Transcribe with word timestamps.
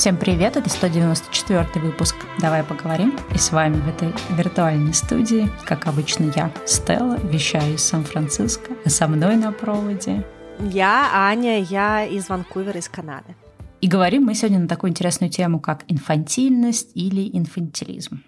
Всем 0.00 0.16
привет, 0.16 0.56
это 0.56 0.70
194 0.70 1.68
выпуск 1.74 2.16
«Давай 2.38 2.64
поговорим». 2.64 3.18
И 3.34 3.36
с 3.36 3.52
вами 3.52 3.74
в 3.74 3.86
этой 3.86 4.14
виртуальной 4.34 4.94
студии, 4.94 5.46
как 5.66 5.86
обычно, 5.86 6.32
я, 6.34 6.50
Стелла, 6.64 7.18
вещаю 7.22 7.74
из 7.74 7.82
Сан-Франциско, 7.82 8.72
а 8.82 8.88
со 8.88 9.06
мной 9.06 9.36
на 9.36 9.52
проводе 9.52 10.24
я 10.58 11.10
Аня, 11.12 11.60
я 11.60 12.06
из 12.06 12.30
Ванкувера, 12.30 12.78
из 12.78 12.88
Канады. 12.88 13.36
И 13.82 13.88
говорим 13.88 14.22
мы 14.22 14.34
сегодня 14.34 14.60
на 14.60 14.68
такую 14.68 14.88
интересную 14.88 15.30
тему, 15.30 15.60
как 15.60 15.84
инфантильность 15.86 16.92
или 16.94 17.36
инфантилизм. 17.36 18.22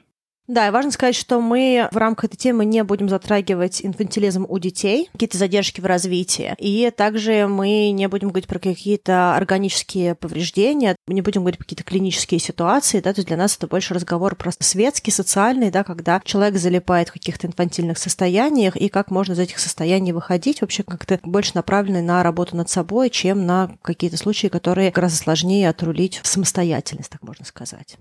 Да, 0.49 0.67
и 0.67 0.71
важно 0.71 0.91
сказать, 0.91 1.15
что 1.15 1.41
мы 1.41 1.89
в 1.93 1.97
рамках 1.97 2.25
этой 2.25 2.37
темы 2.37 2.65
не 2.65 2.83
будем 2.83 3.09
затрагивать 3.09 3.85
инфантилизм 3.85 4.45
у 4.49 4.59
детей, 4.59 5.09
какие-то 5.13 5.39
задержки 5.39 5.81
в 5.81 5.87
развитии. 5.87 6.55
И 6.59 6.91
также 6.97 7.47
мы 7.47 7.91
не 7.93 8.09
будем 8.09 8.29
говорить 8.29 8.49
про 8.49 8.59
какие-то 8.59 9.37
органические 9.37 10.17
повреждения, 10.17 10.97
не 11.07 11.23
будем 11.23 11.43
говорить 11.43 11.59
про 11.59 11.65
какие-то 11.65 11.85
клинические 11.85 12.41
ситуации, 12.41 13.01
да, 13.01 13.13
то 13.13 13.21
есть 13.21 13.29
для 13.29 13.37
нас 13.37 13.57
это 13.57 13.69
больше 13.69 13.95
разговор 13.95 14.35
просто 14.35 14.65
светский, 14.65 15.13
социальный, 15.13 15.71
да, 15.71 15.85
когда 15.85 16.21
человек 16.25 16.59
залипает 16.59 17.11
в 17.11 17.13
каких-то 17.13 17.47
инфантильных 17.47 17.97
состояниях 17.97 18.77
и 18.77 18.89
как 18.89 19.13
можно 19.13 19.35
из 19.35 19.39
этих 19.39 19.61
состояний 19.61 20.13
выходить, 20.13 20.61
вообще 20.61 20.83
как-то 20.83 21.21
больше 21.23 21.53
направленный 21.55 22.03
на 22.03 22.23
работу 22.25 22.57
над 22.57 22.69
собой, 22.69 23.11
чем 23.11 23.47
на 23.47 23.77
какие-то 23.81 24.17
случаи, 24.17 24.49
которые 24.49 24.91
гораздо 24.91 25.19
сложнее 25.19 25.69
отрулить 25.69 26.21
в 26.23 26.27
самостоятельность, 26.27 27.11
так 27.11 27.23
можно 27.23 27.45
сказать. 27.45 27.97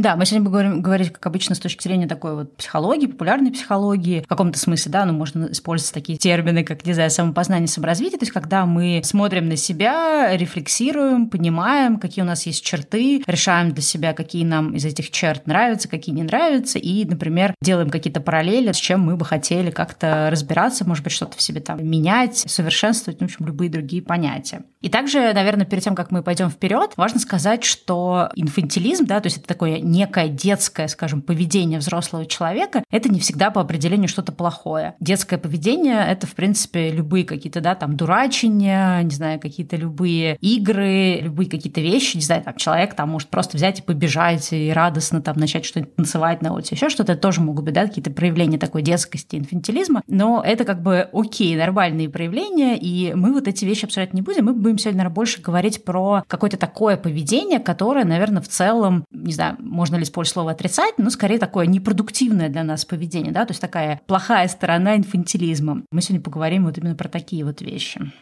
Да, 0.00 0.16
мы 0.16 0.24
сегодня 0.24 0.48
будем 0.48 0.80
говорить, 0.80 1.12
как 1.12 1.26
обычно, 1.26 1.54
с 1.54 1.58
точки 1.58 1.82
зрения 1.82 2.08
такой 2.08 2.34
вот 2.34 2.56
психологии, 2.56 3.04
популярной 3.04 3.52
психологии, 3.52 4.22
в 4.22 4.28
каком-то 4.28 4.58
смысле, 4.58 4.92
да, 4.92 5.04
ну, 5.04 5.12
можно 5.12 5.48
использовать 5.52 5.92
такие 5.92 6.16
термины, 6.16 6.64
как, 6.64 6.86
не 6.86 6.94
знаю, 6.94 7.10
самопознание, 7.10 7.68
саморазвитие, 7.68 8.18
то 8.18 8.22
есть 8.22 8.32
когда 8.32 8.64
мы 8.64 9.02
смотрим 9.04 9.50
на 9.50 9.56
себя, 9.56 10.34
рефлексируем, 10.34 11.28
понимаем, 11.28 11.98
какие 11.98 12.24
у 12.24 12.26
нас 12.26 12.46
есть 12.46 12.64
черты, 12.64 13.22
решаем 13.26 13.72
для 13.72 13.82
себя, 13.82 14.14
какие 14.14 14.42
нам 14.42 14.74
из 14.74 14.86
этих 14.86 15.10
черт 15.10 15.46
нравятся, 15.46 15.86
какие 15.86 16.14
не 16.14 16.22
нравятся, 16.22 16.78
и, 16.78 17.04
например, 17.04 17.54
делаем 17.60 17.90
какие-то 17.90 18.22
параллели, 18.22 18.72
с 18.72 18.78
чем 18.78 19.02
мы 19.02 19.16
бы 19.16 19.26
хотели 19.26 19.70
как-то 19.70 20.28
разбираться, 20.30 20.88
может 20.88 21.04
быть, 21.04 21.12
что-то 21.12 21.36
в 21.36 21.42
себе 21.42 21.60
там 21.60 21.86
менять, 21.86 22.38
совершенствовать, 22.38 23.20
ну, 23.20 23.26
в 23.26 23.32
общем, 23.32 23.44
любые 23.44 23.68
другие 23.68 24.00
понятия. 24.00 24.62
И 24.80 24.88
также, 24.88 25.30
наверное, 25.34 25.66
перед 25.66 25.84
тем, 25.84 25.94
как 25.94 26.10
мы 26.10 26.22
пойдем 26.22 26.48
вперед, 26.48 26.92
важно 26.96 27.20
сказать, 27.20 27.64
что 27.64 28.30
инфантилизм, 28.34 29.04
да, 29.04 29.20
то 29.20 29.26
есть 29.26 29.36
это 29.36 29.46
такое 29.46 29.78
некое 29.90 30.28
детское, 30.28 30.88
скажем, 30.88 31.22
поведение 31.22 31.78
взрослого 31.78 32.26
человека, 32.26 32.82
это 32.90 33.08
не 33.08 33.20
всегда 33.20 33.50
по 33.50 33.60
определению 33.60 34.08
что-то 34.08 34.32
плохое. 34.32 34.94
Детское 35.00 35.38
поведение— 35.38 36.04
это, 36.08 36.26
в 36.26 36.34
принципе, 36.34 36.90
любые 36.90 37.24
какие-то, 37.24 37.60
да, 37.60 37.74
там, 37.74 37.96
дурачения, 37.96 39.02
не 39.02 39.10
знаю, 39.10 39.40
какие-то 39.40 39.76
любые 39.76 40.36
игры, 40.40 41.20
любые 41.20 41.50
какие-то 41.50 41.80
вещи, 41.80 42.16
не 42.16 42.22
знаю, 42.22 42.42
там, 42.42 42.56
человек 42.56 42.94
там 42.94 43.10
может 43.10 43.28
просто 43.28 43.56
взять 43.56 43.80
и 43.80 43.82
побежать 43.82 44.52
и 44.52 44.72
радостно 44.72 45.20
там 45.20 45.36
начать 45.38 45.64
что-нибудь 45.64 45.96
танцевать 45.96 46.42
на 46.42 46.52
улице, 46.54 46.74
еще 46.74 46.88
что-то, 46.88 47.16
тоже 47.16 47.40
могут 47.40 47.64
быть, 47.64 47.74
да, 47.74 47.86
какие-то 47.86 48.10
проявления 48.10 48.58
такой 48.58 48.82
детскости, 48.82 49.36
инфантилизма, 49.36 50.02
но 50.06 50.42
это 50.44 50.64
как 50.64 50.82
бы 50.82 51.08
окей, 51.12 51.56
нормальные 51.56 52.08
проявления, 52.08 52.78
и 52.78 53.12
мы 53.14 53.32
вот 53.32 53.48
эти 53.48 53.64
вещи 53.64 53.84
обсуждать 53.84 54.14
не 54.14 54.22
будем, 54.22 54.46
мы 54.46 54.54
будем 54.54 54.78
сегодня, 54.78 55.10
больше 55.10 55.42
говорить 55.42 55.84
про 55.84 56.22
какое-то 56.28 56.56
такое 56.56 56.96
поведение, 56.96 57.58
которое, 57.58 58.04
наверное, 58.04 58.42
в 58.42 58.48
целом, 58.48 59.04
не 59.10 59.32
знаю, 59.32 59.56
можно 59.80 59.96
ли 59.96 60.02
использовать 60.02 60.34
слово 60.34 60.50
отрицать, 60.50 60.98
но 60.98 61.08
скорее 61.08 61.38
такое 61.38 61.64
непродуктивное 61.64 62.50
для 62.50 62.64
нас 62.64 62.84
поведение, 62.84 63.32
да, 63.32 63.46
то 63.46 63.52
есть 63.52 63.62
такая 63.62 64.02
плохая 64.06 64.46
сторона 64.46 64.94
инфантилизма. 64.94 65.84
Мы 65.90 66.02
сегодня 66.02 66.22
поговорим 66.22 66.66
вот 66.66 66.76
именно 66.76 66.94
про 66.94 67.08
такие 67.08 67.46
вот 67.46 67.62
вещи. 67.62 68.12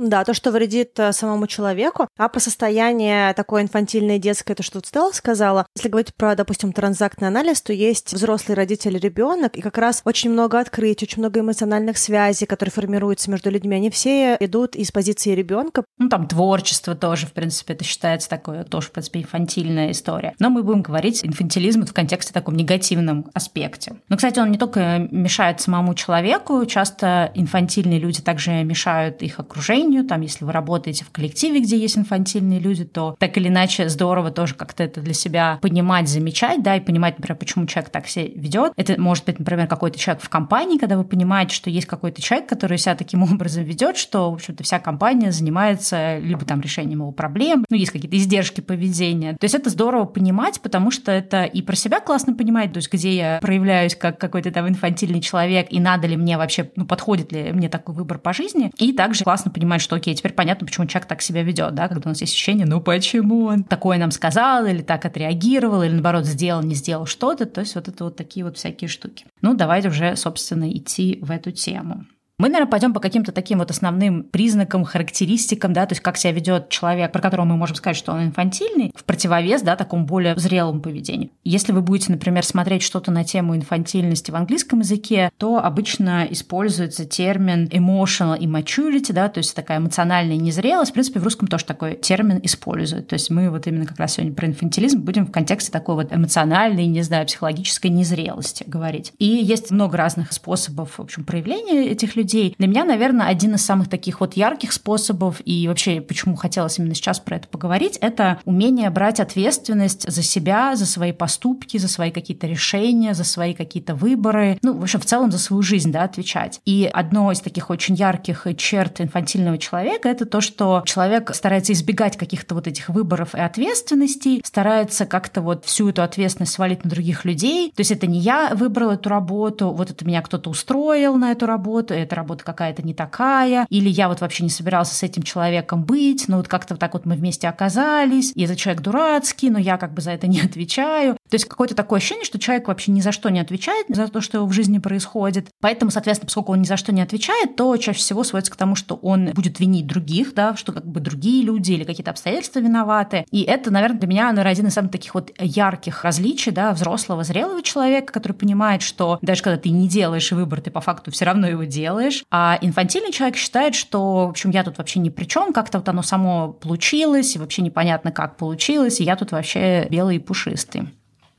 Да, 0.00 0.24
то, 0.24 0.32
что 0.32 0.50
вредит 0.50 0.98
э, 0.98 1.12
самому 1.12 1.46
человеку. 1.46 2.08
А 2.16 2.30
про 2.30 2.40
состояние 2.40 3.34
такое 3.34 3.62
инфантильное 3.62 4.18
детское, 4.18 4.54
это 4.54 4.62
что 4.62 4.78
вот 4.78 4.86
Стелла 4.86 5.12
сказала. 5.12 5.66
Если 5.76 5.90
говорить 5.90 6.14
про, 6.14 6.34
допустим, 6.34 6.72
транзактный 6.72 7.28
анализ, 7.28 7.60
то 7.60 7.74
есть 7.74 8.14
взрослый 8.14 8.56
родитель 8.56 8.96
ребенок, 8.96 9.56
и 9.56 9.60
как 9.60 9.76
раз 9.76 10.00
очень 10.06 10.30
много 10.30 10.58
открытий, 10.58 11.04
очень 11.04 11.18
много 11.18 11.40
эмоциональных 11.40 11.98
связей, 11.98 12.46
которые 12.46 12.72
формируются 12.72 13.30
между 13.30 13.50
людьми. 13.50 13.76
Они 13.76 13.90
все 13.90 14.38
идут 14.40 14.74
из 14.74 14.90
позиции 14.90 15.32
ребенка. 15.32 15.84
Ну, 15.98 16.08
там 16.08 16.26
творчество 16.26 16.94
тоже, 16.94 17.26
в 17.26 17.34
принципе, 17.34 17.74
это 17.74 17.84
считается 17.84 18.30
такое, 18.30 18.64
тоже, 18.64 18.88
в 18.88 18.92
принципе, 18.92 19.20
инфантильная 19.20 19.90
история. 19.90 20.32
Но 20.38 20.48
мы 20.48 20.62
будем 20.62 20.80
говорить 20.80 21.22
инфантилизм 21.26 21.84
в 21.84 21.92
контексте 21.92 22.32
таком 22.32 22.56
негативном 22.56 23.26
аспекте. 23.34 23.96
Но, 24.08 24.16
кстати, 24.16 24.38
он 24.38 24.50
не 24.50 24.56
только 24.56 25.08
мешает 25.10 25.60
самому 25.60 25.94
человеку, 25.94 26.64
часто 26.64 27.30
инфантильные 27.34 27.98
люди 27.98 28.22
также 28.22 28.64
мешают 28.64 29.20
их 29.20 29.38
окружению, 29.38 29.89
окружению, 29.90 30.04
там, 30.04 30.20
если 30.20 30.44
вы 30.44 30.52
работаете 30.52 31.04
в 31.04 31.10
коллективе, 31.10 31.60
где 31.60 31.76
есть 31.76 31.98
инфантильные 31.98 32.60
люди, 32.60 32.84
то 32.84 33.16
так 33.18 33.36
или 33.36 33.48
иначе 33.48 33.88
здорово 33.88 34.30
тоже 34.30 34.54
как-то 34.54 34.82
это 34.82 35.00
для 35.00 35.14
себя 35.14 35.58
понимать, 35.60 36.08
замечать, 36.08 36.62
да, 36.62 36.76
и 36.76 36.80
понимать, 36.80 37.18
например, 37.18 37.38
почему 37.38 37.66
человек 37.66 37.90
так 37.90 38.06
себя 38.06 38.26
ведет. 38.34 38.72
Это 38.76 39.00
может 39.00 39.24
быть, 39.24 39.38
например, 39.38 39.66
какой-то 39.66 39.98
человек 39.98 40.22
в 40.22 40.28
компании, 40.28 40.78
когда 40.78 40.96
вы 40.96 41.04
понимаете, 41.04 41.54
что 41.54 41.70
есть 41.70 41.86
какой-то 41.86 42.22
человек, 42.22 42.48
который 42.48 42.78
себя 42.78 42.94
таким 42.94 43.22
образом 43.32 43.64
ведет, 43.64 43.96
что, 43.96 44.30
в 44.30 44.34
общем-то, 44.34 44.62
вся 44.62 44.78
компания 44.78 45.32
занимается 45.32 46.18
либо 46.18 46.44
там 46.44 46.60
решением 46.60 47.00
его 47.00 47.12
проблем, 47.12 47.64
ну, 47.68 47.76
есть 47.76 47.92
какие-то 47.92 48.16
издержки 48.16 48.60
поведения. 48.60 49.32
То 49.32 49.44
есть 49.44 49.54
это 49.54 49.70
здорово 49.70 50.04
понимать, 50.04 50.60
потому 50.60 50.90
что 50.90 51.12
это 51.12 51.44
и 51.44 51.62
про 51.62 51.76
себя 51.76 52.00
классно 52.00 52.34
понимать, 52.34 52.72
то 52.72 52.78
есть 52.78 52.92
где 52.92 53.14
я 53.16 53.38
проявляюсь 53.40 53.96
как 53.96 54.18
какой-то 54.18 54.50
там 54.50 54.68
инфантильный 54.68 55.20
человек, 55.20 55.66
и 55.70 55.80
надо 55.80 56.06
ли 56.06 56.16
мне 56.16 56.36
вообще, 56.36 56.70
ну, 56.76 56.86
подходит 56.86 57.32
ли 57.32 57.52
мне 57.52 57.68
такой 57.68 57.94
выбор 57.94 58.18
по 58.18 58.32
жизни, 58.32 58.70
и 58.78 58.92
также 58.92 59.24
классно 59.24 59.50
понимать, 59.50 59.79
понимать, 59.80 59.82
что 59.82 59.96
окей, 59.96 60.14
теперь 60.14 60.32
понятно, 60.32 60.66
почему 60.66 60.86
человек 60.86 61.08
так 61.08 61.22
себя 61.22 61.42
ведет, 61.42 61.74
да, 61.74 61.88
когда 61.88 62.08
у 62.08 62.10
нас 62.10 62.20
есть 62.20 62.32
ощущение, 62.32 62.66
ну 62.66 62.80
почему 62.80 63.46
он 63.46 63.64
такое 63.64 63.98
нам 63.98 64.10
сказал, 64.10 64.66
или 64.66 64.82
так 64.82 65.04
отреагировал, 65.04 65.82
или 65.82 65.92
наоборот 65.92 66.26
сделал, 66.26 66.62
не 66.62 66.74
сделал 66.74 67.06
что-то, 67.06 67.46
то 67.46 67.60
есть 67.60 67.74
вот 67.74 67.88
это 67.88 68.04
вот 68.04 68.16
такие 68.16 68.44
вот 68.44 68.56
всякие 68.56 68.88
штуки. 68.88 69.26
Ну, 69.42 69.54
давайте 69.54 69.88
уже, 69.88 70.16
собственно, 70.16 70.70
идти 70.70 71.18
в 71.22 71.30
эту 71.30 71.52
тему. 71.52 72.04
Мы, 72.40 72.48
наверное, 72.48 72.70
пойдем 72.70 72.94
по 72.94 73.00
каким-то 73.00 73.32
таким 73.32 73.58
вот 73.58 73.70
основным 73.70 74.22
признакам, 74.22 74.84
характеристикам, 74.84 75.74
да, 75.74 75.84
то 75.84 75.92
есть 75.92 76.00
как 76.00 76.16
себя 76.16 76.32
ведет 76.32 76.70
человек, 76.70 77.12
про 77.12 77.20
которого 77.20 77.44
мы 77.44 77.58
можем 77.58 77.76
сказать, 77.76 77.98
что 77.98 78.12
он 78.12 78.22
инфантильный, 78.22 78.94
в 78.96 79.04
противовес, 79.04 79.60
да, 79.60 79.76
такому 79.76 80.06
более 80.06 80.34
зрелому 80.38 80.80
поведению. 80.80 81.28
Если 81.44 81.72
вы 81.72 81.82
будете, 81.82 82.12
например, 82.12 82.42
смотреть 82.42 82.80
что-то 82.80 83.10
на 83.10 83.24
тему 83.24 83.54
инфантильности 83.56 84.30
в 84.30 84.36
английском 84.36 84.78
языке, 84.78 85.30
то 85.36 85.62
обычно 85.62 86.26
используется 86.30 87.04
термин 87.04 87.66
emotional 87.66 88.38
immaturity, 88.38 89.12
да, 89.12 89.28
то 89.28 89.36
есть 89.36 89.54
такая 89.54 89.76
эмоциональная 89.76 90.38
незрелость. 90.38 90.92
В 90.92 90.94
принципе, 90.94 91.20
в 91.20 91.24
русском 91.24 91.46
тоже 91.46 91.66
такой 91.66 91.96
термин 91.96 92.40
используют. 92.42 93.08
То 93.08 93.16
есть 93.16 93.28
мы 93.28 93.50
вот 93.50 93.66
именно 93.66 93.84
как 93.84 93.98
раз 93.98 94.14
сегодня 94.14 94.32
про 94.32 94.46
инфантилизм 94.46 95.00
будем 95.00 95.26
в 95.26 95.30
контексте 95.30 95.70
такой 95.70 95.94
вот 95.94 96.10
эмоциональной, 96.10 96.86
не 96.86 97.02
знаю, 97.02 97.26
психологической 97.26 97.90
незрелости 97.90 98.64
говорить. 98.66 99.12
И 99.18 99.26
есть 99.26 99.70
много 99.70 99.98
разных 99.98 100.32
способов, 100.32 100.96
в 100.96 101.02
общем, 101.02 101.24
проявления 101.24 101.86
этих 101.86 102.16
людей, 102.16 102.29
людей. 102.30 102.54
Для 102.58 102.68
меня, 102.68 102.84
наверное, 102.84 103.26
один 103.26 103.54
из 103.54 103.64
самых 103.64 103.88
таких 103.88 104.20
вот 104.20 104.34
ярких 104.34 104.72
способов, 104.72 105.40
и 105.44 105.66
вообще, 105.68 106.00
почему 106.00 106.36
хотелось 106.36 106.78
именно 106.78 106.94
сейчас 106.94 107.20
про 107.20 107.36
это 107.36 107.48
поговорить, 107.48 107.98
это 108.00 108.38
умение 108.44 108.90
брать 108.90 109.20
ответственность 109.20 110.10
за 110.10 110.22
себя, 110.22 110.76
за 110.76 110.86
свои 110.86 111.12
поступки, 111.12 111.76
за 111.76 111.88
свои 111.88 112.10
какие-то 112.10 112.46
решения, 112.46 113.14
за 113.14 113.24
свои 113.24 113.54
какие-то 113.54 113.94
выборы, 113.94 114.58
ну, 114.62 114.74
в 114.74 114.82
общем, 114.82 115.00
в 115.00 115.04
целом 115.04 115.32
за 115.32 115.38
свою 115.38 115.62
жизнь, 115.62 115.92
да, 115.92 116.04
отвечать. 116.04 116.60
И 116.64 116.88
одно 116.92 117.32
из 117.32 117.40
таких 117.40 117.70
очень 117.70 117.94
ярких 117.94 118.46
черт 118.56 119.00
инфантильного 119.00 119.58
человека— 119.58 120.08
это 120.10 120.26
то, 120.26 120.40
что 120.40 120.82
человек 120.86 121.34
старается 121.34 121.72
избегать 121.72 122.16
каких-то 122.16 122.54
вот 122.54 122.66
этих 122.66 122.88
выборов 122.88 123.34
и 123.34 123.40
ответственностей, 123.40 124.42
старается 124.44 125.06
как-то 125.06 125.40
вот 125.40 125.64
всю 125.64 125.88
эту 125.88 126.02
ответственность 126.02 126.52
свалить 126.52 126.84
на 126.84 126.90
других 126.90 127.24
людей. 127.24 127.72
То 127.74 127.80
есть 127.80 127.90
это 127.90 128.06
не 128.06 128.18
я 128.18 128.52
выбрал 128.54 128.90
эту 128.90 129.08
работу, 129.08 129.70
вот 129.70 129.90
это 129.90 130.04
меня 130.04 130.22
кто-то 130.22 130.50
устроил 130.50 131.16
на 131.16 131.32
эту 131.32 131.46
работу, 131.46 131.94
это 131.94 132.16
работа 132.20 132.44
какая-то 132.44 132.82
не 132.82 132.94
такая, 132.94 133.66
или 133.70 133.88
я 133.88 134.08
вот 134.08 134.20
вообще 134.20 134.44
не 134.44 134.50
собирался 134.50 134.94
с 134.94 135.02
этим 135.02 135.22
человеком 135.22 135.84
быть, 135.84 136.28
но 136.28 136.36
вот 136.36 136.48
как-то 136.48 136.74
вот 136.74 136.80
так 136.80 136.92
вот 136.94 137.06
мы 137.06 137.14
вместе 137.14 137.48
оказались, 137.48 138.32
и 138.34 138.44
этот 138.44 138.58
человек 138.58 138.82
дурацкий, 138.82 139.50
но 139.50 139.58
я 139.58 139.76
как 139.76 139.92
бы 139.92 140.02
за 140.02 140.12
это 140.12 140.26
не 140.26 140.40
отвечаю. 140.44 141.14
То 141.28 141.34
есть 141.34 141.46
какое-то 141.46 141.74
такое 141.74 141.98
ощущение, 141.98 142.24
что 142.24 142.38
человек 142.38 142.68
вообще 142.68 142.92
ни 142.92 143.00
за 143.00 143.12
что 143.12 143.30
не 143.30 143.40
отвечает 143.40 143.86
за 143.88 144.08
то, 144.08 144.20
что 144.20 144.44
в 144.44 144.52
жизни 144.52 144.78
происходит. 144.78 145.48
Поэтому, 145.60 145.90
соответственно, 145.90 146.26
поскольку 146.26 146.52
он 146.52 146.60
ни 146.60 146.64
за 146.64 146.76
что 146.76 146.92
не 146.92 147.02
отвечает, 147.02 147.56
то 147.56 147.76
чаще 147.76 147.98
всего 147.98 148.24
сводится 148.24 148.52
к 148.52 148.56
тому, 148.56 148.74
что 148.74 148.96
он 148.96 149.30
будет 149.32 149.60
винить 149.60 149.86
других, 149.86 150.34
да, 150.34 150.56
что 150.56 150.72
как 150.72 150.86
бы 150.86 151.00
другие 151.00 151.44
люди 151.44 151.72
или 151.72 151.84
какие-то 151.84 152.10
обстоятельства 152.10 152.60
виноваты. 152.60 153.24
И 153.30 153.42
это, 153.42 153.70
наверное, 153.70 153.98
для 153.98 154.08
меня, 154.08 154.24
наверное, 154.32 154.52
один 154.52 154.66
из 154.66 154.74
самых 154.74 154.90
таких 154.90 155.14
вот 155.14 155.30
ярких 155.38 156.04
различий, 156.04 156.52
да, 156.52 156.72
взрослого, 156.72 157.24
зрелого 157.24 157.62
человека, 157.62 158.12
который 158.12 158.32
понимает, 158.32 158.82
что 158.82 159.18
даже 159.22 159.42
когда 159.42 159.58
ты 159.58 159.70
не 159.70 159.88
делаешь 159.88 160.32
выбор, 160.32 160.60
ты 160.60 160.70
по 160.70 160.80
факту 160.80 161.10
все 161.10 161.24
равно 161.24 161.46
его 161.46 161.64
делаешь, 161.64 162.09
делаешь. 162.10 162.24
А 162.30 162.58
инфантильный 162.60 163.12
человек 163.12 163.36
считает, 163.36 163.74
что, 163.74 164.26
в 164.26 164.30
общем, 164.30 164.50
я 164.50 164.64
тут 164.64 164.78
вообще 164.78 165.00
ни 165.00 165.08
при 165.08 165.24
чем, 165.24 165.52
как-то 165.52 165.78
вот 165.78 165.88
оно 165.88 166.02
само 166.02 166.52
получилось, 166.52 167.36
и 167.36 167.38
вообще 167.38 167.62
непонятно, 167.62 168.12
как 168.12 168.36
получилось, 168.36 169.00
и 169.00 169.04
я 169.04 169.16
тут 169.16 169.32
вообще 169.32 169.86
белый 169.90 170.16
и 170.16 170.18
пушистый. 170.18 170.88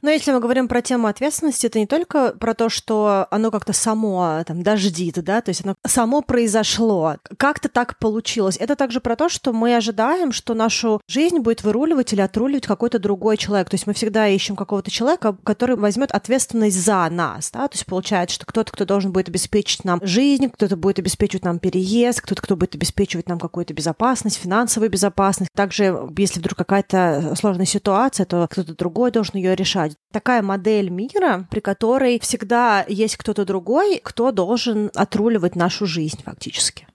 Но 0.01 0.09
если 0.09 0.31
мы 0.31 0.39
говорим 0.39 0.67
про 0.67 0.81
тему 0.81 1.07
ответственности, 1.07 1.67
это 1.67 1.79
не 1.79 1.85
только 1.87 2.33
про 2.39 2.53
то, 2.53 2.69
что 2.69 3.27
оно 3.29 3.51
как-то 3.51 3.73
само 3.73 4.43
там 4.45 4.63
дождит, 4.63 5.23
да, 5.23 5.41
то 5.41 5.49
есть 5.49 5.63
оно 5.63 5.75
само 5.85 6.21
произошло, 6.21 7.17
как-то 7.37 7.69
так 7.69 7.99
получилось. 7.99 8.57
Это 8.59 8.75
также 8.75 8.99
про 8.99 9.15
то, 9.15 9.29
что 9.29 9.53
мы 9.53 9.75
ожидаем, 9.75 10.31
что 10.31 10.53
нашу 10.53 11.01
жизнь 11.07 11.39
будет 11.39 11.63
выруливать 11.63 12.13
или 12.13 12.21
отруливать 12.21 12.65
какой-то 12.65 12.99
другой 12.99 13.37
человек. 13.37 13.69
То 13.69 13.75
есть 13.75 13.87
мы 13.87 13.93
всегда 13.93 14.27
ищем 14.27 14.55
какого-то 14.55 14.89
человека, 14.89 15.37
который 15.43 15.75
возьмет 15.75 16.11
ответственность 16.11 16.81
за 16.81 17.07
нас, 17.09 17.51
да, 17.51 17.67
то 17.67 17.75
есть 17.75 17.85
получается, 17.85 18.35
что 18.35 18.45
кто-то, 18.45 18.71
кто 18.71 18.85
должен 18.85 19.11
будет 19.11 19.29
обеспечить 19.29 19.85
нам 19.85 19.99
жизнь, 20.01 20.49
кто-то 20.49 20.77
будет 20.77 20.99
обеспечивать 20.99 21.45
нам 21.45 21.59
переезд, 21.59 22.21
кто-то, 22.21 22.41
кто 22.41 22.55
будет 22.55 22.75
обеспечивать 22.75 23.29
нам 23.29 23.39
какую-то 23.39 23.73
безопасность, 23.73 24.37
финансовую 24.37 24.89
безопасность. 24.89 25.51
Также, 25.55 26.09
если 26.17 26.39
вдруг 26.39 26.57
какая-то 26.57 27.33
сложная 27.37 27.65
ситуация, 27.65 28.25
то 28.25 28.47
кто-то 28.49 28.75
другой 28.75 29.11
должен 29.11 29.35
ее 29.35 29.55
решать. 29.55 29.90
Такая 30.11 30.41
модель 30.41 30.89
мира, 30.89 31.47
при 31.49 31.59
которой 31.59 32.19
всегда 32.19 32.85
есть 32.87 33.17
кто-то 33.17 33.45
другой, 33.45 33.99
кто 34.03 34.31
должен 34.31 34.91
отруливать 34.95 35.55
нашу 35.55 35.85
жизнь 35.85 36.21
фактически. 36.23 36.87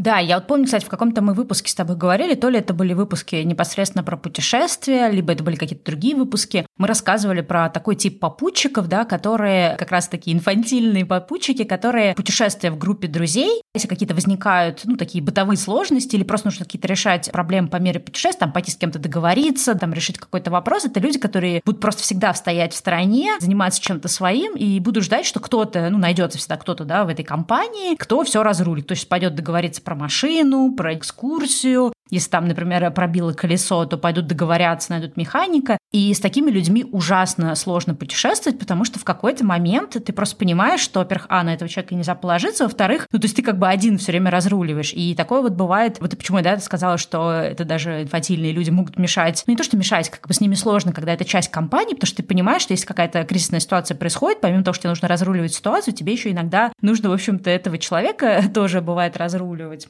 Да, 0.00 0.16
я 0.16 0.36
вот 0.36 0.46
помню, 0.46 0.64
кстати, 0.64 0.86
в 0.86 0.88
каком-то 0.88 1.20
мы 1.20 1.34
выпуске 1.34 1.70
с 1.70 1.74
тобой 1.74 1.94
говорили, 1.94 2.34
то 2.34 2.48
ли 2.48 2.58
это 2.58 2.72
были 2.72 2.94
выпуски 2.94 3.36
непосредственно 3.36 4.02
про 4.02 4.16
путешествия, 4.16 5.10
либо 5.10 5.34
это 5.34 5.44
были 5.44 5.56
какие-то 5.56 5.84
другие 5.84 6.16
выпуски. 6.16 6.64
Мы 6.78 6.86
рассказывали 6.86 7.42
про 7.42 7.68
такой 7.68 7.96
тип 7.96 8.18
попутчиков, 8.18 8.88
да, 8.88 9.04
которые 9.04 9.76
как 9.76 9.90
раз 9.90 10.08
такие 10.08 10.34
инфантильные 10.34 11.04
попутчики, 11.04 11.64
которые 11.64 12.14
путешествия 12.14 12.70
в 12.70 12.78
группе 12.78 13.08
друзей, 13.08 13.60
если 13.74 13.88
какие-то 13.88 14.14
возникают, 14.14 14.80
ну, 14.84 14.96
такие 14.96 15.22
бытовые 15.22 15.58
сложности 15.58 16.16
или 16.16 16.24
просто 16.24 16.46
нужно 16.46 16.64
какие-то 16.64 16.88
решать 16.88 17.30
проблемы 17.30 17.68
по 17.68 17.76
мере 17.76 18.00
путешествия, 18.00 18.40
там, 18.40 18.52
пойти 18.52 18.70
с 18.70 18.76
кем-то 18.76 18.98
договориться, 18.98 19.74
там, 19.74 19.92
решить 19.92 20.16
какой-то 20.16 20.50
вопрос, 20.50 20.86
это 20.86 20.98
люди, 20.98 21.18
которые 21.18 21.60
будут 21.62 21.82
просто 21.82 22.02
всегда 22.04 22.32
стоять 22.32 22.72
в 22.72 22.76
стороне, 22.76 23.32
заниматься 23.38 23.82
чем-то 23.82 24.08
своим 24.08 24.56
и 24.56 24.80
будут 24.80 25.04
ждать, 25.04 25.26
что 25.26 25.40
кто-то, 25.40 25.90
ну, 25.90 25.98
найдется 25.98 26.38
всегда 26.38 26.56
кто-то, 26.56 26.86
да, 26.86 27.04
в 27.04 27.08
этой 27.08 27.22
компании, 27.22 27.96
кто 27.96 28.24
все 28.24 28.42
разрулит, 28.42 28.86
то 28.86 28.92
есть 28.92 29.06
пойдет 29.06 29.34
договориться 29.34 29.82
про 29.90 29.96
машину, 29.96 30.72
про 30.76 30.94
экскурсию, 30.94 31.92
если 32.10 32.30
там, 32.30 32.48
например, 32.48 32.90
пробило 32.90 33.32
колесо, 33.32 33.84
то 33.86 33.96
пойдут 33.98 34.26
договорятся, 34.26 34.92
найдут 34.92 35.16
механика. 35.16 35.78
И 35.92 36.12
с 36.12 36.20
такими 36.20 36.50
людьми 36.50 36.84
ужасно 36.84 37.54
сложно 37.54 37.94
путешествовать, 37.94 38.58
потому 38.58 38.84
что 38.84 38.98
в 38.98 39.04
какой-то 39.04 39.44
момент 39.44 39.96
ты 40.04 40.12
просто 40.12 40.36
понимаешь, 40.36 40.80
что, 40.80 41.00
во-первых, 41.00 41.26
а, 41.28 41.42
на 41.42 41.54
этого 41.54 41.68
человека 41.68 41.94
нельзя 41.94 42.14
положиться, 42.14 42.64
во-вторых, 42.64 43.06
ну, 43.12 43.18
то 43.18 43.24
есть 43.24 43.36
ты 43.36 43.42
как 43.42 43.58
бы 43.58 43.68
один 43.68 43.98
все 43.98 44.12
время 44.12 44.30
разруливаешь. 44.30 44.92
И 44.92 45.14
такое 45.14 45.40
вот 45.40 45.52
бывает, 45.52 45.98
вот 46.00 46.16
почему 46.16 46.38
я, 46.38 46.44
да, 46.44 46.58
сказала, 46.58 46.98
что 46.98 47.32
это 47.32 47.64
даже 47.64 48.02
инфантильные 48.02 48.52
люди 48.52 48.70
могут 48.70 48.98
мешать. 48.98 49.44
Ну, 49.46 49.52
не 49.52 49.56
то, 49.56 49.64
что 49.64 49.76
мешать, 49.76 50.10
как 50.10 50.26
бы 50.26 50.34
с 50.34 50.40
ними 50.40 50.54
сложно, 50.54 50.92
когда 50.92 51.12
это 51.12 51.24
часть 51.24 51.50
компании, 51.50 51.94
потому 51.94 52.06
что 52.06 52.18
ты 52.18 52.22
понимаешь, 52.22 52.62
что 52.62 52.72
если 52.72 52.86
какая-то 52.86 53.24
кризисная 53.24 53.60
ситуация 53.60 53.96
происходит, 53.96 54.40
помимо 54.40 54.62
того, 54.62 54.74
что 54.74 54.82
тебе 54.82 54.90
нужно 54.90 55.08
разруливать 55.08 55.54
ситуацию, 55.54 55.94
тебе 55.94 56.12
еще 56.12 56.30
иногда 56.30 56.72
нужно, 56.80 57.10
в 57.10 57.12
общем-то, 57.12 57.50
этого 57.50 57.78
человека 57.78 58.42
тоже 58.54 58.80
бывает 58.80 59.16
разруливать. 59.16 59.88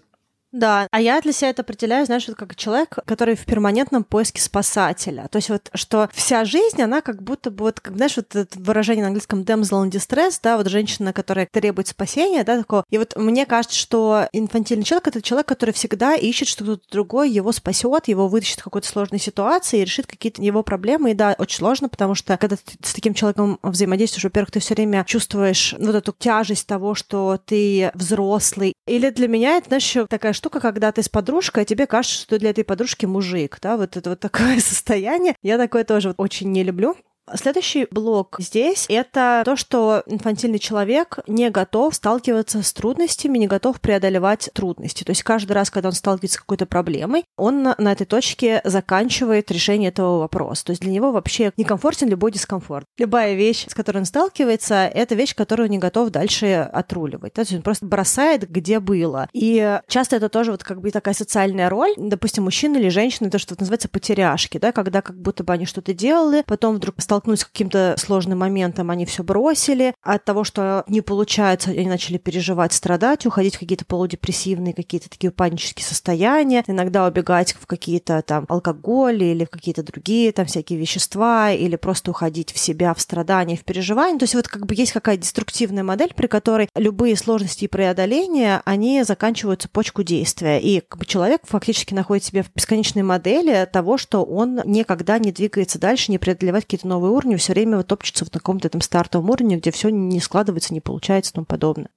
Да, 0.53 0.89
а 0.91 1.01
я 1.01 1.21
для 1.21 1.33
себя 1.33 1.51
это 1.51 1.63
определяю, 1.63 2.07
знаешь, 2.07 2.27
вот 2.27 2.37
как 2.37 2.57
человек, 2.57 2.99
который 3.07 3.37
в 3.37 3.45
перманентном 3.45 4.03
поиске 4.03 4.43
спасателя. 4.43 5.29
То 5.31 5.39
есть 5.39 5.49
вот, 5.49 5.71
что 5.75 6.09
вся 6.13 6.45
жизнь, 6.45 6.83
она 6.83 7.03
как 7.03 7.23
будто 7.23 7.51
бы, 7.51 7.65
вот, 7.65 7.79
как, 7.79 7.97
знаешь, 7.97 8.17
вот 8.17 8.35
это 8.35 8.59
выражение 8.59 9.03
на 9.03 9.09
английском 9.09 9.43
damsel 9.43 9.87
in 9.87 9.91
distress, 9.91 10.41
да, 10.43 10.57
вот 10.57 10.67
женщина, 10.67 11.13
которая 11.13 11.47
требует 11.51 11.87
спасения, 11.87 12.43
да, 12.43 12.59
такого. 12.59 12.85
И 12.91 12.99
вот 12.99 13.15
мне 13.17 13.47
кажется, 13.47 13.77
что 13.77 14.29
инфантильный 14.33 14.85
человек— 14.85 15.07
это 15.09 15.23
человек, 15.23 15.47
который 15.47 15.73
всегда 15.73 16.17
ищет, 16.17 16.49
что 16.49 16.65
кто-то 16.65 16.83
другой 16.91 17.31
его 17.31 17.53
спасет, 17.53 18.09
его 18.09 18.27
вытащит 18.27 18.61
в 18.61 18.65
какой-то 18.65 18.89
сложной 18.89 19.21
ситуации 19.21 19.81
и 19.81 19.85
решит 19.85 20.07
какие-то 20.07 20.43
его 20.43 20.65
проблемы. 20.65 21.13
И 21.13 21.15
да, 21.15 21.37
очень 21.39 21.59
сложно, 21.59 21.89
потому 21.89 22.17
что 22.17 22.37
когда 22.37 22.57
ты 22.57 22.63
с 22.83 22.93
таким 22.93 23.15
человеком 23.15 23.61
взаимодействуешь, 23.63 24.25
во-первых, 24.25 24.51
ты 24.51 24.59
все 24.59 24.75
время 24.75 25.05
чувствуешь 25.05 25.77
вот 25.79 25.95
эту 25.95 26.13
тяжесть 26.19 26.67
того, 26.67 26.97
что 26.97 27.39
ты 27.45 27.93
взрослый. 27.95 28.75
Или 28.91 29.11
для 29.11 29.29
меня 29.29 29.57
это, 29.57 29.69
знаешь, 29.69 30.09
такая 30.09 30.33
штука, 30.33 30.59
когда 30.59 30.91
ты 30.91 31.05
с 31.05 31.09
подружкой, 31.09 31.63
а 31.63 31.65
тебе 31.65 31.87
кажется, 31.87 32.23
что 32.23 32.41
для 32.41 32.51
этой 32.51 32.65
подружки 32.65 33.07
мужик, 33.07 33.59
да, 33.63 33.77
вот 33.77 33.97
это 33.97 34.11
вот 34.11 34.19
такое 34.19 34.59
состояние. 34.61 35.37
Я 35.43 35.59
такое 35.59 35.85
тоже 35.85 36.13
очень 36.17 36.51
не 36.51 36.65
люблю. 36.65 36.97
Следующий 37.35 37.87
блок 37.91 38.37
здесь— 38.39 38.87
это 38.89 39.43
то, 39.45 39.57
что 39.57 40.03
инфантильный 40.07 40.59
человек 40.59 41.21
не 41.27 41.51
готов 41.51 41.95
сталкиваться 41.95 42.63
с 42.63 42.73
трудностями, 42.73 43.39
не 43.39 43.47
готов 43.47 43.81
преодолевать 43.81 44.51
трудности. 44.53 45.05
То 45.05 45.11
есть 45.11 45.23
каждый 45.23 45.53
раз, 45.53 45.71
когда 45.71 45.89
он 45.91 45.95
сталкивается 45.95 46.39
с 46.39 46.41
какой-то 46.41 46.67
проблемой, 46.67 47.25
он 47.37 47.63
на, 47.63 47.93
этой 47.93 48.07
точке 48.07 48.61
заканчивает 48.65 49.51
решение 49.51 49.91
этого 49.91 50.19
вопроса. 50.19 50.67
То 50.67 50.71
есть 50.71 50.83
для 50.83 50.91
него 50.91 51.13
вообще 51.13 51.53
некомфортен 51.57 52.09
любой 52.09 52.33
дискомфорт. 52.33 52.87
Любая 52.99 53.35
вещь, 53.35 53.67
с 53.69 53.75
которой 53.75 53.99
он 53.99 54.05
сталкивается, 54.05 54.87
это 54.87 55.15
вещь, 55.15 55.35
которую 55.35 55.67
он 55.67 55.71
не 55.71 55.79
готов 55.79 56.11
дальше 56.11 56.69
отруливать. 56.73 57.35
То 57.35 57.43
есть 57.43 57.53
он 57.53 57.63
просто 57.63 57.87
бросает, 57.87 58.51
где 58.51 58.81
было. 58.81 59.29
И 59.33 59.81
часто 59.89 60.17
это 60.17 60.29
тоже 60.29 60.51
вот 60.53 60.65
как 60.65 60.81
бы 60.81 60.91
такая 60.91 61.15
социальная 61.15 61.69
роль. 61.71 61.93
Допустим, 61.97 62.45
мужчина 62.45 62.79
или 62.79 62.89
женщина, 62.89 63.31
то, 63.31 63.39
что 63.39 63.55
называется 63.59 63.89
потеряшки, 63.89 64.59
да, 64.59 64.73
когда 64.73 65.03
как 65.03 65.17
будто 65.21 65.45
бы 65.45 65.53
они 65.53 65.67
что-то 65.67 65.95
делали, 65.95 66.43
потом 66.47 66.77
вдруг 66.77 66.97
столкнулись 67.11 67.41
с 67.41 67.45
каким-то 67.45 67.97
сложным 67.99 68.39
моментом, 68.39 68.89
они 68.89 69.05
все 69.05 69.25
бросили. 69.25 69.95
От 70.01 70.25
того, 70.25 70.45
что 70.45 70.85
не 70.87 71.01
получается, 71.01 71.71
они 71.71 71.89
начали 71.89 72.19
переживать, 72.19 72.73
страдать, 72.73 73.27
уходить 73.27 73.57
в 73.57 73.59
какие-то 73.59 73.85
полудепрессивные, 73.85 74.75
какие-то 74.75 75.11
такие 75.11 75.33
панические 75.33 75.85
состояния, 75.85 76.63
иногда 76.69 77.05
убегать 77.09 77.57
в 77.61 77.67
какие-то 77.67 78.23
там 78.23 78.45
алкоголь 78.49 79.25
или 79.25 79.45
в 79.45 79.51
какие-то 79.51 79.83
другие 79.83 80.31
там 80.31 80.47
всякие 80.47 80.79
вещества, 80.79 81.51
или 81.51 81.75
просто 81.75 82.13
уходить 82.13 82.53
в 82.53 82.59
себя, 82.61 82.95
в 82.95 83.01
страдания, 83.01 83.57
в 83.57 83.65
переживания. 83.65 84.21
То 84.21 84.25
есть 84.25 84.37
вот 84.37 84.47
как 84.47 84.67
бы 84.67 84.77
есть 84.77 84.93
какая-то 84.93 85.23
деструктивная 85.23 85.83
модель, 85.83 86.15
при 86.15 86.29
которой 86.29 86.69
любые 86.77 87.17
сложности 87.17 87.65
и 87.65 87.69
преодоления, 87.69 88.63
они 88.65 89.03
заканчивают 89.03 89.63
цепочку 89.63 90.05
действия. 90.05 90.61
И 90.61 90.79
как 90.79 91.01
бы 91.01 91.07
человек 91.07 91.41
фактически 91.43 91.93
находит 91.93 92.23
себя 92.23 92.45
в 92.45 92.53
бесконечной 92.55 93.03
модели 93.03 93.69
того, 93.73 93.99
что 93.99 94.23
он 94.23 94.61
никогда 94.65 95.19
не 95.19 95.33
двигается 95.33 95.81
дальше, 95.81 96.13
не 96.13 96.19
преодолевать 96.19 96.67
какие-то 96.67 96.87
новые 96.87 97.00
новый 97.01 97.17
уровень, 97.17 97.39
все 97.39 97.55
время 97.55 97.79
вот 97.79 97.87
топчется 97.87 98.25
в 98.25 98.31
каком-то 98.31 98.69
этом 98.69 98.81
стартовом 98.81 99.31
уровне, 99.31 99.57
где 99.57 99.71
все 99.71 99.89
не 99.89 100.21
складывается, 100.21 100.75
не 100.75 100.81
получается 100.81 101.33
и 101.33 101.35
тому 101.35 101.47
подобное. 101.47 101.89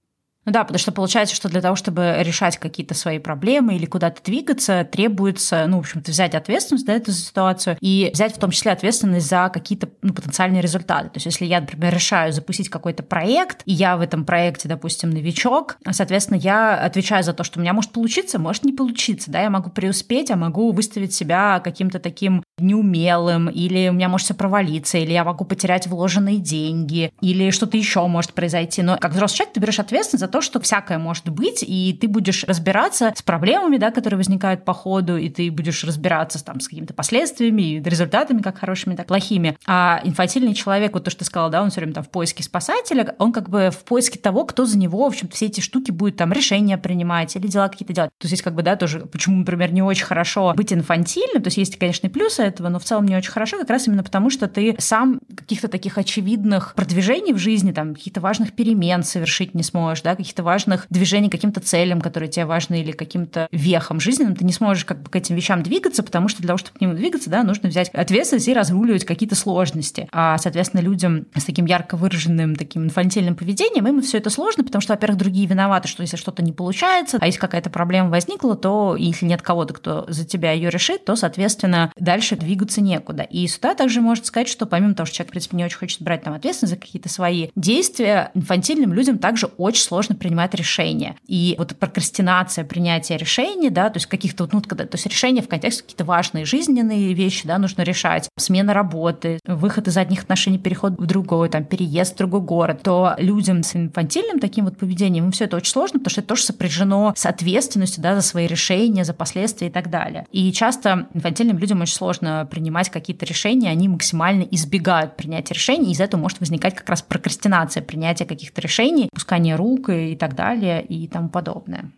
Ну 0.46 0.52
да, 0.52 0.64
потому 0.64 0.78
что 0.78 0.92
получается, 0.92 1.36
что 1.36 1.48
для 1.48 1.62
того, 1.62 1.76
чтобы 1.76 2.18
решать 2.20 2.58
какие-то 2.58 2.94
свои 2.94 3.18
проблемы 3.18 3.76
или 3.76 3.86
куда-то 3.86 4.22
двигаться, 4.24 4.84
требуется, 4.84 5.66
ну, 5.68 5.78
в 5.78 5.80
общем-то, 5.82 6.12
взять 6.12 6.36
ответственность 6.36 6.86
за 6.86 6.92
эту 6.92 7.12
ситуацию 7.14 7.78
и 7.80 8.12
взять 8.14 8.36
в 8.36 8.40
том 8.40 8.52
числе 8.52 8.72
ответственность 8.74 9.28
за 9.30 9.50
какие-то 9.54 9.90
ну, 10.02 10.14
потенциальные 10.14 10.62
результаты. 10.62 11.06
То 11.10 11.18
есть 11.18 11.28
если 11.28 11.46
я, 11.46 11.62
например, 11.62 11.94
решаю 11.94 12.34
запустить 12.34 12.70
какой-то 12.70 13.04
проект, 13.04 13.62
и 13.66 13.72
я 13.72 13.96
в 13.96 14.02
этом 14.02 14.26
проекте, 14.26 14.68
допустим, 14.68 15.12
новичок, 15.12 15.78
соответственно, 15.92 16.38
я 16.38 16.78
отвечаю 16.78 17.24
за 17.24 17.32
то, 17.32 17.46
что 17.46 17.60
у 17.60 17.62
меня 17.62 17.74
может 17.74 17.92
получиться, 17.92 18.38
может 18.38 18.66
не 18.66 18.74
получиться, 18.74 19.32
да, 19.32 19.42
я 19.42 19.50
могу 19.50 19.70
преуспеть, 19.70 20.30
а 20.30 20.36
могу 20.36 20.74
выставить 20.74 21.14
себя 21.14 21.62
каким-то 21.64 22.00
таким 22.00 22.43
неумелым, 22.60 23.50
или 23.50 23.90
у 23.90 23.94
меня 23.94 24.10
может 24.10 24.26
все 24.26 24.34
провалиться, 24.34 24.98
или 24.98 25.12
я 25.12 25.24
могу 25.24 25.44
потерять 25.44 25.88
вложенные 25.88 26.38
деньги, 26.38 27.12
или 27.22 27.50
что-то 27.50 27.78
еще 27.78 28.06
может 28.08 28.34
произойти. 28.34 28.82
Но 28.84 28.98
как 28.98 29.12
взрослый 29.12 29.38
человек 29.38 29.54
ты 29.54 29.60
берешь 29.60 29.80
ответственность 29.80 30.22
за 30.22 30.28
то, 30.28 30.42
что 30.42 30.60
всякое 30.60 31.00
может 31.00 31.30
быть, 31.30 31.64
и 31.66 31.98
ты 32.00 32.08
будешь 32.08 32.44
разбираться 32.44 33.12
с 33.16 33.22
проблемами, 33.22 33.78
да, 33.78 33.92
которые 33.92 34.18
возникают 34.18 34.66
по 34.66 34.74
ходу, 34.74 35.18
и 35.18 35.30
ты 35.30 35.50
будешь 35.50 35.84
разбираться 35.84 36.44
там, 36.44 36.60
с 36.60 36.68
какими-то 36.68 36.94
последствиями 36.94 37.62
и 37.62 37.82
результатами, 37.82 38.42
как 38.42 38.60
хорошими, 38.60 38.96
так 38.96 39.08
плохими. 39.08 39.58
А 39.66 40.00
инфантильный 40.04 40.54
человек, 40.54 40.94
вот 40.94 41.06
то, 41.06 41.10
что 41.10 41.20
ты 41.20 41.26
сказала, 41.26 41.50
да, 41.50 41.64
он 41.64 41.72
все 41.72 41.82
время 41.82 41.94
там 41.94 42.04
в 42.04 42.10
поиске 42.10 42.44
спасателя, 42.44 43.16
он 43.18 43.34
как 43.34 43.50
бы 43.50 43.72
в 43.72 43.84
поиске 43.84 44.20
того, 44.20 44.46
кто 44.46 44.66
за 44.66 44.78
него, 44.78 45.04
в 45.04 45.08
общем 45.08 45.28
все 45.30 45.48
эти 45.48 45.60
штуки 45.60 45.92
будет 45.92 46.18
там 46.18 46.32
решения 46.32 46.78
принимать 46.78 47.36
или 47.36 47.48
дела 47.48 47.68
какие-то 47.68 47.94
делать. 47.94 48.12
То 48.20 48.28
есть 48.28 48.44
как 48.44 48.54
бы, 48.54 48.62
да, 48.62 48.76
тоже, 48.76 49.00
почему, 49.00 49.38
например, 49.40 49.74
не 49.74 49.82
очень 49.82 50.06
хорошо 50.06 50.54
быть 50.56 50.72
инфантильным, 50.72 51.42
то 51.42 51.48
есть 51.48 51.58
есть, 51.58 51.80
конечно, 51.80 52.08
и 52.08 52.10
плюсы 52.10 52.43
этого, 52.46 52.70
но 52.70 52.80
в 52.80 52.84
целом 52.84 53.06
не 53.06 53.16
очень 53.16 53.32
хорошо, 53.32 53.58
как 53.58 53.70
раз 53.70 53.88
именно 53.88 54.04
потому, 54.04 54.30
что 54.30 54.48
ты 54.48 54.76
сам 54.80 55.20
каких-то 55.36 55.68
таких 55.68 55.98
очевидных 55.98 56.74
продвижений 56.76 57.34
в 57.34 57.38
жизни, 57.38 57.72
там, 57.72 57.96
каких-то 57.96 58.22
важных 58.22 58.54
перемен 58.54 59.04
совершить 59.04 59.54
не 59.54 59.64
сможешь, 59.64 60.02
да, 60.04 60.16
каких-то 60.16 60.44
важных 60.44 60.86
движений 60.90 61.30
каким-то 61.30 61.60
целям, 61.60 62.02
которые 62.02 62.30
тебе 62.30 62.46
важны, 62.46 62.82
или 62.82 62.92
каким-то 62.92 63.48
вехам 63.52 64.00
жизненным, 64.00 64.36
ты 64.36 64.46
не 64.46 64.54
сможешь 64.54 64.86
как 64.86 65.02
бы 65.02 65.10
к 65.10 65.16
этим 65.16 65.36
вещам 65.36 65.64
двигаться, 65.64 66.04
потому 66.04 66.28
что 66.28 66.42
для 66.42 66.48
того, 66.48 66.58
чтобы 66.58 66.78
к 66.78 66.82
ним 66.82 66.96
двигаться, 66.96 67.30
да, 67.30 67.44
нужно 67.44 67.70
взять 67.70 67.90
ответственность 67.90 68.48
и 68.48 68.54
разруливать 68.54 69.06
какие-то 69.06 69.36
сложности. 69.36 70.08
А, 70.12 70.38
соответственно, 70.38 70.82
людям 70.82 71.26
с 71.36 71.44
таким 71.44 71.66
ярко 71.66 71.98
выраженным 71.98 72.56
таким 72.56 72.84
инфантильным 72.86 73.36
поведением, 73.36 73.88
им 73.88 74.02
все 74.02 74.18
это 74.18 74.30
сложно, 74.30 74.64
потому 74.64 74.82
что, 74.82 74.94
во-первых, 74.94 75.18
другие 75.18 75.48
виноваты, 75.48 75.88
что 75.88 76.02
если 76.02 76.18
что-то 76.18 76.44
не 76.44 76.52
получается, 76.52 77.18
а 77.20 77.26
если 77.26 77.40
какая-то 77.40 77.70
проблема 77.70 78.10
возникла, 78.10 78.56
то 78.56 78.96
если 78.98 79.26
нет 79.26 79.42
кого-то, 79.42 79.74
кто 79.74 80.06
за 80.08 80.26
тебя 80.26 80.52
ее 80.52 80.70
решит, 80.70 81.06
то, 81.06 81.16
соответственно, 81.16 81.92
дальше 81.98 82.33
дальше 82.34 82.36
двигаться 82.36 82.82
некуда. 82.82 83.24
И 83.24 83.48
сюда 83.48 83.76
также 83.76 84.02
можно 84.02 84.26
сказать, 84.26 84.48
что 84.48 84.66
помимо 84.66 84.94
того, 84.94 85.06
что 85.06 85.18
человек, 85.18 85.30
в 85.30 85.32
принципе, 85.32 85.58
не 85.58 85.66
очень 85.66 85.78
хочет 85.78 86.02
брать 86.02 86.24
там 86.24 86.34
ответственность 86.34 86.74
за 86.74 86.80
какие-то 86.80 87.10
свои 87.10 87.50
действия, 87.56 88.32
инфантильным 88.34 88.94
людям 88.94 89.18
также 89.18 89.48
очень 89.58 89.82
сложно 89.82 90.16
принимать 90.16 90.54
решения. 90.54 91.16
И 91.28 91.56
вот 91.58 91.76
прокрастинация 91.76 92.66
принятия 92.66 93.18
решений, 93.18 93.70
да, 93.70 93.90
то 93.90 93.98
есть 93.98 94.08
каких-то 94.08 94.48
ну, 94.52 94.62
когда, 94.62 94.86
то 94.86 94.96
есть 94.96 95.06
решения 95.06 95.42
в 95.42 95.48
контексте 95.48 95.84
какие-то 95.84 96.06
важные 96.06 96.46
жизненные 96.46 97.14
вещи, 97.14 97.48
да, 97.48 97.58
нужно 97.58 97.82
решать, 97.84 98.30
смена 98.38 98.74
работы, 98.74 99.40
выход 99.46 99.88
из 99.88 99.98
одних 99.98 100.24
отношений, 100.24 100.58
переход 100.58 100.94
в 100.98 101.06
другой, 101.06 101.50
там, 101.50 101.66
переезд 101.66 102.16
в 102.16 102.18
другой 102.18 102.42
город, 102.42 102.82
то 102.84 103.16
людям 103.18 103.64
с 103.64 103.76
инфантильным 103.76 104.40
таким 104.40 104.66
вот 104.66 104.78
поведением, 104.78 105.26
им 105.26 105.32
все 105.32 105.46
это 105.46 105.58
очень 105.58 105.72
сложно, 105.72 106.00
потому 106.00 106.12
что 106.12 106.22
это 106.22 106.30
тоже 106.30 106.44
сопряжено 106.44 107.14
с 107.16 107.26
ответственностью, 107.26 108.04
да, 108.04 108.16
за 108.16 108.22
свои 108.22 108.48
решения, 108.48 109.04
за 109.04 109.14
последствия 109.14 109.68
и 109.68 109.72
так 109.72 109.90
далее. 109.90 110.26
И 110.32 110.52
часто 110.52 111.08
инфантильным 111.14 111.58
людям 111.58 111.82
очень 111.82 111.96
сложно 111.96 112.23
принимать 112.50 112.90
какие-то 112.90 113.26
решения, 113.26 113.70
они 113.70 113.88
максимально 113.88 114.44
избегают 114.44 115.16
принятия 115.16 115.54
решений, 115.54 115.90
и 115.90 115.94
из 115.94 116.02
этого 116.02 116.22
может 116.22 116.40
возникать 116.40 116.76
как 116.76 116.90
раз 116.90 117.02
прокрастинация 117.02 117.84
принятия 117.84 118.26
каких-то 118.26 118.62
решений, 118.62 119.10
пускание 119.14 119.56
рук 119.56 119.90
и 119.90 120.16
так 120.16 120.36
далее 120.36 120.84
и 120.84 121.08
тому 121.08 121.30
подобное. 121.30 121.92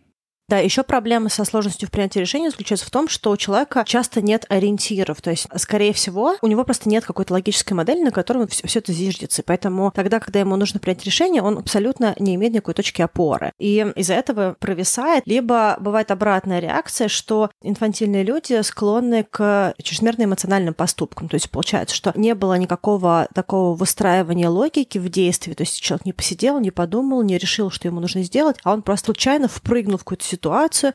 Да, 0.48 0.58
еще 0.58 0.84
проблема 0.84 1.28
со 1.28 1.44
сложностью 1.44 1.88
в 1.88 1.90
принятии 1.90 2.20
решения 2.20 2.50
заключается 2.50 2.86
в 2.86 2.90
том, 2.90 3.08
что 3.08 3.32
у 3.32 3.36
человека 3.36 3.82
часто 3.84 4.22
нет 4.22 4.46
ориентиров. 4.48 5.20
То 5.20 5.30
есть, 5.30 5.48
скорее 5.56 5.92
всего, 5.92 6.36
у 6.40 6.46
него 6.46 6.62
просто 6.62 6.88
нет 6.88 7.04
какой-то 7.04 7.32
логической 7.32 7.74
модели, 7.74 8.00
на 8.00 8.12
которой 8.12 8.46
все, 8.46 8.64
все 8.64 8.78
это 8.78 8.92
зиждется. 8.92 9.42
Поэтому 9.44 9.90
тогда, 9.92 10.20
когда 10.20 10.38
ему 10.38 10.54
нужно 10.54 10.78
принять 10.78 11.04
решение, 11.04 11.42
он 11.42 11.58
абсолютно 11.58 12.14
не 12.20 12.36
имеет 12.36 12.54
никакой 12.54 12.74
точки 12.74 13.02
опоры. 13.02 13.52
И 13.58 13.84
из-за 13.96 14.14
этого 14.14 14.56
провисает. 14.60 15.24
Либо 15.26 15.78
бывает 15.80 16.12
обратная 16.12 16.60
реакция, 16.60 17.08
что 17.08 17.50
инфантильные 17.60 18.22
люди 18.22 18.62
склонны 18.62 19.26
к 19.28 19.74
чрезмерно 19.82 20.24
эмоциональным 20.24 20.74
поступкам. 20.74 21.28
То 21.28 21.34
есть 21.34 21.50
получается, 21.50 21.96
что 21.96 22.12
не 22.14 22.36
было 22.36 22.54
никакого 22.54 23.26
такого 23.34 23.74
выстраивания 23.74 24.48
логики 24.48 24.98
в 24.98 25.08
действии. 25.08 25.54
То 25.54 25.64
есть 25.64 25.80
человек 25.80 26.06
не 26.06 26.12
посидел, 26.12 26.60
не 26.60 26.70
подумал, 26.70 27.22
не 27.22 27.36
решил, 27.36 27.72
что 27.72 27.88
ему 27.88 27.98
нужно 27.98 28.22
сделать, 28.22 28.58
а 28.62 28.72
он 28.72 28.82
просто 28.82 29.06
случайно 29.06 29.48
впрыгнул 29.48 29.98
в 29.98 30.04
какую-то 30.04 30.35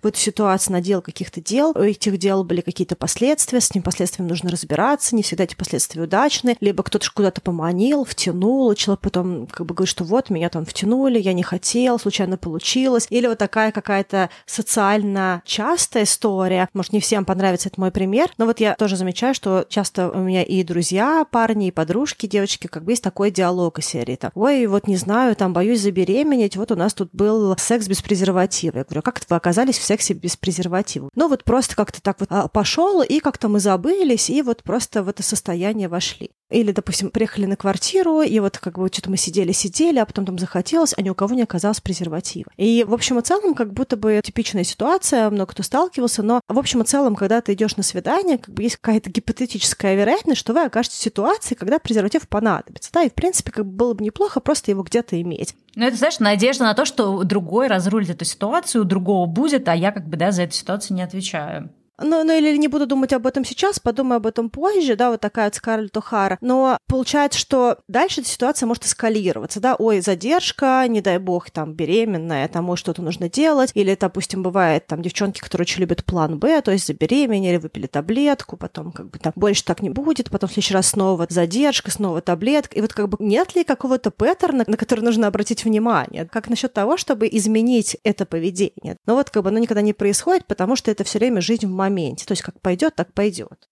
в 0.02 0.08
эту 0.08 0.18
ситуацию 0.18 0.74
надел 0.74 1.02
каких-то 1.02 1.42
дел, 1.42 1.72
у 1.76 1.80
этих 1.82 2.18
дел 2.18 2.44
были 2.44 2.62
какие-то 2.62 2.96
последствия, 2.96 3.60
с 3.60 3.70
этими 3.70 3.82
последствиями 3.82 4.30
нужно 4.30 4.50
разбираться, 4.50 5.16
не 5.16 5.24
всегда 5.24 5.44
эти 5.44 5.56
последствия 5.56 6.02
удачны, 6.02 6.58
либо 6.60 6.84
кто-то 6.84 7.08
куда-то 7.14 7.42
поманил, 7.42 8.06
втянул, 8.06 8.72
и 8.72 8.76
человек 8.76 9.02
потом 9.02 9.48
как 9.48 9.66
бы 9.66 9.74
говорит, 9.74 9.90
что 9.90 10.04
вот, 10.04 10.30
меня 10.30 10.50
там 10.50 10.66
втянули, 10.66 11.20
я 11.20 11.34
не 11.34 11.44
хотел, 11.44 12.00
случайно 12.00 12.38
получилось, 12.38 13.08
или 13.10 13.28
вот 13.28 13.38
такая 13.38 13.72
какая-то 13.72 14.30
социально 14.46 15.42
частая 15.46 16.04
история, 16.04 16.70
может, 16.74 16.94
не 16.94 17.00
всем 17.00 17.26
понравится 17.26 17.70
этот 17.70 17.78
мой 17.78 17.92
пример, 17.92 18.30
но 18.38 18.46
вот 18.46 18.60
я 18.60 18.76
тоже 18.76 18.98
замечаю, 18.98 19.34
что 19.34 19.66
часто 19.68 20.10
у 20.10 20.20
меня 20.20 20.44
и 20.44 20.64
друзья, 20.64 21.26
парни, 21.30 21.68
и 21.68 21.72
подружки, 21.72 22.28
девочки, 22.28 22.68
как 22.68 22.84
бы 22.84 22.92
есть 22.92 23.04
такой 23.04 23.32
диалог 23.32 23.80
из 23.80 23.86
серии, 23.86 24.16
там, 24.16 24.32
ой, 24.36 24.66
вот 24.68 24.88
не 24.88 24.98
знаю, 24.98 25.36
там, 25.36 25.54
боюсь 25.54 25.82
забеременеть, 25.82 26.58
вот 26.58 26.72
у 26.72 26.76
нас 26.76 26.94
тут 26.94 27.10
был 27.14 27.56
секс 27.58 27.88
без 27.88 28.02
презерватива. 28.02 28.78
Я 28.78 28.84
говорю, 28.84 29.00
«А 29.00 29.02
как 29.02 29.18
это 29.18 29.28
вы 29.32 29.38
оказались 29.38 29.80
в 29.80 29.84
сексе 29.84 30.14
без 30.14 30.38
презерватива. 30.38 31.10
Ну 31.16 31.28
вот 31.28 31.44
просто 31.44 31.76
как-то 31.76 32.02
так 32.02 32.20
вот 32.20 32.30
а, 32.32 32.48
пошел, 32.48 33.02
и 33.02 33.20
как-то 33.20 33.48
мы 33.48 33.60
забылись, 33.60 34.30
и 34.30 34.42
вот 34.42 34.62
просто 34.62 35.02
в 35.04 35.10
это 35.10 35.24
состояние 35.24 35.88
вошли. 35.88 36.32
Или, 36.52 36.72
допустим, 36.72 37.10
приехали 37.10 37.46
на 37.46 37.56
квартиру, 37.56 38.22
и 38.22 38.40
вот 38.40 38.58
как 38.58 38.78
бы 38.78 38.88
что-то 38.92 39.10
мы 39.10 39.18
сидели-сидели, 39.18 40.00
а 40.00 40.06
потом 40.06 40.26
там 40.26 40.38
захотелось, 40.38 40.94
а 40.96 41.02
ни 41.02 41.10
у 41.10 41.16
кого 41.16 41.34
не 41.34 41.44
оказалось 41.44 41.80
презерватива. 41.80 42.52
И, 42.58 42.84
в 42.88 42.94
общем 42.94 43.20
и 43.20 43.22
целом, 43.22 43.54
как 43.54 43.74
будто 43.74 43.98
бы 43.98 44.22
типичная 44.24 44.64
ситуация, 44.64 45.30
много 45.30 45.52
кто 45.52 45.64
сталкивался, 45.64 46.24
но, 46.24 46.42
в 46.48 46.60
общем 46.60 46.82
и 46.82 46.86
целом, 46.86 47.16
когда 47.16 47.42
ты 47.42 47.54
идешь 47.54 47.78
на 47.78 47.84
свидание, 47.84 48.38
как 48.38 48.54
бы 48.54 48.64
есть 48.64 48.78
какая-то 48.78 49.10
гипотетическая 49.10 49.96
вероятность, 49.96 50.40
что 50.40 50.54
вы 50.54 50.64
окажетесь 50.66 50.98
в 50.98 51.02
ситуации, 51.02 51.56
когда 51.56 51.80
презерватив 51.80 52.28
понадобится. 52.28 52.92
Да, 52.94 53.04
и, 53.04 53.10
в 53.10 53.14
принципе, 53.14 53.52
как 53.52 53.66
бы 53.66 53.72
было 53.72 53.94
бы 53.94 54.04
неплохо 54.04 54.40
просто 54.40 54.72
его 54.72 54.84
где-то 54.84 55.20
иметь. 55.22 55.56
Ну, 55.76 55.86
это, 55.86 55.96
знаешь, 55.96 56.20
надежда 56.20 56.66
на 56.66 56.74
то, 56.74 56.84
что 56.86 57.24
другой 57.24 57.68
разрулит 57.68 58.10
эту 58.10 58.26
ситуацию, 58.26 58.82
у 58.82 58.86
другого 58.86 59.26
будет, 59.26 59.68
а 59.70 59.76
я 59.76 59.92
как 59.92 60.08
бы, 60.08 60.18
да, 60.18 60.32
за 60.32 60.44
эту 60.44 60.54
ситуацию 60.54 60.98
не 60.98 61.04
отвечаю. 61.04 61.70
Ну, 62.04 62.24
ну 62.24 62.34
или 62.34 62.58
не 62.58 62.68
буду 62.68 62.86
думать 62.86 63.14
об 63.14 63.28
этом 63.28 63.46
сейчас, 63.46 63.80
подумаю 63.80 64.18
об 64.18 64.28
этом 64.28 64.50
позже, 64.50 64.96
да, 64.96 65.12
вот 65.12 65.22
такая 65.22 65.46
вот 65.46 65.56
Скарлетт 65.56 65.96
О'Хара. 65.96 66.38
Но 66.42 66.78
получается, 66.88 67.40
что 67.40 67.78
дальше 67.88 68.22
эта 68.22 68.30
ситуация 68.30 68.68
может 68.68 68.86
эскалироваться, 68.86 69.60
да, 69.60 69.76
ой, 69.76 70.02
задержка, 70.02 70.86
не 70.88 71.02
дай 71.02 71.18
бог, 71.18 71.52
там, 71.52 71.74
беременная, 71.74 72.48
там, 72.48 72.70
ой, 72.70 72.78
что-то 72.78 73.02
нужно 73.02 73.30
делать, 73.30 73.72
или, 73.74 73.96
допустим, 74.00 74.44
бывает 74.44 74.88
там 74.88 75.02
девчонки, 75.02 75.40
которые 75.40 75.64
очень 75.64 75.82
любят 75.82 76.04
план 76.04 76.40
Б, 76.40 76.62
то 76.62 76.72
есть 76.72 76.88
забеременели, 76.88 77.58
выпили 77.58 77.88
таблетку, 77.88 78.58
потом 78.58 78.92
как 78.92 79.10
бы 79.10 79.20
там 79.20 79.34
больше 79.36 79.64
так 79.64 79.82
не 79.82 79.90
будет, 79.90 80.30
потом 80.30 80.50
в 80.50 80.54
следующий 80.54 80.74
раз 80.74 80.88
снова 80.88 81.28
задержка, 81.30 81.92
снова 81.92 82.22
таблетка, 82.22 82.76
и 82.78 82.82
вот 82.82 82.94
как 82.94 83.10
бы 83.10 83.18
нет 83.20 83.56
ли 83.56 83.64
какого-то 83.64 84.12
паттерна, 84.12 84.64
на 84.68 84.78
который 84.78 85.02
нужно 85.02 85.28
обратить 85.28 85.64
внимание? 85.64 86.26
Как 86.26 86.50
насчет 86.50 86.74
того, 86.74 86.98
чтобы 86.98 87.28
изменить 87.32 87.98
это 88.04 88.26
поведение? 88.26 88.98
Ну 89.06 89.16
вот 89.16 89.30
как 89.30 89.44
бы 89.44 89.50
оно 89.50 89.60
никогда 89.60 89.82
не 89.82 89.94
происходит, 89.94 90.46
потому 90.46 90.76
что 90.76 90.92
это 90.92 91.04
все 91.04 91.20
время 91.20 91.42
жизнь 91.42 91.68
в 91.68 91.70
моменте 91.70 91.91
моменте. 91.92 92.26
То 92.26 92.32
есть 92.32 92.42
как 92.42 92.62
пойдет, 92.62 92.96
так 92.96 93.14
пойдет. 93.14 93.70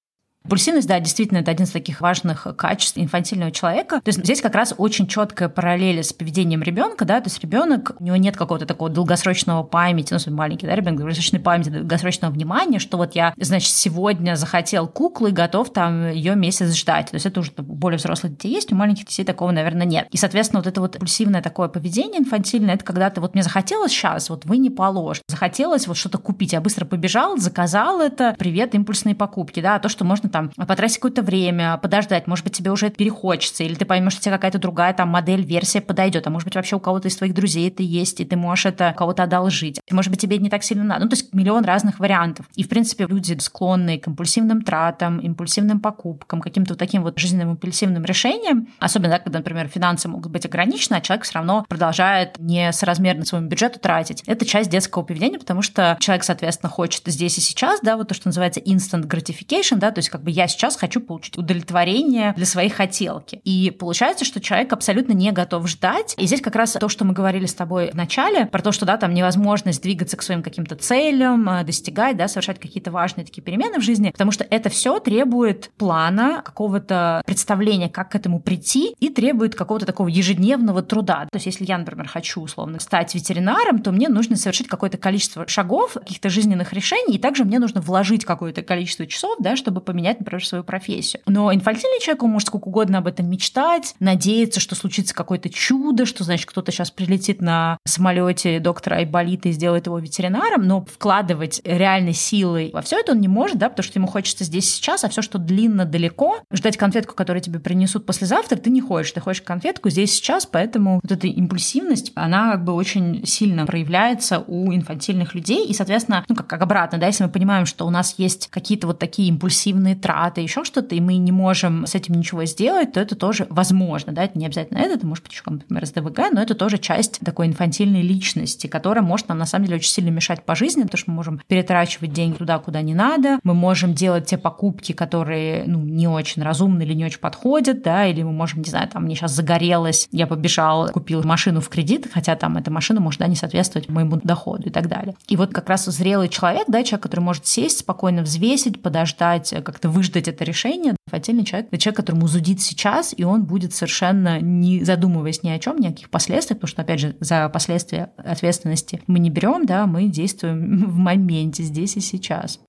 Импульсивность, 0.49 0.87
да, 0.87 0.99
действительно, 0.99 1.37
это 1.37 1.51
один 1.51 1.67
из 1.67 1.69
таких 1.69 2.01
важных 2.01 2.47
качеств 2.57 2.97
инфантильного 2.97 3.51
человека. 3.51 4.01
То 4.03 4.09
есть 4.09 4.17
здесь 4.17 4.41
как 4.41 4.55
раз 4.55 4.73
очень 4.75 5.05
четкая 5.05 5.47
параллель 5.47 6.03
с 6.03 6.11
поведением 6.11 6.63
ребенка, 6.63 7.05
да, 7.05 7.21
то 7.21 7.29
есть 7.29 7.39
ребенок, 7.43 7.91
у 7.99 8.03
него 8.03 8.15
нет 8.15 8.35
какого-то 8.35 8.65
такого 8.65 8.89
долгосрочного 8.89 9.61
памяти, 9.61 10.15
ну, 10.25 10.35
маленький, 10.35 10.65
да, 10.65 10.73
ребенок, 10.73 11.01
долгосрочной 11.01 11.39
памяти, 11.39 11.69
долгосрочного 11.69 12.31
внимания, 12.31 12.79
что 12.79 12.97
вот 12.97 13.13
я, 13.13 13.35
значит, 13.37 13.71
сегодня 13.71 14.35
захотел 14.35 14.87
куклу 14.87 15.27
и 15.27 15.31
готов 15.31 15.71
там 15.71 16.09
ее 16.09 16.33
месяц 16.35 16.73
ждать. 16.73 17.11
То 17.11 17.15
есть 17.17 17.27
это 17.27 17.41
уже 17.41 17.51
более 17.55 17.99
взрослых 17.99 18.31
детей 18.31 18.51
есть, 18.51 18.73
у 18.73 18.75
маленьких 18.75 19.05
детей 19.05 19.25
такого, 19.25 19.51
наверное, 19.51 19.85
нет. 19.85 20.07
И, 20.09 20.17
соответственно, 20.17 20.61
вот 20.61 20.67
это 20.67 20.81
вот 20.81 20.95
импульсивное 20.95 21.43
такое 21.43 21.67
поведение 21.67 22.21
инфантильное, 22.21 22.73
это 22.73 22.83
когда 22.83 23.11
ты 23.11 23.21
вот 23.21 23.35
мне 23.35 23.43
захотелось 23.43 23.91
сейчас, 23.91 24.31
вот 24.31 24.45
вы 24.45 24.57
не 24.57 24.71
положь, 24.71 25.21
захотелось 25.27 25.85
вот 25.85 25.95
что-то 25.97 26.17
купить, 26.17 26.53
я 26.53 26.59
быстро 26.59 26.85
побежал, 26.85 27.37
заказал 27.37 28.01
это, 28.01 28.35
привет, 28.39 28.73
импульсные 28.73 29.13
покупки, 29.13 29.59
да, 29.59 29.77
то, 29.77 29.89
что 29.89 30.05
можно 30.05 30.27
там 30.27 30.38
потратить 30.55 30.97
какое-то 30.97 31.21
время, 31.21 31.77
подождать, 31.77 32.27
может 32.27 32.43
быть, 32.43 32.53
тебе 32.53 32.71
уже 32.71 32.87
это 32.87 32.95
перехочется, 32.97 33.63
или 33.63 33.75
ты 33.75 33.85
поймешь, 33.85 34.13
что 34.13 34.21
тебе 34.21 34.35
какая-то 34.35 34.59
другая 34.59 34.93
там 34.93 35.09
модель, 35.09 35.43
версия 35.43 35.81
подойдет, 35.81 36.27
а 36.27 36.29
может 36.29 36.45
быть, 36.45 36.55
вообще 36.55 36.75
у 36.75 36.79
кого-то 36.79 37.07
из 37.07 37.15
твоих 37.15 37.33
друзей 37.33 37.67
это 37.69 37.83
есть, 37.83 38.19
и 38.19 38.25
ты 38.25 38.35
можешь 38.35 38.65
это 38.65 38.93
кого-то 38.97 39.23
одолжить. 39.23 39.79
Может 39.89 40.11
быть, 40.11 40.21
тебе 40.21 40.37
не 40.37 40.49
так 40.49 40.63
сильно 40.63 40.83
надо. 40.83 41.03
Ну, 41.03 41.09
то 41.09 41.15
есть 41.15 41.33
миллион 41.33 41.65
разных 41.65 41.99
вариантов. 41.99 42.45
И, 42.55 42.63
в 42.63 42.69
принципе, 42.69 43.05
люди 43.05 43.37
склонные 43.39 43.99
к 43.99 44.07
импульсивным 44.07 44.61
тратам, 44.61 45.19
импульсивным 45.19 45.79
покупкам, 45.79 46.41
каким-то 46.41 46.73
вот 46.73 46.79
таким 46.79 47.03
вот 47.03 47.17
жизненным 47.19 47.51
импульсивным 47.51 48.03
решениям, 48.05 48.67
особенно, 48.79 49.09
да, 49.09 49.19
когда, 49.19 49.39
например, 49.39 49.67
финансы 49.67 50.07
могут 50.07 50.31
быть 50.31 50.45
ограничены, 50.45 50.97
а 50.97 51.01
человек 51.01 51.25
все 51.25 51.35
равно 51.35 51.65
продолжает 51.67 52.37
не 52.39 52.71
соразмерно 52.71 53.25
своему 53.25 53.47
бюджету 53.47 53.79
тратить. 53.79 54.23
Это 54.25 54.45
часть 54.45 54.69
детского 54.69 55.03
поведения, 55.03 55.39
потому 55.39 55.61
что 55.61 55.97
человек, 55.99 56.23
соответственно, 56.23 56.69
хочет 56.69 57.03
здесь 57.05 57.37
и 57.37 57.41
сейчас, 57.41 57.79
да, 57.81 57.97
вот 57.97 58.07
то, 58.07 58.13
что 58.13 58.27
называется 58.27 58.59
instant 58.59 59.07
gratification, 59.07 59.77
да, 59.77 59.91
то 59.91 59.99
есть 59.99 60.09
как 60.09 60.18
бы 60.23 60.31
я 60.31 60.47
сейчас 60.47 60.75
хочу 60.75 61.01
получить 61.01 61.37
удовлетворение 61.37 62.33
для 62.35 62.45
своей 62.45 62.69
хотелки. 62.69 63.41
И 63.43 63.71
получается, 63.71 64.25
что 64.25 64.39
человек 64.39 64.73
абсолютно 64.73 65.13
не 65.13 65.31
готов 65.31 65.67
ждать. 65.67 66.15
И 66.17 66.25
здесь 66.25 66.41
как 66.41 66.55
раз 66.55 66.73
то, 66.73 66.89
что 66.89 67.05
мы 67.05 67.13
говорили 67.13 67.45
с 67.45 67.53
тобой 67.53 67.91
в 67.91 67.95
начале, 67.95 68.45
про 68.45 68.61
то, 68.61 68.71
что 68.71 68.85
да, 68.85 68.97
там 68.97 69.13
невозможность 69.13 69.81
двигаться 69.81 70.17
к 70.17 70.21
своим 70.21 70.43
каким-то 70.43 70.75
целям, 70.75 71.47
э, 71.49 71.63
достигать, 71.63 72.17
да, 72.17 72.27
совершать 72.27 72.59
какие-то 72.59 72.91
важные 72.91 73.25
такие 73.25 73.41
перемены 73.41 73.79
в 73.79 73.83
жизни, 73.83 74.11
потому 74.11 74.31
что 74.31 74.43
это 74.43 74.69
все 74.69 74.99
требует 74.99 75.71
плана, 75.77 76.41
какого-то 76.43 77.21
представления, 77.25 77.89
как 77.89 78.11
к 78.11 78.15
этому 78.15 78.39
прийти, 78.39 78.95
и 78.99 79.09
требует 79.09 79.55
какого-то 79.55 79.85
такого 79.85 80.07
ежедневного 80.07 80.81
труда. 80.81 81.27
То 81.31 81.35
есть, 81.35 81.45
если 81.45 81.65
я, 81.65 81.77
например, 81.77 82.07
хочу 82.07 82.41
условно 82.41 82.79
стать 82.79 83.13
ветеринаром, 83.15 83.79
то 83.79 83.91
мне 83.91 84.09
нужно 84.09 84.35
совершить 84.35 84.67
какое-то 84.67 84.97
количество 84.97 85.47
шагов, 85.47 85.93
каких-то 85.93 86.29
жизненных 86.29 86.73
решений, 86.73 87.15
и 87.15 87.19
также 87.19 87.45
мне 87.45 87.59
нужно 87.59 87.81
вложить 87.81 88.25
какое-то 88.25 88.61
количество 88.61 89.05
часов, 89.05 89.35
да, 89.39 89.55
чтобы 89.55 89.81
поменять, 89.81 90.08
например, 90.17 90.45
свою 90.45 90.63
профессию. 90.63 91.21
Но 91.27 91.53
инфантильный 91.53 91.99
человек, 92.01 92.23
он 92.23 92.31
может 92.31 92.47
сколько 92.47 92.67
угодно 92.67 92.97
об 92.97 93.07
этом 93.07 93.29
мечтать, 93.29 93.95
надеяться, 93.99 94.59
что 94.59 94.75
случится 94.75 95.13
какое-то 95.13 95.49
чудо, 95.49 96.05
что, 96.05 96.23
значит, 96.23 96.47
кто-то 96.47 96.71
сейчас 96.71 96.89
прилетит 96.89 97.41
на 97.41 97.77
самолете 97.85 98.59
доктора 98.59 98.95
Айболита 98.95 99.49
и 99.49 99.51
сделает 99.51 99.85
его 99.85 99.99
ветеринаром, 99.99 100.65
но 100.65 100.85
вкладывать 100.85 101.61
реальной 101.63 102.13
силой 102.13 102.71
во 102.73 102.81
все 102.81 102.99
это 102.99 103.11
он 103.11 103.21
не 103.21 103.27
может, 103.27 103.57
да, 103.57 103.69
потому 103.69 103.83
что 103.83 103.99
ему 103.99 104.07
хочется 104.07 104.43
здесь 104.43 104.73
сейчас, 104.73 105.03
а 105.03 105.09
все, 105.09 105.21
что 105.21 105.37
длинно 105.37 105.85
далеко, 105.85 106.39
ждать 106.51 106.77
конфетку, 106.77 107.13
которую 107.13 107.41
тебе 107.41 107.59
принесут 107.59 108.05
послезавтра, 108.05 108.55
ты 108.55 108.69
не 108.69 108.81
хочешь. 108.81 109.11
Ты 109.11 109.19
хочешь 109.19 109.41
конфетку 109.41 109.89
здесь 109.89 110.13
сейчас, 110.13 110.45
поэтому 110.45 110.99
вот 111.03 111.11
эта 111.11 111.27
импульсивность, 111.27 112.11
она 112.15 112.51
как 112.51 112.63
бы 112.63 112.73
очень 112.73 113.25
сильно 113.25 113.65
проявляется 113.65 114.43
у 114.47 114.73
инфантильных 114.73 115.35
людей. 115.35 115.67
И, 115.67 115.73
соответственно, 115.73 116.25
ну, 116.27 116.35
как, 116.35 116.47
как 116.47 116.61
обратно, 116.61 116.97
да, 116.97 117.07
если 117.07 117.23
мы 117.23 117.29
понимаем, 117.29 117.65
что 117.65 117.85
у 117.85 117.89
нас 117.89 118.15
есть 118.17 118.47
какие-то 118.47 118.87
вот 118.87 118.99
такие 118.99 119.29
импульсивные 119.29 119.95
траты, 120.01 120.41
еще 120.41 120.63
что-то, 120.63 120.95
и 120.95 120.99
мы 120.99 121.17
не 121.17 121.31
можем 121.31 121.85
с 121.85 121.95
этим 121.95 122.15
ничего 122.15 122.45
сделать, 122.45 122.93
то 122.93 122.99
это 122.99 123.15
тоже 123.15 123.47
возможно, 123.49 124.13
да, 124.13 124.23
это 124.23 124.37
не 124.37 124.45
обязательно 124.45 124.79
это, 124.79 125.05
может 125.05 125.23
быть 125.23 125.33
еще, 125.33 125.43
например, 125.45 125.85
с 125.85 125.91
ДВГ, 125.91 126.31
но 126.31 126.41
это 126.41 126.55
тоже 126.55 126.77
часть 126.77 127.19
такой 127.19 127.47
инфантильной 127.47 128.01
личности, 128.01 128.67
которая 128.67 129.03
может 129.03 129.29
нам 129.29 129.37
на 129.37 129.45
самом 129.45 129.65
деле 129.65 129.77
очень 129.77 129.91
сильно 129.91 130.09
мешать 130.09 130.43
по 130.43 130.55
жизни, 130.55 130.83
потому 130.83 130.97
что 130.97 131.11
мы 131.11 131.15
можем 131.15 131.41
перетрачивать 131.47 132.13
деньги 132.13 132.37
туда, 132.37 132.59
куда 132.59 132.81
не 132.81 132.93
надо, 132.93 133.39
мы 133.43 133.53
можем 133.53 133.93
делать 133.93 134.25
те 134.25 134.37
покупки, 134.37 134.91
которые, 134.91 135.63
ну, 135.65 135.79
не 135.79 136.07
очень 136.07 136.41
разумны 136.41 136.83
или 136.83 136.93
не 136.93 137.05
очень 137.05 137.19
подходят, 137.19 137.81
да, 137.83 138.05
или 138.05 138.23
мы 138.23 138.31
можем, 138.31 138.61
не 138.61 138.69
знаю, 138.69 138.87
там, 138.87 139.03
мне 139.03 139.15
сейчас 139.15 139.31
загорелось, 139.31 140.07
я 140.11 140.27
побежал, 140.27 140.89
купил 140.89 141.23
машину 141.23 141.61
в 141.61 141.69
кредит, 141.69 142.07
хотя 142.11 142.35
там 142.35 142.57
эта 142.57 142.71
машина 142.71 142.99
может, 142.99 143.19
да, 143.19 143.27
не 143.27 143.35
соответствовать 143.35 143.89
моему 143.89 144.19
доходу 144.23 144.67
и 144.67 144.71
так 144.71 144.87
далее. 144.87 145.15
И 145.27 145.35
вот 145.35 145.53
как 145.53 145.69
раз 145.69 145.85
зрелый 145.85 146.29
человек, 146.29 146.65
да, 146.67 146.83
человек, 146.83 147.03
который 147.03 147.21
может 147.21 147.45
сесть, 147.45 147.79
спокойно 147.79 148.21
взвесить, 148.21 148.81
подождать, 148.81 149.53
как-то 149.63 149.88
выждать 149.89 150.27
это 150.27 150.43
решение, 150.43 150.95
отдельный 151.11 151.45
человек, 151.45 151.67
это 151.71 151.81
человек, 151.81 151.97
которому 151.97 152.27
зудит 152.27 152.61
сейчас, 152.61 153.13
и 153.15 153.23
он 153.23 153.45
будет 153.45 153.73
совершенно 153.73 154.39
не 154.39 154.83
задумываясь 154.83 155.43
ни 155.43 155.49
о 155.49 155.59
чем, 155.59 155.77
ни 155.77 155.87
о 155.87 155.91
каких 155.91 156.09
последствиях, 156.09 156.59
потому 156.59 156.69
что, 156.69 156.81
опять 156.81 156.99
же, 156.99 157.15
за 157.19 157.49
последствия 157.49 158.11
ответственности 158.17 159.01
мы 159.07 159.19
не 159.19 159.29
берем, 159.29 159.65
да, 159.65 159.85
мы 159.85 160.07
действуем 160.07 160.85
в 160.89 160.95
моменте, 160.95 161.63
здесь 161.63 161.97
и 161.97 162.01
сейчас. 162.01 162.59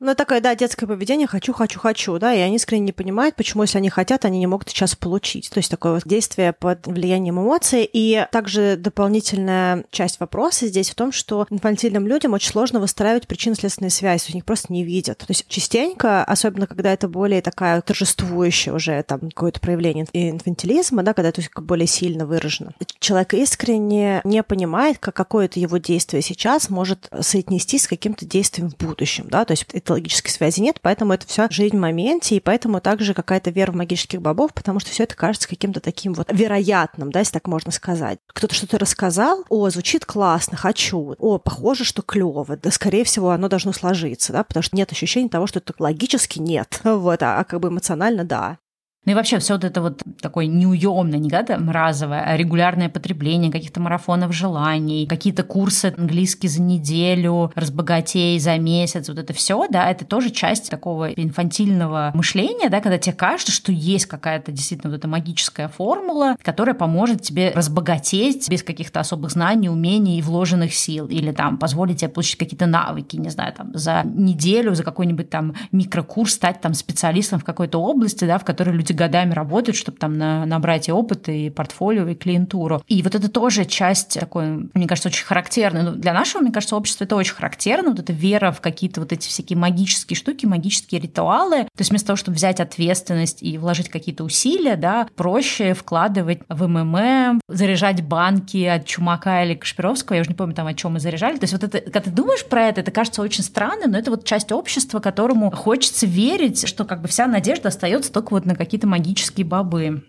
Ну, 0.00 0.14
такое, 0.16 0.40
да, 0.40 0.56
детское 0.56 0.86
поведение 0.88 1.28
«хочу, 1.28 1.52
хочу, 1.52 1.78
хочу», 1.78 2.18
да, 2.18 2.34
и 2.34 2.40
они 2.40 2.56
искренне 2.56 2.86
не 2.86 2.92
понимают, 2.92 3.36
почему, 3.36 3.62
если 3.62 3.78
они 3.78 3.90
хотят, 3.90 4.24
они 4.24 4.40
не 4.40 4.48
могут 4.48 4.68
сейчас 4.68 4.96
получить. 4.96 5.50
То 5.50 5.58
есть 5.58 5.70
такое 5.70 5.92
вот 5.92 6.02
действие 6.04 6.52
под 6.52 6.86
влиянием 6.88 7.40
эмоций. 7.40 7.88
И 7.90 8.26
также 8.32 8.76
дополнительная 8.76 9.84
часть 9.90 10.18
вопроса 10.18 10.66
здесь 10.66 10.90
в 10.90 10.96
том, 10.96 11.12
что 11.12 11.46
инфантильным 11.48 12.08
людям 12.08 12.32
очень 12.32 12.50
сложно 12.50 12.80
выстраивать 12.80 13.28
причинно-следственные 13.28 13.90
связи, 13.90 14.32
у 14.32 14.34
них 14.34 14.44
просто 14.44 14.72
не 14.72 14.84
видят. 14.84 15.18
То 15.18 15.26
есть 15.28 15.46
частенько, 15.46 16.24
особенно 16.24 16.66
когда 16.66 16.92
это 16.92 17.08
более 17.08 17.40
такая 17.40 17.80
торжествующая 17.80 18.74
уже 18.74 19.00
там 19.04 19.20
какое-то 19.20 19.60
проявление 19.60 20.06
инфантилизма, 20.12 21.04
да, 21.04 21.14
когда 21.14 21.28
это 21.28 21.40
более 21.60 21.86
сильно 21.86 22.26
выражено, 22.26 22.74
человек 22.98 23.34
искренне 23.34 24.22
не 24.24 24.42
понимает, 24.42 24.98
как 24.98 25.14
какое-то 25.14 25.60
его 25.60 25.76
действие 25.76 26.20
сейчас 26.20 26.68
может 26.68 27.08
соотнестись 27.20 27.84
с 27.84 27.88
каким-то 27.88 28.26
действием 28.26 28.70
в 28.70 28.76
будущем, 28.76 29.28
да, 29.28 29.44
то 29.44 29.52
есть 29.52 29.66
это 29.84 29.92
логической 29.92 30.30
связи 30.30 30.60
нет, 30.60 30.78
поэтому 30.80 31.12
это 31.12 31.26
все 31.26 31.46
жизнь 31.50 31.76
в 31.76 31.80
моменте, 31.80 32.36
и 32.36 32.40
поэтому 32.40 32.80
также 32.80 33.14
какая-то 33.14 33.50
вера 33.50 33.70
в 33.70 33.76
магических 33.76 34.20
бобов, 34.20 34.52
потому 34.54 34.80
что 34.80 34.90
все 34.90 35.04
это 35.04 35.14
кажется 35.14 35.48
каким-то 35.48 35.80
таким 35.80 36.14
вот 36.14 36.28
вероятным, 36.32 37.12
да, 37.12 37.20
если 37.20 37.34
так 37.34 37.46
можно 37.46 37.70
сказать. 37.70 38.18
Кто-то 38.28 38.54
что-то 38.54 38.78
рассказал, 38.78 39.44
о, 39.50 39.68
звучит 39.68 40.06
классно, 40.06 40.56
хочу, 40.56 41.14
о, 41.18 41.38
похоже, 41.38 41.84
что 41.84 42.02
клево, 42.02 42.56
да, 42.56 42.70
скорее 42.70 43.04
всего, 43.04 43.30
оно 43.30 43.48
должно 43.48 43.72
сложиться, 43.72 44.32
да, 44.32 44.42
потому 44.42 44.62
что 44.62 44.76
нет 44.76 44.90
ощущения 44.90 45.28
того, 45.28 45.46
что 45.46 45.58
это 45.58 45.74
логически 45.78 46.38
нет, 46.38 46.80
вот, 46.84 47.22
а, 47.22 47.38
а 47.38 47.44
как 47.44 47.60
бы 47.60 47.68
эмоционально 47.68 48.24
да. 48.24 48.58
Ну 49.04 49.12
и 49.12 49.14
вообще 49.14 49.38
все 49.38 49.54
вот 49.54 49.64
это 49.64 49.82
вот 49.82 50.02
такое 50.20 50.46
неуемное, 50.46 51.18
не 51.18 51.30
когда 51.30 51.58
разовое, 51.58 52.22
а 52.22 52.36
регулярное 52.36 52.88
потребление 52.88 53.52
каких-то 53.52 53.80
марафонов 53.80 54.32
желаний, 54.32 55.06
какие-то 55.06 55.42
курсы 55.42 55.92
английский 55.96 56.48
за 56.48 56.62
неделю, 56.62 57.52
разбогатей 57.54 58.38
за 58.38 58.56
месяц, 58.58 59.08
вот 59.08 59.18
это 59.18 59.32
все, 59.34 59.66
да, 59.68 59.90
это 59.90 60.04
тоже 60.04 60.30
часть 60.30 60.70
такого 60.70 61.10
инфантильного 61.10 62.12
мышления, 62.14 62.70
да, 62.70 62.80
когда 62.80 62.98
тебе 62.98 63.14
кажется, 63.14 63.52
что 63.52 63.72
есть 63.72 64.06
какая-то 64.06 64.52
действительно 64.52 64.90
вот 64.90 64.98
эта 64.98 65.08
магическая 65.08 65.68
формула, 65.68 66.36
которая 66.42 66.74
поможет 66.74 67.20
тебе 67.22 67.52
разбогатеть 67.54 68.48
без 68.48 68.62
каких-то 68.62 69.00
особых 69.00 69.32
знаний, 69.32 69.68
умений 69.68 70.18
и 70.18 70.22
вложенных 70.22 70.74
сил, 70.74 71.06
или 71.06 71.32
там 71.32 71.58
позволить 71.58 72.00
тебе 72.00 72.08
получить 72.08 72.38
какие-то 72.38 72.66
навыки, 72.66 73.16
не 73.16 73.28
знаю, 73.28 73.52
там 73.52 73.70
за 73.74 74.02
неделю, 74.04 74.74
за 74.74 74.82
какой-нибудь 74.82 75.28
там 75.28 75.54
микрокурс 75.72 76.32
стать 76.32 76.60
там 76.62 76.72
специалистом 76.72 77.38
в 77.38 77.44
какой-то 77.44 77.78
области, 77.78 78.24
да, 78.24 78.38
в 78.38 78.44
которой 78.44 78.70
люди 78.70 78.93
годами 78.94 79.32
работают, 79.32 79.76
чтобы 79.76 79.98
там 79.98 80.16
на, 80.18 80.46
набрать 80.46 80.88
и 80.88 80.92
опыт, 80.92 81.28
и 81.28 81.50
портфолио, 81.50 82.08
и 82.08 82.14
клиентуру. 82.14 82.82
И 82.86 83.02
вот 83.02 83.14
это 83.14 83.28
тоже 83.28 83.64
часть 83.64 84.18
такой, 84.18 84.68
мне 84.74 84.86
кажется, 84.86 85.08
очень 85.08 85.24
характерной. 85.24 85.82
Ну, 85.82 85.92
для 85.92 86.12
нашего, 86.12 86.42
мне 86.42 86.52
кажется, 86.52 86.76
общества 86.76 87.04
это 87.04 87.16
очень 87.16 87.34
характерно, 87.34 87.90
вот 87.90 88.00
эта 88.00 88.12
вера 88.12 88.52
в 88.52 88.60
какие-то 88.60 89.00
вот 89.00 89.12
эти 89.12 89.28
всякие 89.28 89.58
магические 89.58 90.16
штуки, 90.16 90.46
магические 90.46 91.00
ритуалы. 91.00 91.64
То 91.64 91.80
есть 91.80 91.90
вместо 91.90 92.08
того, 92.08 92.16
чтобы 92.16 92.36
взять 92.36 92.60
ответственность 92.60 93.42
и 93.42 93.58
вложить 93.58 93.88
какие-то 93.88 94.24
усилия, 94.24 94.76
да, 94.76 95.08
проще 95.16 95.74
вкладывать 95.74 96.40
в 96.48 96.66
МММ, 96.66 97.40
заряжать 97.48 98.02
банки 98.02 98.64
от 98.64 98.86
Чумака 98.86 99.44
или 99.44 99.54
Кашпировского, 99.54 100.16
я 100.16 100.22
уже 100.22 100.30
не 100.30 100.36
помню 100.36 100.54
там, 100.54 100.66
о 100.66 100.74
чем 100.74 100.94
мы 100.94 101.00
заряжали. 101.00 101.36
То 101.36 101.44
есть 101.44 101.52
вот 101.52 101.64
это, 101.64 101.80
когда 101.80 102.00
ты 102.00 102.10
думаешь 102.10 102.44
про 102.44 102.68
это, 102.68 102.80
это 102.80 102.90
кажется 102.90 103.22
очень 103.22 103.42
странным, 103.42 103.92
но 103.92 103.98
это 103.98 104.10
вот 104.10 104.24
часть 104.24 104.52
общества, 104.52 105.00
которому 105.00 105.50
хочется 105.50 106.06
верить, 106.06 106.66
что 106.68 106.84
как 106.84 107.02
бы 107.02 107.08
вся 107.08 107.26
надежда 107.26 107.68
остается 107.68 108.12
только 108.12 108.30
вот 108.30 108.46
на 108.46 108.54
какие-то 108.54 108.83
какие-то 108.84 108.86
магические 108.86 109.46
бобы. 109.46 110.02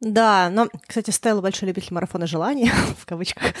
Да, 0.00 0.50
но, 0.50 0.68
кстати, 0.86 1.10
Стелла 1.10 1.40
большой 1.40 1.68
любитель 1.68 1.94
марафона 1.94 2.26
желаний, 2.26 2.70
в 2.98 3.06
кавычках. 3.06 3.54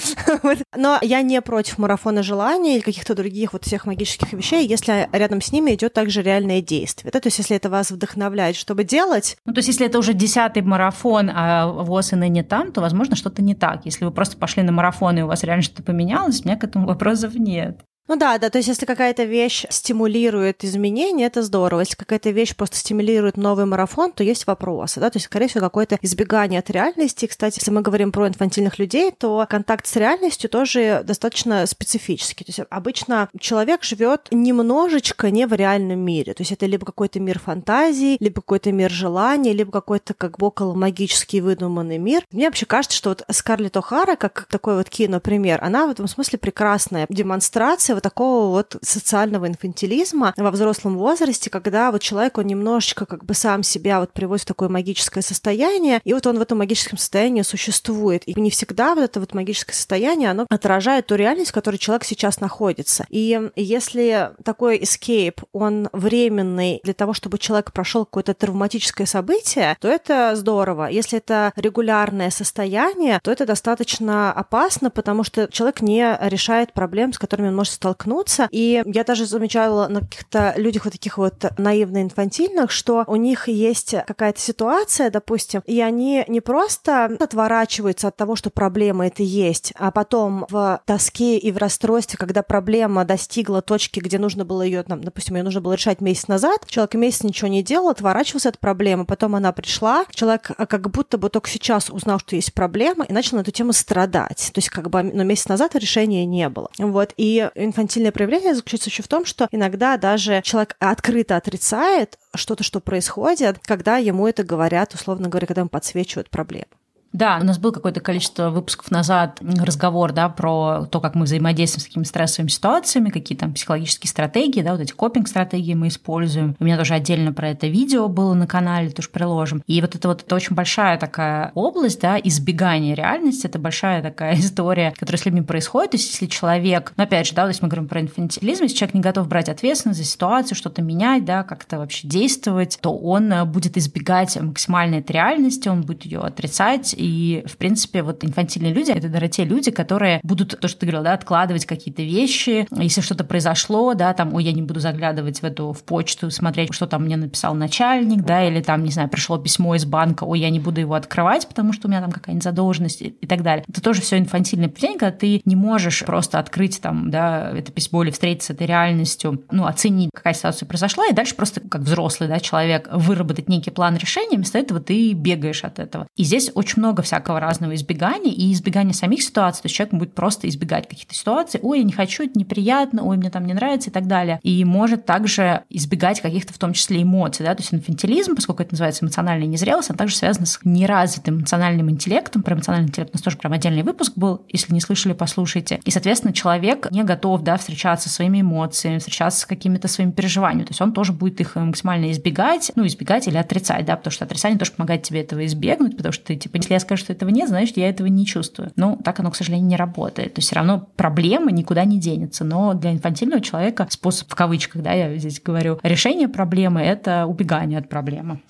но 0.76 0.98
я 1.00 1.22
не 1.22 1.40
против 1.40 1.78
марафона 1.78 2.22
желаний 2.22 2.74
или 2.74 2.82
каких-то 2.82 3.14
других 3.14 3.54
вот 3.54 3.64
всех 3.64 3.86
магических 3.86 4.32
вещей, 4.34 4.66
если 4.66 5.08
рядом 5.12 5.40
с 5.40 5.52
ними 5.52 5.74
идет 5.74 5.94
также 5.94 6.20
реальное 6.22 6.60
действие. 6.60 7.12
Да? 7.12 7.20
То 7.20 7.28
есть, 7.28 7.38
если 7.38 7.56
это 7.56 7.70
вас 7.70 7.90
вдохновляет, 7.90 8.56
чтобы 8.56 8.84
делать... 8.84 9.38
Ну, 9.46 9.54
то 9.54 9.60
есть, 9.60 9.68
если 9.68 9.86
это 9.86 9.98
уже 9.98 10.12
десятый 10.12 10.62
марафон, 10.62 11.30
а 11.32 11.66
ВОЗ 11.66 12.12
и 12.12 12.16
ныне 12.16 12.42
там, 12.42 12.72
то, 12.72 12.82
возможно, 12.82 13.16
что-то 13.16 13.40
не 13.40 13.54
так. 13.54 13.86
Если 13.86 14.04
вы 14.04 14.10
просто 14.10 14.36
пошли 14.36 14.62
на 14.62 14.72
марафон, 14.72 15.18
и 15.18 15.22
у 15.22 15.26
вас 15.26 15.44
реально 15.44 15.62
что-то 15.62 15.82
поменялось, 15.82 16.42
у 16.42 16.48
меня 16.48 16.58
к 16.58 16.64
этому 16.64 16.86
вопросов 16.86 17.34
нет. 17.36 17.80
Ну 18.06 18.16
да, 18.16 18.36
да, 18.36 18.50
то 18.50 18.58
есть 18.58 18.68
если 18.68 18.84
какая-то 18.84 19.24
вещь 19.24 19.64
стимулирует 19.70 20.62
изменения, 20.62 21.24
это 21.24 21.42
здорово. 21.42 21.80
Если 21.80 21.96
какая-то 21.96 22.30
вещь 22.30 22.54
просто 22.54 22.76
стимулирует 22.76 23.38
новый 23.38 23.64
марафон, 23.64 24.12
то 24.12 24.22
есть 24.22 24.46
вопросы, 24.46 25.00
да, 25.00 25.08
то 25.08 25.16
есть, 25.16 25.24
скорее 25.24 25.48
всего, 25.48 25.62
какое-то 25.62 25.98
избегание 26.02 26.58
от 26.58 26.68
реальности. 26.68 27.24
Кстати, 27.26 27.60
если 27.60 27.70
мы 27.70 27.80
говорим 27.80 28.12
про 28.12 28.28
инфантильных 28.28 28.78
людей, 28.78 29.10
то 29.10 29.46
контакт 29.48 29.86
с 29.86 29.96
реальностью 29.96 30.50
тоже 30.50 31.00
достаточно 31.02 31.64
специфический. 31.64 32.44
То 32.44 32.50
есть 32.50 32.60
обычно 32.68 33.30
человек 33.40 33.82
живет 33.84 34.28
немножечко 34.30 35.30
не 35.30 35.46
в 35.46 35.54
реальном 35.54 36.00
мире. 36.00 36.34
То 36.34 36.42
есть 36.42 36.52
это 36.52 36.66
либо 36.66 36.84
какой-то 36.84 37.20
мир 37.20 37.38
фантазии, 37.38 38.18
либо 38.20 38.42
какой-то 38.42 38.70
мир 38.70 38.90
желаний, 38.90 39.54
либо 39.54 39.72
какой-то 39.72 40.12
как 40.12 40.36
бы 40.36 40.48
около 40.48 40.74
магический 40.74 41.40
выдуманный 41.40 41.96
мир. 41.96 42.26
Мне 42.32 42.48
вообще 42.48 42.66
кажется, 42.66 42.98
что 42.98 43.08
вот 43.10 43.24
Скарлетт 43.30 43.76
О'Хара, 43.76 44.16
как 44.16 44.44
такой 44.50 44.76
вот 44.76 44.90
кино-пример, 44.90 45.64
она 45.64 45.86
в 45.86 45.90
этом 45.90 46.06
смысле 46.06 46.38
прекрасная 46.38 47.06
демонстрация 47.08 47.93
вот 47.94 48.02
такого 48.02 48.50
вот 48.50 48.76
социального 48.82 49.46
инфантилизма 49.48 50.34
во 50.36 50.50
взрослом 50.50 50.98
возрасте, 50.98 51.50
когда 51.50 51.90
вот 51.90 52.02
человек, 52.02 52.38
он 52.38 52.46
немножечко 52.46 53.06
как 53.06 53.24
бы 53.24 53.34
сам 53.34 53.62
себя 53.62 54.00
вот 54.00 54.12
приводит 54.12 54.42
в 54.42 54.46
такое 54.46 54.68
магическое 54.68 55.22
состояние, 55.22 56.00
и 56.04 56.12
вот 56.12 56.26
он 56.26 56.38
в 56.38 56.42
этом 56.42 56.58
магическом 56.58 56.98
состоянии 56.98 57.42
существует. 57.42 58.22
И 58.26 58.38
не 58.40 58.50
всегда 58.50 58.94
вот 58.94 59.04
это 59.04 59.20
вот 59.20 59.34
магическое 59.34 59.72
состояние, 59.72 60.30
оно 60.30 60.46
отражает 60.48 61.06
ту 61.06 61.14
реальность, 61.14 61.50
в 61.50 61.54
которой 61.54 61.76
человек 61.76 62.04
сейчас 62.04 62.40
находится. 62.40 63.06
И 63.08 63.50
если 63.56 64.30
такой 64.44 64.78
escape, 64.78 65.42
он 65.52 65.88
временный 65.92 66.80
для 66.84 66.94
того, 66.94 67.12
чтобы 67.12 67.38
человек 67.38 67.72
прошел 67.72 68.04
какое-то 68.04 68.34
травматическое 68.34 69.06
событие, 69.06 69.76
то 69.80 69.88
это 69.88 70.34
здорово. 70.36 70.88
Если 70.88 71.18
это 71.18 71.52
регулярное 71.56 72.30
состояние, 72.30 73.20
то 73.22 73.30
это 73.30 73.46
достаточно 73.46 74.32
опасно, 74.32 74.90
потому 74.90 75.24
что 75.24 75.48
человек 75.50 75.80
не 75.80 76.18
решает 76.20 76.72
проблем, 76.72 77.12
с 77.12 77.18
которыми 77.18 77.48
он 77.48 77.56
может 77.56 77.72
столкнуться. 77.84 78.48
И 78.50 78.82
я 78.86 79.04
даже 79.04 79.26
замечала 79.26 79.88
на 79.88 80.00
каких-то 80.00 80.54
людях 80.56 80.86
вот 80.86 80.92
таких 80.92 81.18
вот 81.18 81.34
наивно-инфантильных, 81.58 82.70
что 82.70 83.04
у 83.06 83.16
них 83.16 83.48
есть 83.48 83.94
какая-то 84.06 84.40
ситуация, 84.40 85.10
допустим, 85.10 85.62
и 85.66 85.80
они 85.82 86.24
не 86.28 86.40
просто 86.40 87.04
отворачиваются 87.20 88.08
от 88.08 88.16
того, 88.16 88.36
что 88.36 88.48
проблема 88.48 89.06
это 89.06 89.22
есть, 89.22 89.74
а 89.76 89.90
потом 89.90 90.46
в 90.48 90.80
тоске 90.86 91.36
и 91.36 91.52
в 91.52 91.58
расстройстве, 91.58 92.16
когда 92.16 92.42
проблема 92.42 93.04
достигла 93.04 93.60
точки, 93.60 94.00
где 94.00 94.18
нужно 94.18 94.46
было 94.46 94.62
ее, 94.62 94.82
там, 94.82 95.04
допустим, 95.04 95.36
ее 95.36 95.42
нужно 95.42 95.60
было 95.60 95.74
решать 95.74 96.00
месяц 96.00 96.28
назад, 96.28 96.66
человек 96.66 96.94
месяц 96.94 97.22
ничего 97.22 97.48
не 97.48 97.62
делал, 97.62 97.90
отворачивался 97.90 98.48
от 98.48 98.58
проблемы, 98.58 99.04
потом 99.04 99.34
она 99.34 99.52
пришла, 99.52 100.06
человек 100.10 100.50
как 100.56 100.90
будто 100.90 101.18
бы 101.18 101.28
только 101.28 101.50
сейчас 101.50 101.90
узнал, 101.90 102.18
что 102.18 102.34
есть 102.34 102.54
проблема, 102.54 103.04
и 103.04 103.12
начал 103.12 103.36
на 103.36 103.42
эту 103.42 103.50
тему 103.50 103.74
страдать. 103.74 104.50
То 104.54 104.58
есть 104.58 104.70
как 104.70 104.88
бы 104.88 105.02
но 105.02 105.22
месяц 105.22 105.48
назад 105.48 105.74
решения 105.74 106.24
не 106.24 106.48
было. 106.48 106.70
Вот. 106.78 107.12
И 107.16 107.50
инфантильное 107.74 108.12
проявление 108.12 108.54
заключается 108.54 108.88
еще 108.88 109.02
в 109.02 109.08
том, 109.08 109.24
что 109.24 109.48
иногда 109.50 109.96
даже 109.96 110.40
человек 110.42 110.76
открыто 110.78 111.36
отрицает 111.36 112.18
что-то, 112.34 112.62
что 112.62 112.80
происходит, 112.80 113.58
когда 113.62 113.96
ему 113.96 114.28
это 114.28 114.44
говорят, 114.44 114.94
условно 114.94 115.28
говоря, 115.28 115.48
когда 115.48 115.62
ему 115.62 115.68
подсвечивают 115.68 116.30
проблему. 116.30 116.68
Да, 117.14 117.38
у 117.40 117.44
нас 117.44 117.58
было 117.58 117.70
какое-то 117.70 118.00
количество 118.00 118.50
выпусков 118.50 118.90
назад 118.90 119.38
разговор, 119.40 120.12
да, 120.12 120.28
про 120.28 120.86
то, 120.90 121.00
как 121.00 121.14
мы 121.14 121.24
взаимодействуем 121.24 121.80
с 121.80 121.84
такими 121.84 122.02
стрессовыми 122.02 122.48
ситуациями, 122.48 123.10
какие 123.10 123.38
там 123.38 123.54
психологические 123.54 124.10
стратегии, 124.10 124.62
да, 124.62 124.72
вот 124.72 124.80
эти 124.80 124.92
копинг-стратегии 124.92 125.74
мы 125.74 125.88
используем. 125.88 126.56
У 126.58 126.64
меня 126.64 126.76
тоже 126.76 126.94
отдельно 126.94 127.32
про 127.32 127.50
это 127.50 127.68
видео 127.68 128.08
было 128.08 128.34
на 128.34 128.48
канале, 128.48 128.90
тоже 128.90 129.10
приложим. 129.10 129.62
И 129.68 129.80
вот 129.80 129.94
это 129.94 130.08
вот 130.08 130.22
это 130.22 130.34
очень 130.34 130.56
большая 130.56 130.98
такая 130.98 131.52
область, 131.54 132.00
да, 132.00 132.18
избегания 132.18 132.96
реальности, 132.96 133.46
это 133.46 133.60
большая 133.60 134.02
такая 134.02 134.34
история, 134.40 134.92
которая 134.98 135.22
с 135.22 135.24
людьми 135.24 135.42
происходит. 135.42 135.92
То 135.92 135.96
есть 135.98 136.10
если 136.10 136.26
человек, 136.26 136.94
ну, 136.96 137.04
опять 137.04 137.28
же, 137.28 137.34
да, 137.34 137.42
то 137.42 137.48
есть 137.48 137.62
мы 137.62 137.68
говорим 137.68 137.86
про 137.86 138.00
инфантилизм, 138.00 138.64
если 138.64 138.76
человек 138.76 138.94
не 138.94 139.00
готов 139.00 139.28
брать 139.28 139.48
ответственность 139.48 140.00
за 140.00 140.04
ситуацию, 140.04 140.56
что-то 140.56 140.82
менять, 140.82 141.24
да, 141.24 141.44
как-то 141.44 141.78
вообще 141.78 142.08
действовать, 142.08 142.76
то 142.82 142.92
он 142.92 143.32
будет 143.46 143.76
избегать 143.76 144.36
максимально 144.40 144.96
этой 144.96 145.12
реальности, 145.12 145.68
он 145.68 145.82
будет 145.82 146.04
ее 146.04 146.18
отрицать. 146.18 146.92
И, 147.04 147.44
в 147.44 147.58
принципе, 147.58 148.02
вот 148.02 148.24
инфантильные 148.24 148.72
люди— 148.72 148.90
это, 148.92 149.08
наверное, 149.08 149.28
те 149.28 149.44
люди, 149.44 149.70
которые 149.70 150.20
будут, 150.22 150.58
то, 150.58 150.68
что 150.68 150.80
ты 150.80 150.86
говорил, 150.86 151.04
да, 151.04 151.12
откладывать 151.12 151.66
какие-то 151.66 152.00
вещи. 152.00 152.66
Если 152.70 153.02
что-то 153.02 153.24
произошло, 153.24 153.92
да, 153.92 154.14
там, 154.14 154.32
ой, 154.32 154.44
я 154.44 154.52
не 154.52 154.62
буду 154.62 154.80
заглядывать 154.80 155.42
в 155.42 155.44
эту, 155.44 155.74
в 155.74 155.82
почту, 155.84 156.30
смотреть, 156.30 156.72
что 156.72 156.86
там 156.86 157.04
мне 157.04 157.18
написал 157.18 157.54
начальник, 157.54 158.22
да, 158.22 158.48
или 158.48 158.62
там, 158.62 158.82
не 158.82 158.90
знаю, 158.90 159.10
пришло 159.10 159.36
письмо 159.36 159.74
из 159.74 159.84
банка, 159.84 160.24
ой, 160.24 160.40
я 160.40 160.48
не 160.48 160.60
буду 160.60 160.80
его 160.80 160.94
открывать, 160.94 161.46
потому 161.46 161.74
что 161.74 161.88
у 161.88 161.90
меня 161.90 162.00
там 162.00 162.10
какая-нибудь 162.10 162.42
задолженность 162.42 163.02
и 163.02 163.26
так 163.26 163.42
далее. 163.42 163.66
Это 163.68 163.82
тоже 163.82 164.00
все 164.00 164.16
инфантильное 164.16 164.70
поведение, 164.70 164.98
когда 164.98 165.14
ты 165.14 165.42
не 165.44 165.56
можешь 165.56 166.02
просто 166.06 166.38
открыть 166.38 166.80
там, 166.80 167.10
да, 167.10 167.50
это 167.50 167.70
письмо 167.70 168.02
или 168.02 168.12
встретиться 168.12 168.54
с 168.54 168.56
этой 168.56 168.66
реальностью, 168.66 169.44
ну, 169.50 169.66
оценить, 169.66 170.08
какая 170.14 170.32
ситуация 170.32 170.66
произошла, 170.66 171.06
и 171.08 171.12
дальше 171.12 171.34
просто 171.34 171.60
как 171.60 171.82
взрослый, 171.82 172.30
да, 172.30 172.40
человек 172.40 172.88
выработать 172.90 173.50
некий 173.50 173.70
план 173.70 173.98
решения, 173.98 174.36
вместо 174.36 174.58
этого 174.58 174.80
ты 174.80 175.12
бегаешь 175.12 175.64
от 175.64 175.78
этого. 175.78 176.06
И 176.16 176.24
здесь 176.24 176.50
очень 176.54 176.80
много 176.80 176.93
всякого 177.02 177.40
разного 177.40 177.74
избегания, 177.74 178.32
и 178.32 178.52
избегания 178.52 178.92
самих 178.92 179.22
ситуаций, 179.22 179.62
то 179.62 179.66
есть 179.66 179.76
человек 179.76 179.94
будет 179.94 180.14
просто 180.14 180.48
избегать 180.48 180.88
каких-то 180.88 181.14
ситуаций, 181.14 181.60
ой, 181.62 181.78
я 181.78 181.84
не 181.84 181.92
хочу, 181.92 182.24
это 182.24 182.38
неприятно, 182.38 183.04
ой, 183.04 183.16
мне 183.16 183.30
там 183.30 183.46
не 183.46 183.54
нравится 183.54 183.90
и 183.90 183.92
так 183.92 184.06
далее. 184.06 184.40
И 184.42 184.64
может 184.64 185.06
также 185.06 185.62
избегать 185.70 186.20
каких-то 186.20 186.52
в 186.52 186.58
том 186.58 186.72
числе 186.72 187.02
эмоций, 187.02 187.44
да, 187.44 187.54
то 187.54 187.62
есть 187.62 187.72
инфантилизм, 187.72 188.34
поскольку 188.34 188.62
это 188.62 188.72
называется 188.72 189.04
эмоциональная 189.04 189.46
незрелость, 189.46 189.90
он 189.90 189.96
также 189.96 190.16
связан 190.16 190.46
с 190.46 190.60
неразвитым 190.64 191.38
эмоциональным 191.38 191.90
интеллектом, 191.90 192.42
про 192.42 192.54
эмоциональный 192.54 192.88
интеллект 192.88 193.12
у 193.14 193.16
нас 193.16 193.22
тоже 193.22 193.36
прям 193.36 193.52
отдельный 193.52 193.82
выпуск 193.82 194.12
был, 194.16 194.42
если 194.48 194.72
не 194.72 194.80
слышали, 194.80 195.12
послушайте. 195.12 195.80
И, 195.84 195.90
соответственно, 195.90 196.32
человек 196.32 196.90
не 196.90 197.02
готов, 197.02 197.42
да, 197.42 197.56
встречаться 197.56 198.08
со 198.08 198.14
своими 198.14 198.40
эмоциями, 198.40 198.98
встречаться 198.98 199.40
с 199.40 199.46
какими-то 199.46 199.88
своими 199.88 200.12
переживаниями, 200.12 200.64
то 200.64 200.70
есть 200.70 200.80
он 200.80 200.92
тоже 200.92 201.12
будет 201.12 201.40
их 201.40 201.56
максимально 201.56 202.10
избегать, 202.10 202.72
ну, 202.76 202.86
избегать 202.86 203.28
или 203.28 203.36
отрицать, 203.36 203.84
да, 203.84 203.96
потому 203.96 204.12
что 204.12 204.24
отрицание 204.24 204.58
тоже 204.58 204.72
помогает 204.72 205.02
тебе 205.02 205.20
этого 205.20 205.44
избегнуть, 205.46 205.96
потому 205.96 206.12
что 206.12 206.24
ты, 206.26 206.36
типа, 206.36 206.56
если 206.56 206.73
я 206.74 206.80
скажу, 206.80 207.04
что 207.04 207.12
этого 207.12 207.30
нет, 207.30 207.48
значит, 207.48 207.76
я 207.76 207.88
этого 207.88 208.06
не 208.06 208.26
чувствую. 208.26 208.72
Но 208.76 208.96
так 209.02 209.20
оно, 209.20 209.30
к 209.30 209.36
сожалению, 209.36 209.66
не 209.66 209.76
работает. 209.76 210.34
То 210.34 210.38
есть 210.38 210.48
все 210.48 210.56
равно 210.56 210.88
проблема 210.96 211.50
никуда 211.50 211.84
не 211.84 211.98
денется. 211.98 212.44
Но 212.44 212.74
для 212.74 212.92
инфантильного 212.92 213.40
человека 213.40 213.86
способ, 213.90 214.30
в 214.30 214.34
кавычках, 214.34 214.82
да, 214.82 214.92
я 214.92 215.16
здесь 215.16 215.40
говорю, 215.40 215.78
решение 215.82 216.28
проблемы– 216.28 216.80
это 216.82 217.26
убегание 217.26 217.78
от 217.78 217.88
проблемы. 217.88 218.40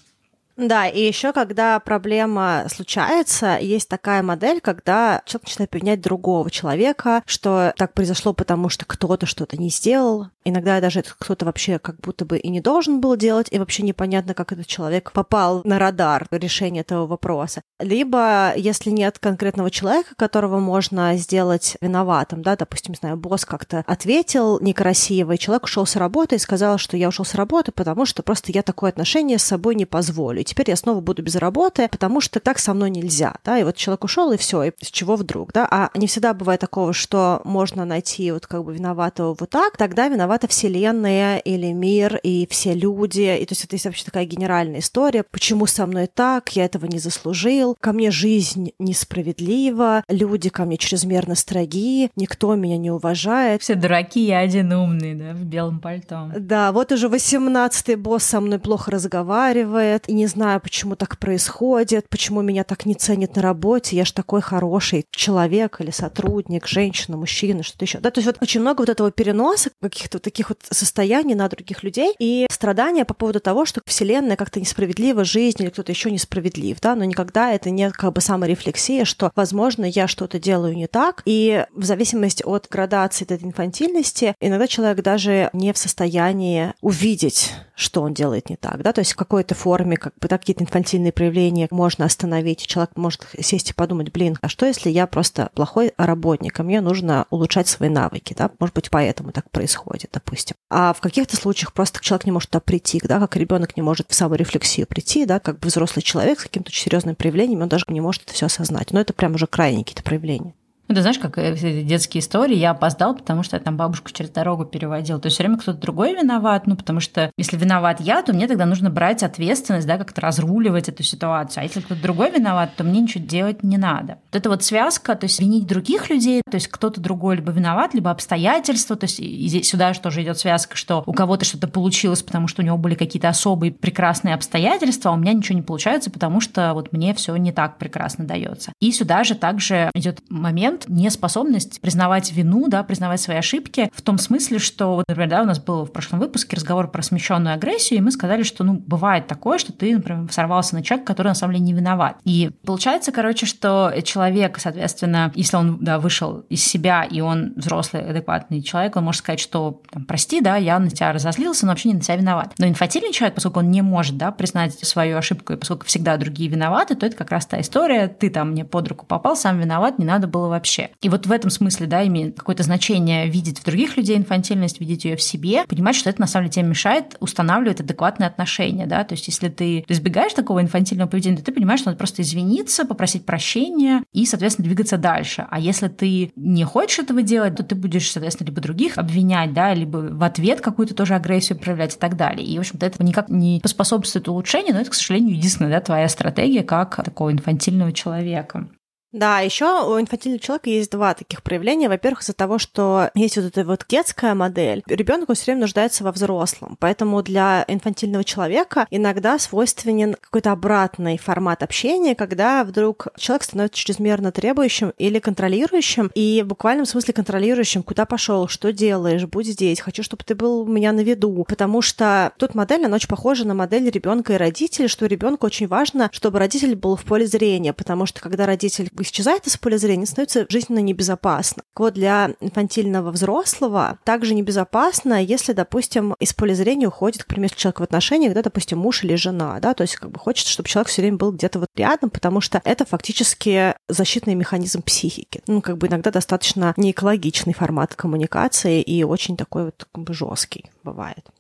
Да, 0.57 0.87
и 0.87 1.05
еще 1.05 1.33
когда 1.33 1.81
проблема 1.81 2.67
случается, 2.69 3.59
есть 3.61 3.89
такая 3.89 4.23
модель, 4.23 4.61
когда 4.61 5.23
человек 5.27 5.49
начинает 5.49 5.75
обвинять 5.75 6.01
другого 6.01 6.49
человека, 6.51 7.23
что 7.27 7.73
так 7.77 7.93
произошло, 7.93 8.33
потому 8.33 8.69
что 8.69 8.85
кто-то 8.85 9.27
что-то 9.27 9.57
не 9.57 9.69
сделал. 9.69 10.29
Иногда 10.44 10.80
даже 10.80 11.00
этот 11.00 11.14
кто-то 11.18 11.46
вообще 11.46 11.78
как 11.78 12.00
будто 12.00 12.24
бы 12.24 12.38
и 12.38 12.48
не 12.48 12.61
должен 12.61 13.00
был 13.00 13.16
делать, 13.16 13.48
и 13.50 13.59
вообще 13.59 13.83
непонятно, 13.83 14.35
как 14.35 14.52
этот 14.52 14.66
человек 14.66 15.12
попал 15.12 15.62
на 15.64 15.78
радар 15.78 16.26
решения 16.30 16.80
этого 16.80 17.07
вопроса. 17.07 17.62
Либо, 17.80 18.52
если 18.57 18.90
нет 18.90 19.18
конкретного 19.18 19.70
человека, 19.70 20.14
которого 20.16 20.59
можно 20.59 21.16
сделать 21.16 21.76
виноватым, 21.80 22.42
да, 22.42 22.57
допустим, 22.57 22.92
не 22.92 22.98
знаю, 22.98 23.16
босс 23.16 23.44
как-то 23.44 23.85
ответил 23.87 24.61
некрасиво, 24.61 25.33
и 25.33 25.38
человек 25.38 25.64
ушел 25.64 25.87
с 25.87 25.96
работы 25.96 26.37
и 26.37 26.38
сказал, 26.38 26.78
что 26.78 26.96
я 26.96 27.09
ушел 27.09 27.24
с 27.24 27.35
работы, 27.35 27.72
потому 27.72 28.04
что 28.04 28.22
просто 28.22 28.52
я 28.52 28.62
такое 28.62 28.90
отношение 28.90 29.38
с 29.38 29.44
собой 29.44 29.74
не 29.74 29.87
позволю. 29.87 30.40
И 30.40 30.44
теперь 30.44 30.68
я 30.68 30.76
снова 30.76 31.00
буду 31.00 31.22
без 31.22 31.37
работы, 31.37 31.88
потому 31.90 32.20
что 32.20 32.40
так 32.40 32.59
со 32.59 32.74
мной 32.74 32.90
нельзя, 32.90 33.37
да, 33.44 33.59
и 33.59 33.64
вот 33.64 33.76
человек 33.76 34.04
ушел, 34.04 34.33
и 34.33 34.37
все, 34.37 34.64
и 34.64 34.72
с 34.83 34.88
чего 34.88 35.16
вдруг, 35.16 35.52
да, 35.52 35.66
а 35.70 35.90
не 35.94 36.07
всегда 36.07 36.35
бывает 36.35 36.61
такого, 36.61 36.92
что 36.92 37.40
можно 37.44 37.85
найти 37.85 38.30
вот 38.30 38.46
как 38.46 38.64
бы 38.64 38.74
виноватого 38.74 39.37
вот 39.38 39.50
так, 39.50 39.76
тогда 39.76 40.09
виновата 40.35 40.49
вселенная 40.49 41.38
или 41.38 41.73
мир 41.73 42.18
и 42.23 42.49
все 42.51 42.75
люди, 42.75 43.38
и 43.40 43.47
то 43.47 43.53
есть 43.53 43.64
это 43.64 43.77
есть 43.77 43.85
вообще 43.85 44.05
такая 44.05 44.25
генеральная 44.25 44.81
история, 44.81 45.23
почему 45.23 45.66
со 45.66 45.87
мной 45.87 46.09
так, 46.12 46.57
я 46.57 46.64
этого 46.64 46.87
не 46.87 46.99
заслужил, 46.99 47.77
ко 47.81 47.92
мне 47.92 48.11
жизнь 48.11 48.73
несправедлива, 48.81 50.03
люди 50.09 50.49
ко 50.49 50.64
мне 50.64 50.77
чрезмерно 50.77 51.37
строги, 51.37 52.11
никто 52.16 52.57
меня 52.57 52.79
не 52.79 52.90
уважает. 52.90 53.62
Все 53.62 53.77
дураки, 53.77 54.25
я 54.27 54.40
один 54.40 54.73
умный, 54.73 55.14
да, 55.14 55.35
в 55.35 55.44
белом 55.44 55.79
пальто. 55.79 56.31
Да, 56.37 56.73
вот 56.73 56.90
уже 56.90 57.07
18-й 57.07 57.94
босс 57.94 58.25
со 58.25 58.40
мной 58.40 58.59
плохо 58.59 58.90
разговаривает, 58.90 60.09
и 60.09 60.14
не 60.14 60.27
знаю, 60.27 60.61
почему 60.61 60.97
так 60.97 61.18
происходит, 61.18 62.09
почему 62.09 62.42
меня 62.42 62.64
так 62.64 62.87
не 62.87 62.94
ценят 62.94 63.37
на 63.37 63.42
работе, 63.42 63.94
я 63.94 64.05
ж 64.05 64.11
такой 64.11 64.40
хороший 64.40 65.07
человек 65.12 65.81
или 65.81 65.92
сотрудник, 65.92 66.66
женщина, 66.66 67.16
мужчина, 67.16 67.62
что-то 67.62 67.85
еще. 67.85 68.01
Да, 68.01 68.11
то 68.11 68.18
есть 68.18 68.27
вот 68.27 68.38
очень 68.40 68.61
много 68.61 68.81
вот 68.81 68.88
этого 68.88 69.12
переноса 69.12 69.70
каких-то 69.81 70.24
таких 70.25 70.49
вот 70.49 70.61
состояний 70.71 71.35
на 71.35 71.49
других 71.49 71.83
людей 71.83 72.15
и 72.19 72.47
страдания 72.51 73.05
по 73.05 73.15
поводу 73.15 73.41
того, 73.41 73.65
что 73.65 73.81
Вселенная 73.87 74.37
как-то 74.37 74.61
несправедлива, 74.61 75.25
жизнь 75.25 75.63
или 75.63 75.71
кто-то 75.71 75.93
еще 75.93 76.11
несправедлив, 76.11 76.81
да, 76.81 76.95
но 76.95 77.05
никогда 77.05 77.53
это 77.53 77.71
не 77.71 77.91
как 77.91 78.13
бы 78.13 78.21
саморефлексия, 78.21 79.05
что, 79.05 79.33
возможно, 79.35 79.85
я 79.85 80.09
что-то 80.09 80.39
делаю 80.39 80.75
не 80.75 80.87
так, 80.87 81.23
и 81.25 81.67
в 81.75 81.85
зависимости 81.85 82.43
от 82.43 82.69
градации 82.71 83.25
этой 83.25 83.45
инфантильности, 83.45 84.35
иногда 84.41 84.67
человек 84.67 85.03
даже 85.03 85.51
не 85.53 85.73
в 85.73 85.79
состоянии 85.79 86.73
увидеть, 86.81 87.53
что 87.75 88.03
он 88.03 88.15
делает 88.15 88.51
не 88.51 88.57
так, 88.57 88.83
да, 88.83 88.93
то 88.93 89.01
есть 89.01 89.13
в 89.13 89.17
какой-то 89.17 89.55
форме, 89.55 89.97
как 89.97 90.15
бы 90.21 90.29
какие-то 90.29 90.65
инфантильные 90.65 91.13
проявления 91.13 91.69
можно 91.71 92.05
остановить. 92.05 92.67
Человек 92.67 92.97
может 92.97 93.27
сесть 93.41 93.71
и 93.71 93.75
подумать, 93.75 94.13
блин, 94.13 94.39
а 94.41 94.49
что, 94.49 94.67
если 94.67 94.91
я 94.91 95.07
просто 95.07 95.51
плохой 95.55 95.93
работник, 95.97 96.59
а 96.59 96.63
мне 96.63 96.81
нужно 96.81 97.27
улучшать 97.31 97.69
свои 97.69 97.89
навыки, 97.89 98.35
да? 98.37 98.51
Может 98.59 98.75
быть, 98.75 98.91
поэтому 98.91 99.33
так 99.33 99.51
происходит, 99.51 100.13
допустим. 100.14 100.57
А 100.70 100.92
в 100.92 101.00
каких-то 101.00 101.37
случаях 101.37 101.72
просто 101.72 102.00
человек 102.00 102.24
не 102.24 102.33
может 102.33 102.50
туда 102.50 102.61
прийти, 102.61 103.00
да, 103.05 103.18
как 103.20 103.37
ребенок 103.37 103.77
не 103.77 103.83
может 103.83 104.11
в 104.11 104.14
саморефлексию 104.14 104.87
прийти, 104.87 105.27
да, 105.27 105.40
как 105.40 105.59
бы 105.59 105.68
взрослый 105.68 106.03
человек 106.03 106.40
с 106.40 106.44
каким-то 106.44 106.70
очень 106.70 106.85
серьезным 106.85 107.14
проявлением, 107.14 107.62
он 107.62 107.68
даже 107.68 107.85
не 107.88 108.00
может 108.00 108.22
это 108.22 108.33
все 108.33 108.46
осознать. 108.46 108.92
Но 108.92 109.00
это 109.00 109.12
прям 109.12 109.35
уже 109.35 109.46
крайние 109.46 109.85
какие-то 109.85 110.03
проявления. 110.03 110.55
Ну, 110.94 111.00
знаешь, 111.00 111.18
как 111.18 111.38
э, 111.38 111.83
детские 111.83 112.20
истории, 112.20 112.54
я 112.54 112.70
опоздал, 112.70 113.16
потому 113.16 113.42
что 113.42 113.57
я 113.57 113.61
там 113.61 113.76
бабушку 113.76 114.12
через 114.12 114.30
дорогу 114.30 114.64
переводил. 114.64 115.18
То 115.18 115.26
есть 115.26 115.35
все 115.35 115.42
время 115.42 115.59
кто-то 115.59 115.80
другой 115.80 116.14
виноват, 116.14 116.68
ну, 116.68 116.76
потому 116.76 117.00
что 117.00 117.33
если 117.37 117.57
виноват 117.57 118.00
я, 118.00 118.22
то 118.22 118.33
мне 118.33 118.46
тогда 118.46 118.64
нужно 118.64 118.90
брать 118.90 119.24
ответственность, 119.24 119.88
да, 119.88 119.98
как-то 119.98 120.20
разруливать 120.20 120.88
эту 120.88 121.02
ситуацию. 121.02 121.62
А 121.62 121.64
если 121.64 121.80
кто-то 121.80 122.00
другой 122.00 122.30
виноват, 122.30 122.76
то 122.76 122.85
мне 122.85 123.00
ничего 123.00 123.24
делать 123.24 123.64
не 123.64 123.76
надо. 123.76 124.18
Вот 124.30 124.37
эта 124.37 124.48
вот 124.48 124.62
связка, 124.62 125.16
то 125.16 125.24
есть 125.24 125.40
винить 125.40 125.66
других 125.66 126.11
людей, 126.11 126.42
то 126.48 126.54
есть 126.54 126.68
кто-то 126.68 127.00
другой 127.00 127.37
либо 127.37 127.50
виноват, 127.50 127.92
либо 127.92 128.12
обстоятельства, 128.12 128.94
то 128.94 129.07
есть 129.07 129.16
здесь 129.16 129.68
сюда 129.68 129.94
же 129.94 130.00
тоже 130.00 130.22
идет 130.22 130.38
связка, 130.38 130.76
что 130.76 131.02
у 131.07 131.12
кого-то 131.12 131.44
что-то 131.44 131.66
получилось, 131.66 132.22
потому 132.22 132.46
что 132.46 132.62
у 132.62 132.64
него 132.64 132.78
были 132.78 132.94
какие-то 132.94 133.28
особые 133.28 133.72
прекрасные 133.72 134.37
обстоятельства, 134.37 135.11
а 135.11 135.14
у 135.14 135.16
меня 135.16 135.33
ничего 135.33 135.57
не 135.57 135.62
получается, 135.62 136.12
потому 136.12 136.40
что 136.40 136.72
вот 136.72 136.92
мне 136.92 137.14
все 137.14 137.35
не 137.35 137.50
так 137.50 137.78
прекрасно 137.78 138.24
дается. 138.24 138.72
И 138.80 138.92
сюда 138.92 139.24
же 139.24 139.35
также 139.35 139.90
идет 139.94 140.22
момент, 140.28 140.84
неспособность 140.88 141.81
признавать 141.81 142.33
вину, 142.33 142.68
да, 142.68 142.83
признавать 142.83 143.20
свои 143.20 143.37
ошибки 143.37 143.90
в 143.94 144.03
том 144.03 144.18
смысле, 144.18 144.59
что, 144.59 145.03
например, 145.09 145.31
да, 145.31 145.42
у 145.42 145.47
нас 145.47 145.59
был 145.59 145.85
в 145.85 145.92
прошлом 145.92 146.20
выпуске 146.20 146.57
разговор 146.57 146.90
про 146.90 147.03
смещенную 147.03 147.55
агрессию, 147.55 147.99
и 147.99 148.03
мы 148.03 148.11
сказали, 148.11 148.42
что, 148.42 148.64
ну, 148.64 148.75
бывает 148.75 149.27
такое, 149.27 149.59
что 149.59 149.73
ты, 149.73 149.94
например, 149.94 150.31
сорвался 150.33 150.75
на 150.75 150.83
человека, 150.83 151.07
который 151.07 151.29
на 151.29 151.35
самом 151.35 151.55
деле 151.55 151.64
не 151.64 151.73
виноват. 151.73 152.16
И 152.25 152.51
получается, 152.64 153.12
короче, 153.12 153.47
что 153.47 153.92
человек, 154.03 154.59
соответственно, 154.59 155.33
если 155.35 155.57
он, 155.57 155.79
да, 155.81 155.99
вышел 155.99 156.40
из 156.49 156.64
себя, 156.64 157.05
и 157.05 157.20
он 157.20 157.53
взрослый, 157.57 158.09
адекватный 158.09 158.62
человек, 158.62 158.97
он 158.97 159.05
может 159.05 159.20
сказать, 159.20 159.40
что, 159.40 159.83
там, 159.90 160.05
прости, 160.05 160.40
да, 160.40 160.57
я 160.57 160.79
на 160.79 160.90
тебя 160.90 161.12
разозлился, 161.12 161.66
но 161.66 161.73
вообще 161.73 161.88
не 161.88 161.94
на 161.94 162.01
тебя 162.01 162.16
виноват. 162.16 162.55
Но 162.59 162.66
инфантильный 162.66 163.12
человек, 163.12 163.35
поскольку 163.35 163.61
он 163.61 163.70
не 163.70 163.83
может, 163.83 164.16
да, 164.16 164.31
признать 164.31 164.75
свою 164.75 165.16
ошибку, 165.16 165.53
и 165.53 165.57
поскольку 165.57 165.87
всегда 165.87 166.16
другие 166.16 166.51
виноваты, 166.51 166.94
то 166.94 167.07
это 167.07 167.16
как 167.16 167.31
раз 167.31 167.47
та 167.47 167.61
история, 167.61 168.09
ты 168.09 168.31
там 168.31 168.51
мне 168.51 168.64
под 168.64 168.88
руку 168.88 169.07
попал, 169.07 169.37
сам 169.37 169.59
виноват, 169.61 169.99
не 169.99 170.05
надо 170.05 170.27
было 170.27 170.49
вообще 170.49 170.63
вообще. 170.64 170.88
И 171.03 171.11
вот 171.11 171.27
в 171.27 171.33
этом 171.33 171.50
смысле, 171.50 171.87
да, 171.87 172.07
имеет 172.07 172.38
какое-то 172.38 172.62
значение 172.62 173.29
видеть 173.29 173.59
в 173.59 173.64
других 173.64 173.98
людей 173.98 174.16
инфантильность, 174.16 174.81
видеть 174.81 175.05
ее 175.05 175.16
в 175.16 175.22
себе, 175.22 175.64
понимать, 175.68 175.94
что 175.94 176.09
это 176.09 176.22
на 176.22 176.27
самом 176.27 176.46
деле 176.46 176.62
тебе 176.62 176.70
мешает 176.70 177.16
устанавливать 177.20 177.81
адекватные 177.81 178.27
отношения, 178.27 178.87
да, 178.87 179.05
то 179.05 179.12
есть 179.12 179.29
если 179.29 179.48
ты 179.48 179.85
избегаешь 179.88 180.33
такого 180.33 180.62
инфантильного 180.62 181.09
поведения, 181.09 181.37
то 181.37 181.44
ты 181.44 181.53
понимаешь, 181.53 181.81
что 181.81 181.90
надо 181.90 181.98
просто 181.98 182.22
извиниться, 182.22 182.87
попросить 182.87 183.27
прощения 183.27 184.03
и, 184.12 184.24
соответственно, 184.24 184.66
двигаться 184.66 184.96
дальше. 184.96 185.46
А 185.50 185.61
если 185.61 185.88
ты 185.88 186.33
не 186.35 186.64
хочешь 186.64 187.00
этого 187.00 187.20
делать, 187.20 187.57
то 187.57 187.62
ты 187.62 187.74
будешь, 187.74 188.11
соответственно, 188.11 188.48
либо 188.48 188.62
других 188.62 188.96
обвинять, 188.96 189.53
да, 189.53 189.74
либо 189.74 189.98
в 189.98 190.22
ответ 190.22 190.62
какую-то 190.62 190.94
тоже 190.94 191.14
агрессию 191.14 191.59
проявлять 191.59 191.96
и 191.96 191.98
так 191.98 192.16
далее. 192.16 192.46
И, 192.46 192.57
в 192.57 192.61
общем-то, 192.61 192.87
это 192.87 193.05
никак 193.05 193.29
не 193.29 193.61
поспособствует 193.61 194.29
улучшению, 194.29 194.74
но 194.74 194.81
это, 194.81 194.90
к 194.90 194.94
сожалению, 194.94 195.37
единственная, 195.37 195.70
да, 195.70 195.81
твоя 195.81 196.09
стратегия 196.09 196.62
как 196.62 196.96
такого 197.05 197.31
инфантильного 197.31 197.92
человека. 197.92 198.68
Да, 199.14 199.38
еще 199.38 199.87
у 199.87 200.00
инфантильного 200.00 200.40
человека 200.40 200.70
есть 200.70 200.90
два 200.90 201.14
таких 201.14 201.44
проявления. 201.44 201.88
Во-первых, 201.88 202.22
из-за 202.22 202.33
того, 202.33 202.59
что 202.59 203.11
есть 203.14 203.37
вот 203.37 203.44
эта 203.44 203.64
вот 203.64 203.85
детская 203.88 204.35
модель, 204.35 204.83
ребенок 204.88 205.33
все 205.33 205.44
время 205.44 205.61
нуждается 205.61 206.03
во 206.03 206.11
взрослом. 206.11 206.77
Поэтому 206.81 207.22
для 207.22 207.64
инфантильного 207.68 208.24
человека 208.24 208.88
иногда 208.90 209.38
свойственен 209.38 210.16
какой-то 210.20 210.50
обратный 210.50 211.16
формат 211.16 211.62
общения, 211.62 212.16
когда 212.16 212.64
вдруг 212.64 213.07
человек 213.16 213.44
становится 213.44 213.79
чрезмерно 213.79 214.33
требующим 214.33 214.92
или 214.98 215.20
контролирующим, 215.20 216.11
и 216.16 216.42
в 216.42 216.48
буквальном 216.48 216.85
смысле 216.85 217.14
контролирующим, 217.14 217.85
куда 217.85 218.07
пошел, 218.07 218.48
что 218.48 218.72
делаешь, 218.72 219.27
будь 219.27 219.46
здесь, 219.46 219.79
хочу, 219.79 220.03
чтобы 220.03 220.24
ты 220.24 220.35
был 220.35 220.62
у 220.62 220.66
меня 220.66 220.90
на 220.90 221.05
виду. 221.05 221.44
Потому 221.48 221.83
что 221.83 222.33
тут 222.37 222.57
модель, 222.57 222.85
она 222.85 222.96
очень 222.96 223.09
похожа 223.09 223.46
на 223.46 223.55
модель 223.55 223.88
ребенка 223.90 224.33
и 224.33 224.38
родителя, 224.38 224.88
что 224.88 225.07
ребенку 225.07 225.46
очень 225.46 225.68
важно, 225.68 226.11
чтобы 226.12 226.40
родитель 226.40 226.74
был 226.74 226.96
в 226.96 227.05
поле 227.05 227.29
зрения, 227.29 227.72
потому 227.72 228.07
что 228.07 228.20
когда 228.20 228.44
родитель 228.44 228.90
исчезает 229.05 229.47
из 229.47 229.57
поля 229.57 229.79
зрения, 229.79 230.07
становится 230.07 230.47
жизненно 230.49 230.81
небезопасно. 230.81 231.62
Вот 231.77 231.95
для 231.95 232.31
инфантильного 232.40 233.11
взрослого 233.11 233.99
также 234.05 234.35
небезопасно, 234.35 235.23
если, 235.23 235.53
допустим, 235.53 236.14
из 236.19 236.33
поля 236.33 236.55
зрения 236.55 236.88
уходит, 236.88 237.25
к 237.25 237.27
примеру, 237.27 237.55
человек 237.57 237.81
в 237.81 237.83
отношениях, 237.85 238.35
да, 238.35 238.43
допустим, 238.43 238.79
муж 238.79 239.05
или 239.05 239.14
жена, 239.14 239.61
да, 239.61 239.75
то 239.75 239.83
есть 239.83 239.97
как 239.97 240.11
бы 240.11 240.19
хочется, 240.19 240.53
чтобы 240.53 240.69
человек 240.69 240.88
все 240.88 241.03
время 241.03 241.17
был 241.17 241.33
где-то 241.33 241.61
вот 241.61 241.69
рядом, 241.77 242.11
потому 242.11 242.40
что 242.40 242.61
это 242.64 242.85
фактически 242.85 243.75
защитный 243.88 244.35
механизм 244.35 244.83
психики. 244.83 245.43
Ну, 245.47 245.62
как 245.62 245.79
бы 245.79 245.87
иногда 245.87 246.11
достаточно 246.11 246.75
неэкологичный 246.77 247.55
формат 247.55 247.95
коммуникации 247.95 248.83
и 248.83 249.05
очень 249.05 249.37
такой 249.37 249.67
вот 249.67 249.87
как 249.93 250.05
бы 250.05 250.14
жесткий 250.14 250.71
бывает. 250.83 251.31